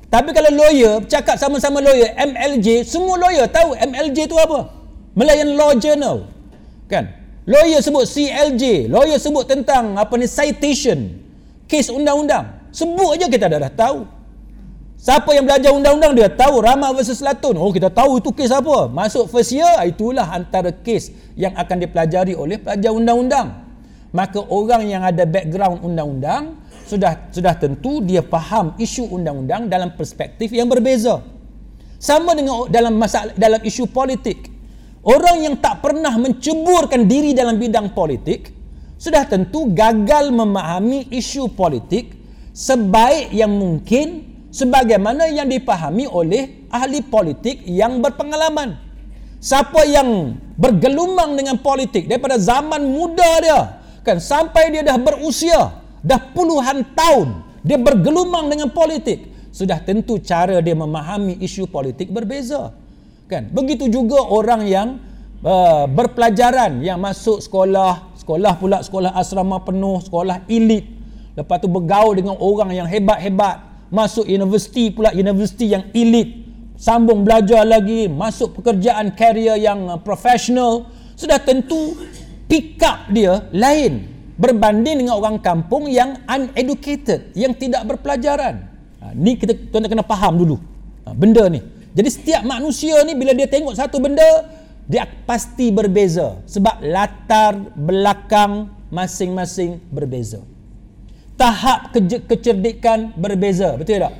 Tapi 0.09 0.33
kalau 0.33 0.51
lawyer 0.55 1.05
cakap 1.05 1.37
sama-sama 1.37 1.85
lawyer 1.85 2.16
MLJ, 2.16 2.89
semua 2.89 3.21
lawyer 3.21 3.45
tahu 3.51 3.77
MLJ 3.77 4.31
tu 4.31 4.37
apa? 4.41 4.73
Malayan 5.12 5.53
Law 5.59 5.77
Journal. 5.77 6.25
Kan? 6.89 7.18
Lawyer 7.49 7.81
sebut 7.81 8.05
CLJ, 8.05 8.93
lawyer 8.93 9.17
sebut 9.17 9.49
tentang 9.49 9.97
apa 9.97 10.13
ni 10.21 10.29
citation, 10.29 11.17
kes 11.65 11.89
undang-undang. 11.89 12.69
Sebut 12.77 13.17
aja 13.17 13.25
kita 13.25 13.49
dah, 13.49 13.57
dah 13.57 13.73
tahu. 13.73 14.05
Siapa 15.01 15.33
yang 15.33 15.49
belajar 15.49 15.73
undang-undang 15.73 16.13
dia 16.13 16.29
tahu 16.29 16.61
Rama 16.61 16.93
versus 16.93 17.25
Latun. 17.25 17.57
Oh 17.57 17.73
kita 17.73 17.89
tahu 17.89 18.21
itu 18.21 18.35
kes 18.37 18.53
apa. 18.53 18.91
Masuk 18.91 19.31
first 19.33 19.57
year 19.57 19.81
itulah 19.87 20.27
antara 20.29 20.75
kes 20.75 21.09
yang 21.39 21.57
akan 21.57 21.89
dipelajari 21.89 22.37
oleh 22.37 22.61
pelajar 22.61 22.93
undang-undang. 22.93 23.65
Maka 24.11 24.45
orang 24.45 24.85
yang 24.85 25.07
ada 25.07 25.25
background 25.25 25.87
undang-undang 25.87 26.59
sudah 26.85 27.31
sudah 27.33 27.55
tentu 27.57 28.05
dia 28.05 28.27
faham 28.27 28.75
isu 28.77 29.09
undang-undang 29.09 29.71
dalam 29.73 29.95
perspektif 29.95 30.53
yang 30.53 30.67
berbeza. 30.67 31.23
Sama 31.97 32.35
dengan 32.35 32.69
dalam 32.69 32.99
masalah 32.99 33.33
dalam 33.39 33.63
isu 33.63 33.89
politik. 33.89 34.58
Orang 35.07 35.43
yang 35.43 35.55
tak 35.63 35.79
pernah 35.85 36.11
menceburkan 36.19 37.07
diri 37.07 37.31
dalam 37.35 37.57
bidang 37.57 37.95
politik 37.95 38.51
sudah 38.99 39.23
tentu 39.31 39.71
gagal 39.71 40.35
memahami 40.35 41.07
isu 41.15 41.55
politik 41.55 42.19
sebaik 42.51 43.31
yang 43.31 43.55
mungkin 43.55 44.27
sebagaimana 44.51 45.31
yang 45.31 45.47
dipahami 45.47 46.11
oleh 46.11 46.67
ahli 46.67 46.99
politik 47.07 47.63
yang 47.63 48.03
berpengalaman. 48.03 48.75
Siapa 49.39 49.87
yang 49.87 50.35
bergelumang 50.59 51.39
dengan 51.39 51.63
politik 51.63 52.11
daripada 52.11 52.35
zaman 52.43 52.83
muda 52.83 53.31
dia 53.39 53.61
kan 54.03 54.19
sampai 54.19 54.75
dia 54.75 54.83
dah 54.83 54.99
berusia 54.99 55.79
dah 56.03 56.19
puluhan 56.35 56.83
tahun 56.99 57.47
dia 57.63 57.79
bergelumang 57.79 58.51
dengan 58.51 58.67
politik 58.75 59.31
sudah 59.55 59.79
tentu 59.79 60.19
cara 60.19 60.59
dia 60.59 60.75
memahami 60.75 61.39
isu 61.39 61.71
politik 61.71 62.11
berbeza 62.11 62.75
kan? 63.29 63.53
Begitu 63.53 63.93
juga 63.93 64.24
orang 64.24 64.64
yang 64.64 64.89
uh, 65.45 65.85
berpelajaran 65.87 66.81
yang 66.81 66.99
masuk 66.99 67.45
sekolah 67.45 68.16
sekolah 68.16 68.57
pula 68.57 68.81
sekolah 68.81 69.11
asrama 69.14 69.61
penuh 69.62 70.01
sekolah 70.03 70.49
elit. 70.49 70.89
Lepas 71.37 71.62
tu 71.62 71.70
bergaul 71.70 72.18
dengan 72.18 72.35
orang 72.41 72.74
yang 72.74 72.89
hebat-hebat. 72.89 73.68
Masuk 73.89 74.26
universiti 74.29 74.91
pula 74.93 75.14
universiti 75.14 75.70
yang 75.70 75.87
elit. 75.95 76.49
Sambung 76.79 77.24
belajar 77.24 77.64
lagi 77.64 78.07
masuk 78.07 78.59
pekerjaan 78.59 79.14
career 79.14 79.61
yang 79.61 79.87
uh, 79.87 80.01
profesional 80.01 80.89
sudah 81.14 81.39
tentu 81.39 81.95
pick 82.49 82.81
up 82.83 83.07
dia 83.12 83.47
lain. 83.53 84.16
Berbanding 84.39 85.03
dengan 85.03 85.18
orang 85.18 85.43
kampung 85.43 85.91
yang 85.91 86.14
uneducated 86.31 87.35
yang 87.35 87.51
tidak 87.59 87.83
berpelajaran. 87.91 88.70
Ha, 89.03 89.11
ni 89.11 89.35
kita 89.35 89.51
tuan 89.66 89.83
kena 89.91 90.07
faham 90.07 90.39
dulu. 90.39 90.62
Ha, 91.03 91.11
benda 91.11 91.51
ni 91.51 91.59
jadi 91.97 92.09
setiap 92.12 92.43
manusia 92.45 93.01
ni 93.09 93.16
bila 93.16 93.32
dia 93.32 93.49
tengok 93.49 93.72
satu 93.72 93.97
benda 94.03 94.49
dia 94.89 95.05
pasti 95.28 95.68
berbeza 95.68 96.41
sebab 96.49 96.80
latar 96.80 97.61
belakang 97.76 98.72
masing-masing 98.89 99.84
berbeza. 99.93 100.41
Tahap 101.36 101.93
ke- 101.93 102.24
kecerdikan 102.24 103.12
berbeza 103.14 103.76
betul 103.76 104.01
tak? 104.01 104.14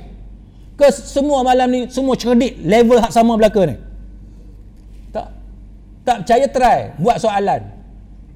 Ke 0.77 0.87
semua 0.93 1.43
malam 1.43 1.67
ni 1.67 1.79
semua 1.91 2.15
cerdik 2.15 2.55
level 2.61 3.01
hak 3.01 3.11
sama 3.11 3.35
belaka 3.35 3.65
ni? 3.65 3.75
Tak 5.11 5.27
tak 6.05 6.17
percaya 6.23 6.45
try. 6.47 6.79
Buat 7.01 7.17
soalan. 7.19 7.61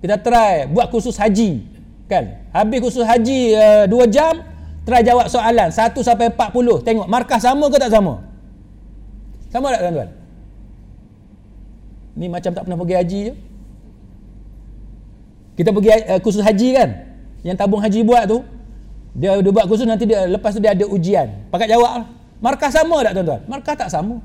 Kita 0.01 0.19
try. 0.19 0.67
Buat 0.67 0.91
kursus 0.91 1.15
haji 1.15 1.63
kan? 2.09 2.49
Habis 2.51 2.79
kursus 2.83 3.05
haji 3.07 3.55
uh, 3.55 3.85
2 3.87 4.09
jam 4.11 4.41
try 4.83 5.05
jawab 5.05 5.29
soalan. 5.31 5.71
1 5.71 5.95
sampai 6.01 6.33
40 6.33 6.81
tengok 6.83 7.07
markah 7.07 7.39
sama 7.39 7.69
ke 7.71 7.77
tak 7.79 7.93
sama 7.93 8.32
sama 9.53 9.69
tak 9.77 9.85
tuan-tuan 9.85 10.09
ni 12.17 12.25
macam 12.25 12.49
tak 12.49 12.61
pernah 12.65 12.79
pergi 12.81 12.95
haji 12.97 13.19
je 13.29 13.33
kita 15.61 15.69
pergi 15.69 15.89
uh, 16.09 16.19
kursus 16.25 16.41
haji 16.41 16.69
kan 16.73 16.89
yang 17.45 17.53
tabung 17.53 17.77
haji 17.77 18.01
buat 18.01 18.25
tu 18.25 18.41
dia, 19.13 19.37
dia 19.37 19.51
buat 19.53 19.69
kursus 19.69 19.85
nanti 19.85 20.09
dia 20.09 20.25
lepas 20.25 20.57
tu 20.57 20.61
dia 20.61 20.73
ada 20.73 20.85
ujian. 20.89 21.29
Pakai 21.53 21.69
jawab 21.69 22.01
lah. 22.01 22.07
Markah 22.41 22.73
sama 22.73 23.05
tak 23.05 23.13
tuan-tuan? 23.13 23.41
Markah 23.45 23.75
tak 23.77 23.89
sama. 23.93 24.17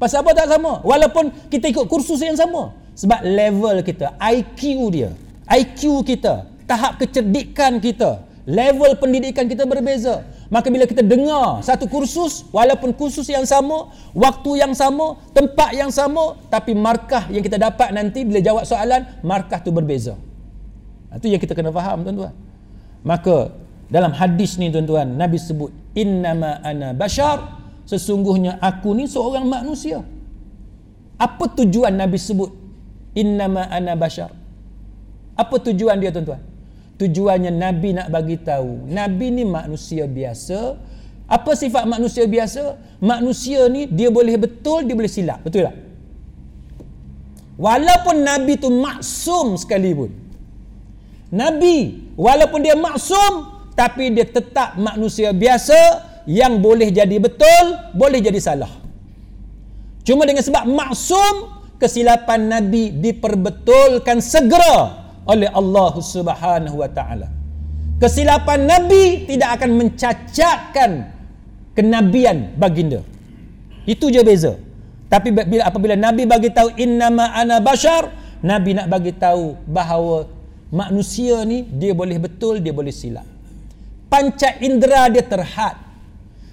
Pasal 0.00 0.24
apa 0.24 0.32
tak 0.32 0.48
sama? 0.48 0.80
Walaupun 0.80 1.28
kita 1.52 1.68
ikut 1.68 1.86
kursus 1.86 2.18
yang 2.24 2.34
sama. 2.34 2.72
Sebab 2.96 3.20
level 3.20 3.84
kita, 3.84 4.16
IQ 4.16 4.60
dia, 4.88 5.12
IQ 5.44 6.00
kita, 6.08 6.48
tahap 6.64 6.96
kecerdikan 6.96 7.76
kita, 7.76 8.24
level 8.48 8.96
pendidikan 8.96 9.44
kita 9.44 9.68
berbeza. 9.68 10.24
Maka 10.46 10.70
bila 10.70 10.86
kita 10.86 11.02
dengar 11.02 11.58
satu 11.66 11.90
kursus, 11.90 12.46
walaupun 12.54 12.94
kursus 12.94 13.26
yang 13.26 13.42
sama, 13.42 13.90
waktu 14.14 14.62
yang 14.62 14.72
sama, 14.78 15.18
tempat 15.34 15.74
yang 15.74 15.90
sama, 15.90 16.38
tapi 16.46 16.70
markah 16.70 17.26
yang 17.34 17.42
kita 17.42 17.58
dapat 17.58 17.90
nanti 17.90 18.22
bila 18.22 18.38
jawab 18.38 18.62
soalan, 18.62 19.02
markah 19.26 19.58
tu 19.58 19.74
berbeza. 19.74 20.14
Itu 21.10 21.26
yang 21.26 21.42
kita 21.42 21.50
kena 21.50 21.74
faham 21.74 22.06
tuan-tuan. 22.06 22.30
Maka 23.02 23.50
dalam 23.90 24.14
hadis 24.14 24.54
ni 24.58 24.70
tuan-tuan, 24.70 25.18
Nabi 25.18 25.38
sebut, 25.38 25.74
Innama 25.98 26.62
ana 26.62 26.94
bashar, 26.94 27.42
sesungguhnya 27.88 28.62
aku 28.62 28.94
ni 28.94 29.10
seorang 29.10 29.50
manusia. 29.50 30.06
Apa 31.18 31.50
tujuan 31.58 31.94
Nabi 31.96 32.22
sebut, 32.22 32.54
Innama 33.18 33.66
ana 33.66 33.98
bashar? 33.98 34.30
Apa 35.34 35.58
tujuan 35.58 35.98
dia 35.98 36.14
tuan-tuan? 36.14 36.55
Tujuannya 36.96 37.52
Nabi 37.52 37.92
nak 37.92 38.08
bagi 38.08 38.40
tahu, 38.40 38.88
Nabi 38.88 39.28
ni 39.28 39.44
manusia 39.44 40.08
biasa. 40.08 40.80
Apa 41.28 41.52
sifat 41.52 41.84
manusia 41.84 42.24
biasa? 42.24 42.80
Manusia 43.04 43.68
ni 43.68 43.84
dia 43.84 44.08
boleh 44.08 44.40
betul, 44.40 44.88
dia 44.88 44.96
boleh 44.96 45.10
silap. 45.10 45.44
Betul 45.44 45.68
tak? 45.68 45.76
Walaupun 47.60 48.16
Nabi 48.24 48.56
tu 48.56 48.72
maksum 48.72 49.60
sekalipun. 49.60 50.08
Nabi, 51.32 52.08
walaupun 52.16 52.64
dia 52.64 52.72
maksum, 52.72 53.44
tapi 53.76 54.08
dia 54.16 54.24
tetap 54.24 54.80
manusia 54.80 55.36
biasa 55.36 55.76
yang 56.24 56.64
boleh 56.64 56.88
jadi 56.88 57.20
betul, 57.20 57.64
boleh 57.92 58.24
jadi 58.24 58.40
salah. 58.40 58.72
Cuma 60.00 60.24
dengan 60.24 60.40
sebab 60.40 60.64
maksum, 60.64 61.34
kesilapan 61.76 62.48
Nabi 62.48 62.88
diperbetulkan 62.88 64.24
segera 64.24 65.05
oleh 65.26 65.50
Allah 65.50 65.92
Subhanahu 65.98 66.76
wa 66.80 66.90
taala. 66.90 67.28
Kesilapan 67.98 68.68
Nabi 68.68 69.28
tidak 69.28 69.60
akan 69.60 69.70
mencacatkan 69.76 70.90
kenabian 71.76 72.54
baginda. 72.56 73.00
Itu 73.88 74.08
je 74.12 74.20
beza. 74.22 74.54
Tapi 75.06 75.30
bila 75.30 75.62
apabila 75.66 75.94
Nabi 75.94 76.26
bagi 76.26 76.50
tahu 76.50 76.74
innama 76.78 77.30
ana 77.34 77.62
bashar, 77.62 78.10
Nabi 78.42 78.74
nak 78.74 78.86
bagi 78.90 79.14
tahu 79.14 79.54
bahawa 79.66 80.26
manusia 80.70 81.42
ni 81.46 81.62
dia 81.66 81.94
boleh 81.94 82.18
betul, 82.18 82.58
dia 82.58 82.74
boleh 82.74 82.90
silap 82.90 83.36
panca 84.16 84.56
indera 84.62 85.10
dia 85.10 85.24
terhad. 85.26 85.76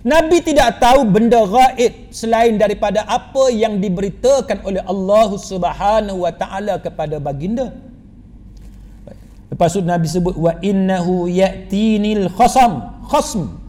Nabi 0.04 0.44
tidak 0.44 0.84
tahu 0.84 1.08
benda 1.08 1.48
gaib 1.48 2.12
selain 2.12 2.60
daripada 2.60 3.08
apa 3.08 3.48
yang 3.48 3.80
diberitakan 3.80 4.60
oleh 4.68 4.84
Allah 4.84 5.30
Subhanahu 5.40 6.28
wa 6.28 6.34
taala 6.36 6.76
kepada 6.84 7.24
baginda. 7.24 7.72
Lepas 9.54 9.78
itu 9.78 9.86
Nabi 9.86 10.10
sebut 10.10 10.34
wa 10.34 10.58
innahu 10.66 11.30
ya'tinil 11.30 12.34
khasam. 12.34 13.06
Khasm. 13.06 13.62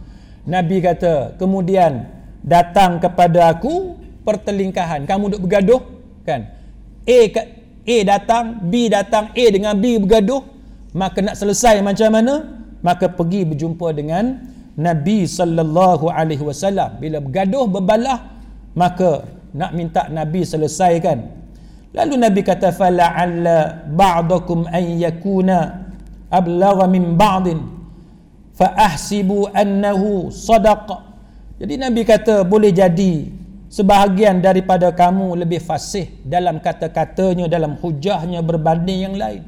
Nabi 0.49 0.80
kata, 0.80 1.37
kemudian 1.37 2.09
datang 2.41 2.97
kepada 3.05 3.53
aku 3.53 4.01
pertelingkahan. 4.24 5.05
Kamu 5.05 5.37
duk 5.37 5.45
bergaduh 5.45 5.85
kan? 6.24 6.49
A 7.05 7.20
A 7.85 7.97
datang, 8.09 8.64
B 8.64 8.89
datang, 8.89 9.28
A 9.37 9.45
dengan 9.53 9.76
B 9.76 10.01
bergaduh, 10.01 10.41
maka 10.97 11.20
nak 11.20 11.37
selesai 11.37 11.85
macam 11.85 12.09
mana? 12.09 12.64
maka 12.85 13.09
pergi 13.09 13.49
berjumpa 13.49 13.97
dengan 13.97 14.45
Nabi 14.76 15.24
sallallahu 15.24 16.12
alaihi 16.12 16.45
wasallam 16.45 17.01
bila 17.01 17.24
bergaduh 17.24 17.64
berbalah 17.64 18.37
maka 18.76 19.24
nak 19.57 19.72
minta 19.72 20.05
Nabi 20.12 20.45
selesaikan 20.45 21.43
lalu 21.95 22.14
Nabi 22.18 22.40
kata 22.42 22.74
fala'alla 22.74 23.86
ba'dakum 23.86 24.66
an 24.66 24.84
yakuna 24.99 25.86
ablagha 26.28 26.90
min 26.90 27.14
ba'din 27.14 27.62
fa 28.55 28.74
ahsibu 28.74 29.47
annahu 29.55 30.30
sadaq. 30.34 30.90
Jadi 31.62 31.74
Nabi 31.78 32.03
kata 32.03 32.42
boleh 32.42 32.74
jadi 32.74 33.30
sebahagian 33.70 34.42
daripada 34.42 34.90
kamu 34.90 35.38
lebih 35.47 35.62
fasih 35.62 36.11
dalam 36.26 36.59
kata-katanya 36.59 37.47
dalam 37.47 37.78
hujahnya 37.78 38.42
berbanding 38.42 39.11
yang 39.11 39.14
lain. 39.14 39.42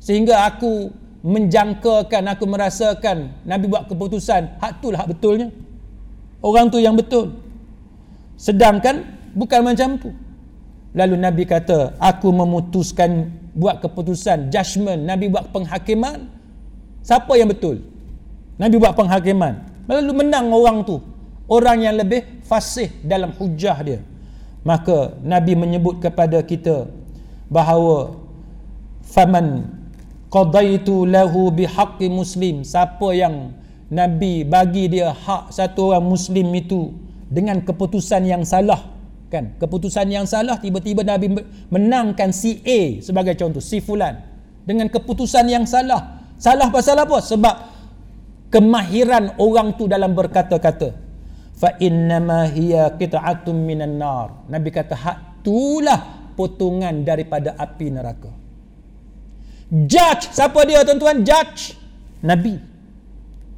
Sehingga 0.00 0.48
aku 0.48 0.88
menjangkakan 1.24 2.36
aku 2.36 2.44
merasakan 2.44 3.32
Nabi 3.48 3.68
buat 3.68 3.88
keputusan 3.88 4.60
hak 4.60 4.80
tu 4.84 4.92
lah 4.92 5.04
hak 5.04 5.16
betulnya. 5.16 5.48
Orang 6.44 6.68
tu 6.68 6.76
yang 6.76 6.96
betul. 6.96 7.40
Sedangkan 8.36 9.04
bukan 9.32 9.60
macam 9.64 9.96
tu 9.96 10.12
lalu 10.94 11.18
Nabi 11.18 11.42
kata 11.44 11.98
aku 11.98 12.30
memutuskan 12.30 13.44
buat 13.54 13.78
keputusan 13.82 14.50
judgement. 14.50 14.98
Nabi 14.98 15.30
buat 15.30 15.50
penghakiman. 15.54 16.26
Siapa 17.06 17.30
yang 17.38 17.50
betul? 17.50 17.86
Nabi 18.58 18.74
buat 18.78 18.94
penghakiman. 18.98 19.62
Lalu 19.86 20.12
menang 20.14 20.50
orang 20.50 20.82
tu. 20.82 20.98
Orang 21.44 21.84
yang 21.84 22.00
lebih 22.00 22.42
fasih 22.42 22.88
dalam 23.04 23.30
hujah 23.36 23.78
dia. 23.84 24.00
Maka 24.64 25.12
nabi 25.20 25.52
menyebut 25.52 26.00
kepada 26.00 26.40
kita 26.40 26.88
bahawa 27.52 28.16
faman 29.04 29.68
qadaitu 30.32 31.04
lahu 31.04 31.52
bihaqqi 31.52 32.08
muslim. 32.08 32.64
Siapa 32.64 33.12
yang 33.12 33.52
nabi 33.92 34.40
bagi 34.42 34.88
dia 34.88 35.12
hak 35.12 35.52
satu 35.52 35.92
orang 35.92 36.08
muslim 36.08 36.48
itu 36.56 36.96
dengan 37.28 37.60
keputusan 37.60 38.24
yang 38.24 38.40
salah 38.48 38.93
kan? 39.28 39.56
Keputusan 39.60 40.08
yang 40.10 40.24
salah 40.24 40.58
tiba-tiba 40.58 41.04
nabi 41.04 41.32
menangkan 41.70 42.30
si 42.30 42.60
A 42.64 43.04
sebagai 43.04 43.36
contoh 43.38 43.62
si 43.62 43.78
fulan. 43.84 44.20
Dengan 44.64 44.88
keputusan 44.88 45.44
yang 45.46 45.68
salah. 45.68 46.24
Salah 46.40 46.72
pasal 46.72 46.96
apa? 46.96 47.20
Sebab 47.20 47.54
kemahiran 48.48 49.36
orang 49.36 49.76
tu 49.76 49.84
dalam 49.84 50.16
berkata-kata. 50.16 50.96
Fa 51.54 51.76
innama 51.78 52.48
hiya 52.48 52.96
qit'atun 52.96 53.54
minan 53.54 54.00
nar. 54.00 54.48
Nabi 54.48 54.72
kata 54.72 54.96
hak 54.96 55.18
itulah 55.44 56.32
potongan 56.32 57.04
daripada 57.04 57.52
api 57.60 57.92
neraka. 57.92 58.32
Judge. 59.68 60.32
Siapa 60.32 60.64
dia 60.64 60.80
tuan-tuan? 60.80 61.20
Judge. 61.20 61.76
Nabi. 62.24 62.56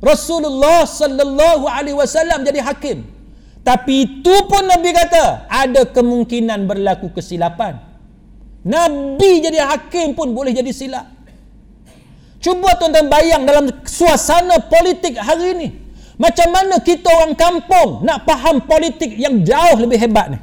Rasulullah 0.02 0.82
sallallahu 0.84 1.64
alaihi 1.70 1.96
wasallam 1.96 2.44
jadi 2.44 2.60
hakim 2.60 3.15
tapi 3.66 4.06
itu 4.06 4.34
pun 4.46 4.62
nabi 4.62 4.94
kata 4.94 5.50
ada 5.50 5.82
kemungkinan 5.90 6.70
berlaku 6.70 7.10
kesilapan. 7.10 7.82
Nabi 8.62 9.42
jadi 9.42 9.66
hakim 9.66 10.14
pun 10.14 10.30
boleh 10.30 10.54
jadi 10.54 10.70
silap. 10.70 11.10
Cuba 12.38 12.78
tuan-tuan 12.78 13.10
bayang 13.10 13.42
dalam 13.42 13.66
suasana 13.82 14.62
politik 14.70 15.18
hari 15.18 15.58
ini 15.58 15.68
macam 16.14 16.46
mana 16.54 16.78
kita 16.78 17.10
orang 17.10 17.34
kampung 17.34 18.06
nak 18.06 18.22
faham 18.22 18.62
politik 18.62 19.18
yang 19.18 19.42
jauh 19.42 19.82
lebih 19.82 19.98
hebat 19.98 20.30
ni? 20.30 20.38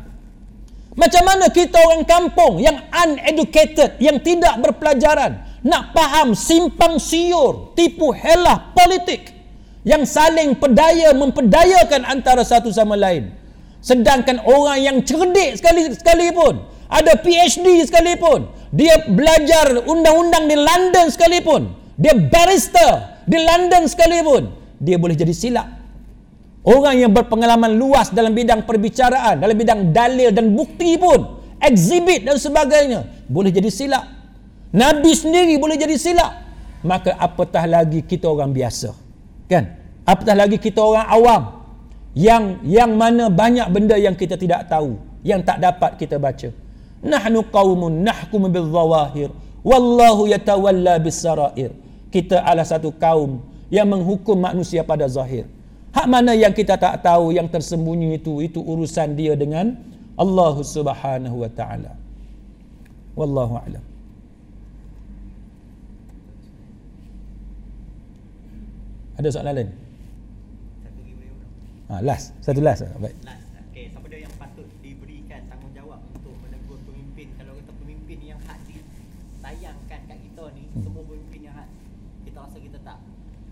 Macam 1.00 1.24
mana 1.24 1.48
kita 1.48 1.80
orang 1.80 2.04
kampung 2.04 2.60
yang 2.60 2.76
uneducated 2.92 4.04
yang 4.04 4.20
tidak 4.20 4.60
berpelajaran 4.60 5.48
nak 5.64 5.96
faham 5.96 6.36
simpang 6.36 7.00
siur, 7.00 7.72
tipu 7.72 8.12
helah 8.12 8.76
politik 8.76 9.32
yang 9.84 10.08
saling 10.08 10.56
pedaya 10.56 11.12
mempedayakan 11.12 12.08
antara 12.08 12.44
satu 12.44 12.72
sama 12.72 12.96
lain. 12.96 13.32
Sedangkan 13.84 14.40
orang 14.48 14.80
yang 14.80 14.98
cerdik 15.04 15.60
sekali 15.60 15.92
sekali 15.92 16.32
pun, 16.32 16.64
ada 16.88 17.20
PhD 17.20 17.84
sekalipun, 17.84 18.48
dia 18.72 18.96
belajar 19.12 19.84
undang-undang 19.84 20.48
di 20.48 20.56
London 20.56 21.12
sekalipun, 21.12 21.76
dia 22.00 22.16
barrister 22.16 23.20
di 23.28 23.36
London 23.44 23.84
sekalipun, 23.92 24.48
dia 24.80 24.96
boleh 24.96 25.20
jadi 25.20 25.36
silap. 25.36 25.68
Orang 26.64 26.96
yang 26.96 27.12
berpengalaman 27.12 27.76
luas 27.76 28.08
dalam 28.16 28.32
bidang 28.32 28.64
perbicaraan, 28.64 29.44
dalam 29.44 29.52
bidang 29.52 29.92
dalil 29.92 30.32
dan 30.32 30.56
bukti 30.56 30.96
pun, 30.96 31.44
exhibit 31.60 32.24
dan 32.24 32.40
sebagainya, 32.40 33.04
boleh 33.28 33.52
jadi 33.52 33.68
silap. 33.68 34.08
Nabi 34.74 35.12
sendiri 35.12 35.60
boleh 35.62 35.78
jadi 35.78 36.00
silap. 36.00 36.32
Maka 36.84 37.16
apatah 37.16 37.64
lagi 37.64 38.04
kita 38.04 38.28
orang 38.28 38.52
biasa. 38.52 39.03
Kan? 39.48 39.80
Apatah 40.04 40.36
lagi 40.36 40.60
kita 40.60 40.80
orang 40.84 41.08
awam. 41.08 41.44
Yang 42.14 42.62
yang 42.68 42.92
mana 42.94 43.32
banyak 43.32 43.68
benda 43.74 43.98
yang 43.98 44.14
kita 44.14 44.38
tidak 44.38 44.70
tahu. 44.70 45.00
Yang 45.26 45.42
tak 45.50 45.58
dapat 45.64 45.92
kita 45.98 46.20
baca. 46.20 46.50
Nahnu 47.04 47.44
qawmun 47.50 48.06
nahkum 48.06 48.48
bil 48.48 48.70
zawahir. 48.70 49.30
Wallahu 49.64 50.28
yatawalla 50.28 51.00
bis 51.00 51.20
sarair. 51.24 51.72
Kita 52.12 52.44
adalah 52.44 52.68
satu 52.68 52.94
kaum 52.94 53.42
yang 53.74 53.90
menghukum 53.90 54.38
manusia 54.38 54.86
pada 54.86 55.10
zahir. 55.10 55.50
Hak 55.94 56.06
mana 56.10 56.34
yang 56.34 56.54
kita 56.54 56.78
tak 56.78 57.02
tahu 57.02 57.34
yang 57.34 57.50
tersembunyi 57.50 58.22
itu 58.22 58.42
itu 58.42 58.60
urusan 58.62 59.14
dia 59.18 59.34
dengan 59.34 59.78
Allah 60.18 60.56
Subhanahu 60.62 61.42
wa 61.42 61.50
taala. 61.50 61.94
Wallahu 63.18 63.58
a'lam. 63.62 63.93
Ada 69.14 69.28
soalan 69.30 69.54
lain? 69.54 69.70
Satu 70.82 71.02
Ha, 71.92 71.94
last. 72.02 72.26
Satu 72.42 72.60
last. 72.66 72.82
Baik. 72.98 73.14
Last. 73.22 73.46
Okey, 73.70 73.86
siapa 73.94 74.06
dia 74.10 74.20
yang 74.26 74.34
patut 74.42 74.68
diberikan 74.82 75.42
tanggungjawab 75.50 76.00
untuk 76.18 76.34
menegur 76.42 76.80
pemimpin 76.90 77.28
kalau 77.38 77.54
kata 77.54 77.72
pemimpin 77.78 78.18
yang 78.26 78.40
hak 78.50 78.58
ditayangkan 78.66 80.00
kat 80.10 80.18
kita 80.18 80.44
ni, 80.58 80.64
hmm. 80.66 80.82
semua 80.82 81.04
pemimpin 81.06 81.40
yang 81.46 81.56
hak 81.58 81.70
kita 82.26 82.38
rasa 82.42 82.58
kita 82.58 82.78
tak 82.82 82.98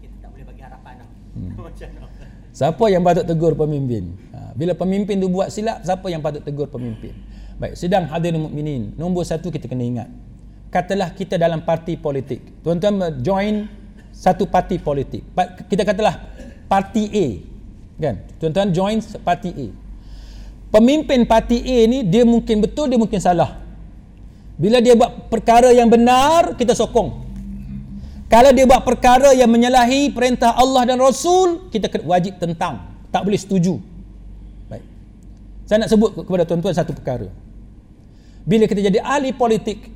kita 0.01 0.15
tak 0.17 0.29
boleh 0.33 0.45
bagi 0.49 0.61
harapan 0.65 0.93
dah. 1.05 1.09
Hmm. 1.37 1.49
Macam 1.69 1.89
mana? 1.93 2.25
Siapa 2.51 2.85
yang 2.91 3.03
patut 3.05 3.25
tegur 3.29 3.53
pemimpin? 3.53 4.03
Ha, 4.33 4.37
bila 4.57 4.73
pemimpin 4.73 5.15
tu 5.21 5.29
buat 5.29 5.53
silap, 5.53 5.85
siapa 5.85 6.09
yang 6.09 6.25
patut 6.25 6.41
tegur 6.41 6.67
pemimpin? 6.67 7.13
Baik, 7.61 7.77
sidang 7.77 8.09
hadirin 8.09 8.41
mukminin. 8.41 8.97
Nombor 8.97 9.21
satu 9.21 9.53
kita 9.53 9.69
kena 9.69 9.85
ingat. 9.85 10.09
Katalah 10.73 11.13
kita 11.13 11.37
dalam 11.37 11.61
parti 11.61 11.93
politik. 11.99 12.63
Tuan-tuan 12.65 13.21
join 13.21 13.80
satu 14.11 14.45
parti 14.45 14.77
politik. 14.77 15.25
Kita 15.67 15.87
katalah 15.87 16.19
parti 16.69 17.09
A. 17.11 17.27
Kan? 18.01 18.15
Tuan-tuan 18.37 18.69
join 18.71 18.97
parti 19.25 19.49
A. 19.51 19.67
Pemimpin 20.71 21.27
parti 21.27 21.59
A 21.59 21.77
ni 21.89 22.07
dia 22.07 22.23
mungkin 22.23 22.63
betul, 22.63 22.87
dia 22.87 22.95
mungkin 22.95 23.19
salah. 23.19 23.59
Bila 24.55 24.77
dia 24.77 24.93
buat 24.93 25.27
perkara 25.27 25.73
yang 25.73 25.89
benar, 25.89 26.55
kita 26.55 26.77
sokong. 26.77 27.27
Kalau 28.31 28.55
dia 28.55 28.63
buat 28.63 28.87
perkara 28.87 29.35
yang 29.35 29.51
menyalahi 29.51 30.15
perintah 30.15 30.55
Allah 30.55 30.87
dan 30.87 31.01
Rasul, 31.01 31.67
kita 31.67 31.91
wajib 32.07 32.39
tentang. 32.39 32.79
Tak 33.11 33.27
boleh 33.27 33.35
setuju. 33.35 33.75
Baik. 34.71 34.85
Saya 35.67 35.83
nak 35.83 35.89
sebut 35.91 36.15
kepada 36.15 36.47
tuan-tuan 36.47 36.71
satu 36.71 36.95
perkara. 36.95 37.27
Bila 38.47 38.71
kita 38.71 38.79
jadi 38.79 39.03
ahli 39.03 39.35
politik, 39.35 39.91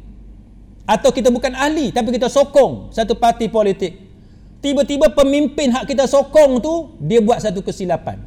atau 0.86 1.10
kita 1.10 1.34
bukan 1.34 1.56
ahli, 1.58 1.90
tapi 1.90 2.14
kita 2.14 2.30
sokong 2.30 2.94
satu 2.94 3.18
parti 3.18 3.50
politik, 3.50 4.05
tiba-tiba 4.60 5.12
pemimpin 5.12 5.72
hak 5.72 5.90
kita 5.90 6.06
sokong 6.06 6.60
tu 6.62 6.96
dia 7.02 7.20
buat 7.24 7.42
satu 7.42 7.64
kesilapan. 7.66 8.22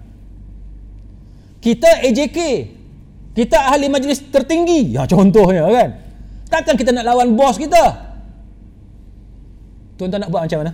Kita 1.58 2.04
AJK 2.06 2.38
kita 3.38 3.70
ahli 3.70 3.86
majlis 3.86 4.18
tertinggi. 4.34 4.98
Ya 4.98 5.06
contohnya 5.06 5.62
kan? 5.70 5.90
Takkan 6.50 6.74
kita 6.74 6.90
nak 6.90 7.06
lawan 7.06 7.38
bos 7.38 7.54
kita? 7.54 8.08
Tuan-tuan 9.94 10.26
nak 10.26 10.30
buat 10.30 10.42
macam 10.46 10.58
mana? 10.64 10.72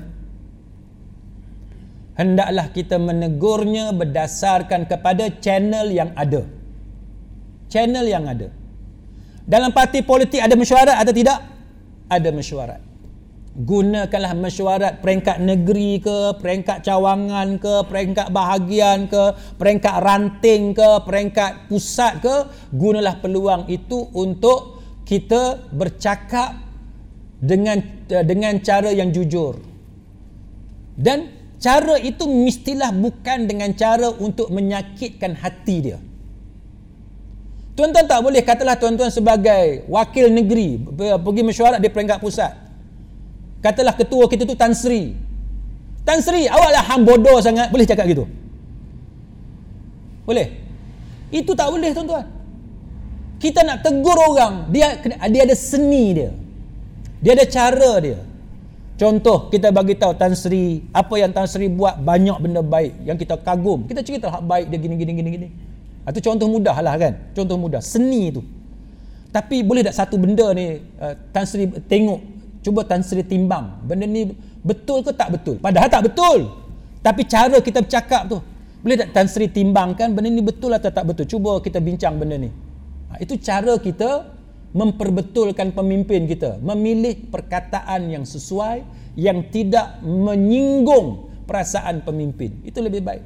Hendaklah 2.15 2.67
kita 2.71 2.97
menegurnya 2.97 3.91
berdasarkan 3.91 4.87
kepada 4.87 5.29
channel 5.43 5.91
yang 5.91 6.15
ada. 6.15 6.47
Channel 7.69 8.07
yang 8.07 8.25
ada. 8.31 8.49
Dalam 9.45 9.75
parti 9.75 10.01
politik 10.01 10.39
ada 10.39 10.55
mesyuarat 10.55 10.97
atau 11.01 11.13
tidak? 11.13 11.43
Ada 12.07 12.31
mesyuarat 12.31 12.94
gunakanlah 13.55 14.35
mesyuarat 14.35 14.99
peringkat 14.99 15.39
negeri 15.39 16.03
ke, 16.03 16.35
peringkat 16.43 16.83
cawangan 16.83 17.63
ke, 17.63 17.75
peringkat 17.87 18.27
bahagian 18.35 19.07
ke, 19.07 19.31
peringkat 19.55 19.95
ranting 20.03 20.75
ke, 20.75 20.91
peringkat 21.07 21.71
pusat 21.71 22.19
ke, 22.19 22.51
gunalah 22.75 23.15
peluang 23.23 23.71
itu 23.71 24.11
untuk 24.11 24.83
kita 25.07 25.71
bercakap 25.71 26.59
dengan 27.39 27.79
dengan 28.27 28.59
cara 28.59 28.91
yang 28.91 29.15
jujur. 29.15 29.63
Dan 30.99 31.31
cara 31.63 31.95
itu 32.03 32.27
mestilah 32.27 32.91
bukan 32.91 33.47
dengan 33.47 33.71
cara 33.79 34.11
untuk 34.11 34.51
menyakitkan 34.51 35.39
hati 35.39 35.77
dia. 35.79 35.99
Tuan-tuan 37.75 38.07
tak 38.07 38.23
boleh 38.23 38.43
katalah 38.43 38.79
tuan-tuan 38.79 39.11
sebagai 39.11 39.87
wakil 39.91 40.31
negeri 40.31 40.79
pergi 40.95 41.43
mesyuarat 41.43 41.83
di 41.83 41.91
peringkat 41.91 42.23
pusat 42.23 42.64
katalah 43.65 43.97
ketua 43.97 44.29
kita 44.29 44.45
tu 44.45 44.53
Tan 44.53 44.77
Sri. 44.77 45.17
Tan 46.05 46.21
Sri 46.21 46.45
awak 46.45 46.71
lah 46.77 46.85
hang 46.85 47.09
bodoh 47.09 47.41
sangat. 47.41 47.73
Boleh 47.73 47.89
cakap 47.89 48.05
gitu? 48.05 48.29
Boleh? 50.29 50.53
Itu 51.33 51.57
tak 51.57 51.73
boleh 51.73 51.97
tuan-tuan. 51.97 52.29
Kita 53.41 53.65
nak 53.65 53.81
tegur 53.81 54.17
orang 54.21 54.69
dia 54.69 55.01
dia 55.33 55.49
ada 55.49 55.57
seni 55.57 56.13
dia. 56.13 56.31
Dia 57.25 57.33
ada 57.33 57.45
cara 57.49 57.93
dia. 58.05 58.21
Contoh 58.95 59.49
kita 59.49 59.73
bagi 59.73 59.97
tahu 59.97 60.13
Tan 60.15 60.37
Sri 60.37 60.85
apa 60.93 61.17
yang 61.17 61.33
Tan 61.33 61.49
Sri 61.49 61.73
buat 61.73 61.99
banyak 62.05 62.37
benda 62.45 62.61
baik 62.61 63.01
yang 63.09 63.17
kita 63.17 63.41
kagum. 63.41 63.89
Kita 63.89 64.05
cerita 64.05 64.29
hak 64.29 64.45
baik 64.45 64.69
dia 64.69 64.79
gini 64.79 64.95
gini 65.01 65.13
gini 65.17 65.31
gini. 65.41 65.49
Itu 66.05 66.21
contoh 66.21 66.53
mudah 66.53 66.77
lah 66.85 67.01
kan? 67.01 67.33
Contoh 67.33 67.57
mudah. 67.57 67.81
Seni 67.81 68.29
tu. 68.29 68.45
Tapi 69.33 69.65
boleh 69.67 69.83
tak 69.83 69.97
satu 69.99 70.21
benda 70.21 70.53
ni 70.53 70.79
uh, 71.01 71.17
Tan 71.33 71.49
Sri 71.49 71.67
tengok 71.91 72.34
cuba 72.65 72.81
Tan 72.89 73.05
Sri 73.05 73.21
timbang. 73.21 73.85
Benda 73.85 74.09
ni 74.09 74.33
betul 74.65 75.05
ke 75.05 75.13
tak 75.13 75.37
betul? 75.37 75.61
Padahal 75.61 75.93
tak 75.93 76.09
betul. 76.09 76.49
Tapi 77.05 77.29
cara 77.29 77.61
kita 77.61 77.85
bercakap 77.85 78.33
tu 78.33 78.41
boleh 78.85 79.01
tak 79.01 79.17
Tan 79.17 79.29
Sri 79.29 79.49
timbangkan 79.49 80.13
benda 80.13 80.29
ni 80.29 80.45
betul 80.45 80.73
atau 80.73 80.93
tak 80.93 81.05
betul? 81.09 81.25
Cuba 81.25 81.57
kita 81.61 81.81
bincang 81.81 82.21
benda 82.21 82.37
ni. 82.37 82.53
Ha, 83.09 83.21
itu 83.21 83.41
cara 83.41 83.81
kita 83.81 84.29
memperbetulkan 84.77 85.73
pemimpin 85.73 86.29
kita. 86.29 86.61
Memilih 86.61 87.33
perkataan 87.33 88.13
yang 88.13 88.29
sesuai 88.29 88.85
yang 89.17 89.49
tidak 89.49 90.05
menyinggung 90.05 91.33
perasaan 91.49 92.05
pemimpin. 92.05 92.61
Itu 92.61 92.85
lebih 92.85 93.01
baik. 93.01 93.25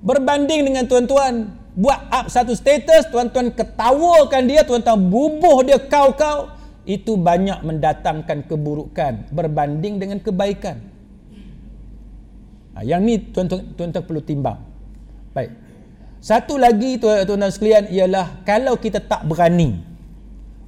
Berbanding 0.00 0.64
dengan 0.64 0.88
tuan-tuan 0.88 1.52
buat 1.76 2.00
up 2.08 2.26
satu 2.28 2.56
status 2.56 3.08
tuan-tuan 3.08 3.52
ketawakan 3.52 4.44
dia 4.44 4.64
tuan-tuan 4.64 4.96
bubuh 4.96 5.64
dia 5.64 5.80
kau-kau 5.80 6.52
itu 6.82 7.14
banyak 7.14 7.62
mendatangkan 7.62 8.46
keburukan 8.50 9.30
berbanding 9.30 10.02
dengan 10.02 10.18
kebaikan 10.18 10.82
ha, 12.74 12.82
yang 12.82 13.06
ni 13.06 13.22
tuan-tuan 13.30 13.62
tuan-tuan 13.78 14.02
perlu 14.02 14.22
timbang 14.22 14.58
baik 15.30 15.50
satu 16.18 16.58
lagi 16.58 16.98
tuan-tuan 16.98 17.50
sekalian 17.50 17.86
ialah 17.90 18.42
kalau 18.42 18.74
kita 18.78 18.98
tak 18.98 19.22
berani 19.26 19.78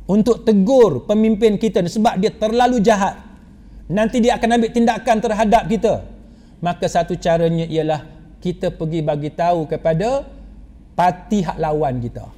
untuk 0.07 0.47
tegur 0.47 1.03
pemimpin 1.09 1.59
kita 1.59 1.83
sebab 1.87 2.21
dia 2.23 2.31
terlalu 2.31 2.79
jahat 2.79 3.19
nanti 3.91 4.23
dia 4.23 4.39
akan 4.39 4.61
ambil 4.61 4.71
tindakan 4.71 5.17
terhadap 5.19 5.67
kita 5.67 6.05
maka 6.65 6.89
satu 6.89 7.19
caranya 7.21 7.69
ialah 7.69 8.15
kita 8.41 8.73
pergi 8.73 9.01
bagi 9.01 9.33
tahu 9.33 9.65
kepada 9.65 10.25
parti 10.93 11.41
hak 11.41 11.57
lawan 11.57 11.97
kita. 12.01 12.29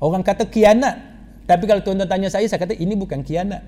Orang 0.00 0.20
kata 0.20 0.44
kianat. 0.48 1.13
Tapi 1.44 1.64
kalau 1.68 1.80
tuan-tuan 1.84 2.08
tanya 2.08 2.28
saya, 2.32 2.48
saya 2.48 2.56
kata 2.56 2.72
ini 2.72 2.96
bukan 2.96 3.20
kianat. 3.20 3.60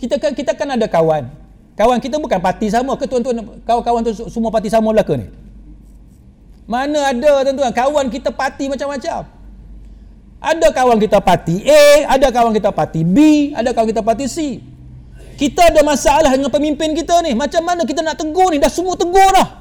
Kita 0.00 0.18
kan 0.18 0.32
kita 0.34 0.56
kan 0.56 0.74
ada 0.74 0.90
kawan. 0.90 1.30
Kawan 1.78 1.98
kita 2.02 2.18
bukan 2.18 2.40
parti 2.42 2.72
sama 2.72 2.98
ke 2.98 3.06
tuan-tuan 3.06 3.62
kawan-kawan 3.62 4.00
tu 4.02 4.12
semua 4.26 4.50
parti 4.50 4.72
sama 4.72 4.90
belaka 4.90 5.14
ni? 5.14 5.30
Mana 6.66 7.14
ada 7.14 7.46
tuan-tuan 7.46 7.70
kawan 7.70 8.06
kita 8.10 8.34
parti 8.34 8.66
macam-macam. 8.66 9.28
Ada 10.40 10.66
kawan 10.72 10.96
kita 10.96 11.20
parti 11.20 11.68
A, 11.68 12.16
ada 12.16 12.32
kawan 12.32 12.56
kita 12.56 12.72
parti 12.72 13.04
B, 13.04 13.50
ada 13.52 13.76
kawan 13.76 13.92
kita 13.92 14.00
parti 14.00 14.24
C. 14.24 14.38
Kita 15.36 15.68
ada 15.68 15.84
masalah 15.84 16.32
dengan 16.32 16.48
pemimpin 16.48 16.96
kita 16.96 17.20
ni. 17.24 17.36
Macam 17.36 17.60
mana 17.64 17.84
kita 17.84 18.00
nak 18.00 18.16
tegur 18.16 18.48
ni? 18.52 18.60
Dah 18.60 18.72
semua 18.72 18.96
tegur 18.96 19.24
dah. 19.36 19.59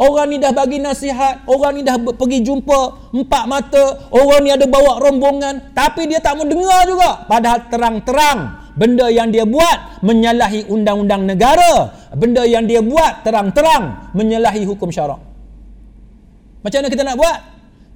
Orang 0.00 0.32
ni 0.32 0.40
dah 0.40 0.48
bagi 0.56 0.80
nasihat, 0.80 1.44
orang 1.44 1.76
ni 1.76 1.82
dah 1.84 2.00
pergi 2.00 2.40
jumpa 2.40 3.12
empat 3.12 3.44
mata, 3.44 4.08
orang 4.08 4.40
ni 4.40 4.48
ada 4.48 4.64
bawa 4.64 4.96
rombongan, 4.96 5.76
tapi 5.76 6.08
dia 6.08 6.24
tak 6.24 6.40
mau 6.40 6.48
dengar 6.48 6.88
juga. 6.88 7.28
Padahal 7.28 7.68
terang-terang 7.68 8.38
benda 8.80 9.12
yang 9.12 9.28
dia 9.28 9.44
buat 9.44 10.00
menyalahi 10.00 10.72
undang-undang 10.72 11.28
negara, 11.28 11.92
benda 12.16 12.48
yang 12.48 12.64
dia 12.64 12.80
buat 12.80 13.20
terang-terang 13.28 14.16
menyalahi 14.16 14.64
hukum 14.64 14.88
syarak. 14.88 15.20
Macam 16.64 16.80
mana 16.80 16.88
kita 16.88 17.04
nak 17.04 17.20
buat? 17.20 17.38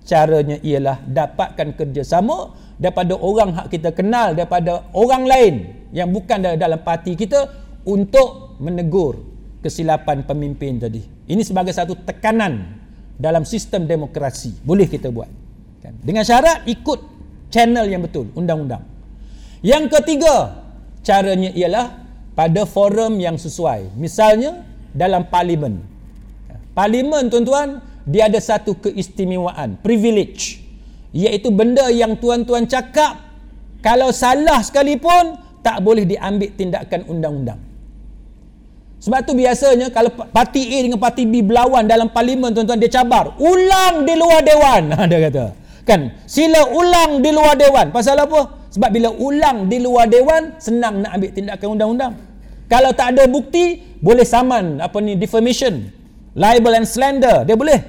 Caranya 0.05 0.61
ialah 0.61 1.01
dapatkan 1.09 1.73
kerjasama 1.73 2.53
daripada 2.77 3.17
orang 3.17 3.57
hak 3.57 3.73
kita 3.73 3.97
kenal 3.97 4.37
daripada 4.37 4.93
orang 4.93 5.25
lain 5.25 5.55
yang 5.97 6.13
bukan 6.13 6.61
dalam 6.61 6.85
parti 6.85 7.17
kita 7.17 7.49
untuk 7.89 8.61
menegur 8.61 9.25
kesilapan 9.65 10.21
pemimpin 10.29 10.77
tadi. 10.77 11.14
Ini 11.25 11.41
sebagai 11.41 11.73
satu 11.73 11.97
tekanan 11.97 12.77
dalam 13.17 13.49
sistem 13.49 13.89
demokrasi. 13.89 14.61
Boleh 14.61 14.85
kita 14.85 15.09
buat. 15.09 15.31
Kan? 15.81 15.97
Dengan 16.05 16.27
syarat 16.27 16.69
ikut 16.69 17.01
channel 17.49 17.89
yang 17.89 18.05
betul, 18.05 18.29
undang-undang. 18.37 18.85
Yang 19.65 19.89
ketiga, 19.97 20.67
caranya 21.01 21.49
ialah 21.57 22.05
pada 22.37 22.69
forum 22.69 23.17
yang 23.17 23.41
sesuai. 23.41 23.97
Misalnya 23.97 24.61
dalam 24.93 25.25
parlimen. 25.33 25.81
Parlimen 26.77 27.33
tuan-tuan, 27.33 27.81
dia 28.05 28.29
ada 28.29 28.37
satu 28.37 28.77
keistimewaan, 28.77 29.81
privilege. 29.81 30.61
Iaitu 31.15 31.55
benda 31.55 31.89
yang 31.89 32.19
tuan-tuan 32.19 32.67
cakap 32.67 33.23
kalau 33.81 34.13
salah 34.13 34.61
sekalipun 34.61 35.39
tak 35.65 35.81
boleh 35.81 36.05
diambil 36.05 36.53
tindakan 36.53 37.09
undang-undang. 37.09 37.61
Sebab 39.05 39.21
tu 39.29 39.37
biasanya 39.37 39.93
kalau 39.93 40.09
parti 40.33 40.65
A 40.65 40.79
dengan 40.81 40.97
parti 40.97 41.29
B 41.29 41.45
berlawan 41.45 41.85
dalam 41.85 42.09
parlimen 42.09 42.57
tuan-tuan 42.57 42.81
dia 42.81 42.89
cabar. 42.89 43.37
Ulang 43.37 44.09
di 44.09 44.17
luar 44.17 44.41
dewan. 44.41 44.97
Dia 45.13 45.29
kata. 45.29 45.45
Kan? 45.85 46.25
Sila 46.25 46.73
ulang 46.73 47.21
di 47.21 47.29
luar 47.29 47.53
dewan. 47.61 47.93
Pasal 47.93 48.17
apa? 48.17 48.65
Sebab 48.73 48.89
bila 48.89 49.13
ulang 49.13 49.69
di 49.69 49.77
luar 49.77 50.09
dewan 50.09 50.57
senang 50.57 51.05
nak 51.05 51.21
ambil 51.21 51.31
tindakan 51.37 51.69
undang-undang. 51.77 52.15
Kalau 52.65 52.97
tak 52.97 53.13
ada 53.13 53.29
bukti 53.29 53.85
boleh 54.01 54.25
saman 54.25 54.81
apa 54.81 54.97
ni 55.05 55.21
defamation, 55.21 55.85
libel 56.33 56.73
and 56.73 56.89
slander. 56.89 57.45
Dia 57.45 57.61
boleh. 57.61 57.81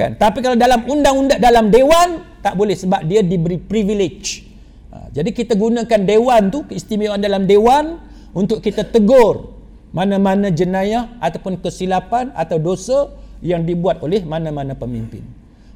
Kan? 0.00 0.16
Tapi 0.16 0.40
kalau 0.40 0.56
dalam 0.56 0.80
undang-undang 0.88 1.44
dalam 1.44 1.68
dewan 1.68 2.24
tak 2.40 2.56
boleh 2.56 2.72
sebab 2.72 3.04
dia 3.04 3.20
diberi 3.20 3.60
privilege. 3.60 4.48
Ha, 4.88 5.12
jadi 5.12 5.28
kita 5.28 5.60
gunakan 5.60 6.00
dewan 6.08 6.48
tu 6.48 6.64
keistimewaan 6.64 7.20
dalam 7.20 7.44
dewan 7.44 8.00
untuk 8.32 8.64
kita 8.64 8.88
tegur 8.88 9.53
mana-mana 9.94 10.50
jenayah 10.50 11.06
ataupun 11.22 11.62
kesilapan 11.62 12.34
atau 12.34 12.58
dosa 12.58 13.14
yang 13.38 13.62
dibuat 13.62 14.02
oleh 14.02 14.26
mana-mana 14.26 14.74
pemimpin. 14.74 15.22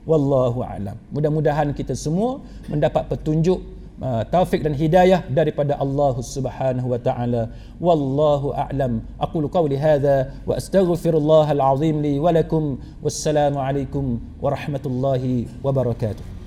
Wallahu 0.02 0.64
a'lam. 0.66 0.98
Mudah-mudahan 1.14 1.70
kita 1.76 1.94
semua 1.94 2.42
mendapat 2.66 3.06
petunjuk 3.06 3.60
uh, 4.00 4.24
taufik 4.26 4.64
dan 4.64 4.72
hidayah 4.72 5.20
daripada 5.28 5.76
Allah 5.76 6.16
Subhanahu 6.18 6.88
wa 6.96 6.98
taala. 6.98 7.52
Wallahu 7.78 8.56
a'lam. 8.56 9.04
Aqulu 9.20 9.46
qawli 9.52 9.76
hadha 9.76 10.34
wa 10.48 10.56
astaghfirullahal 10.56 11.60
azim 11.60 12.00
li 12.00 12.16
wa 12.18 12.32
lakum. 12.32 12.80
Wassalamu 13.04 13.60
alaikum 13.60 14.18
warahmatullahi 14.40 15.46
wabarakatuh. 15.62 16.37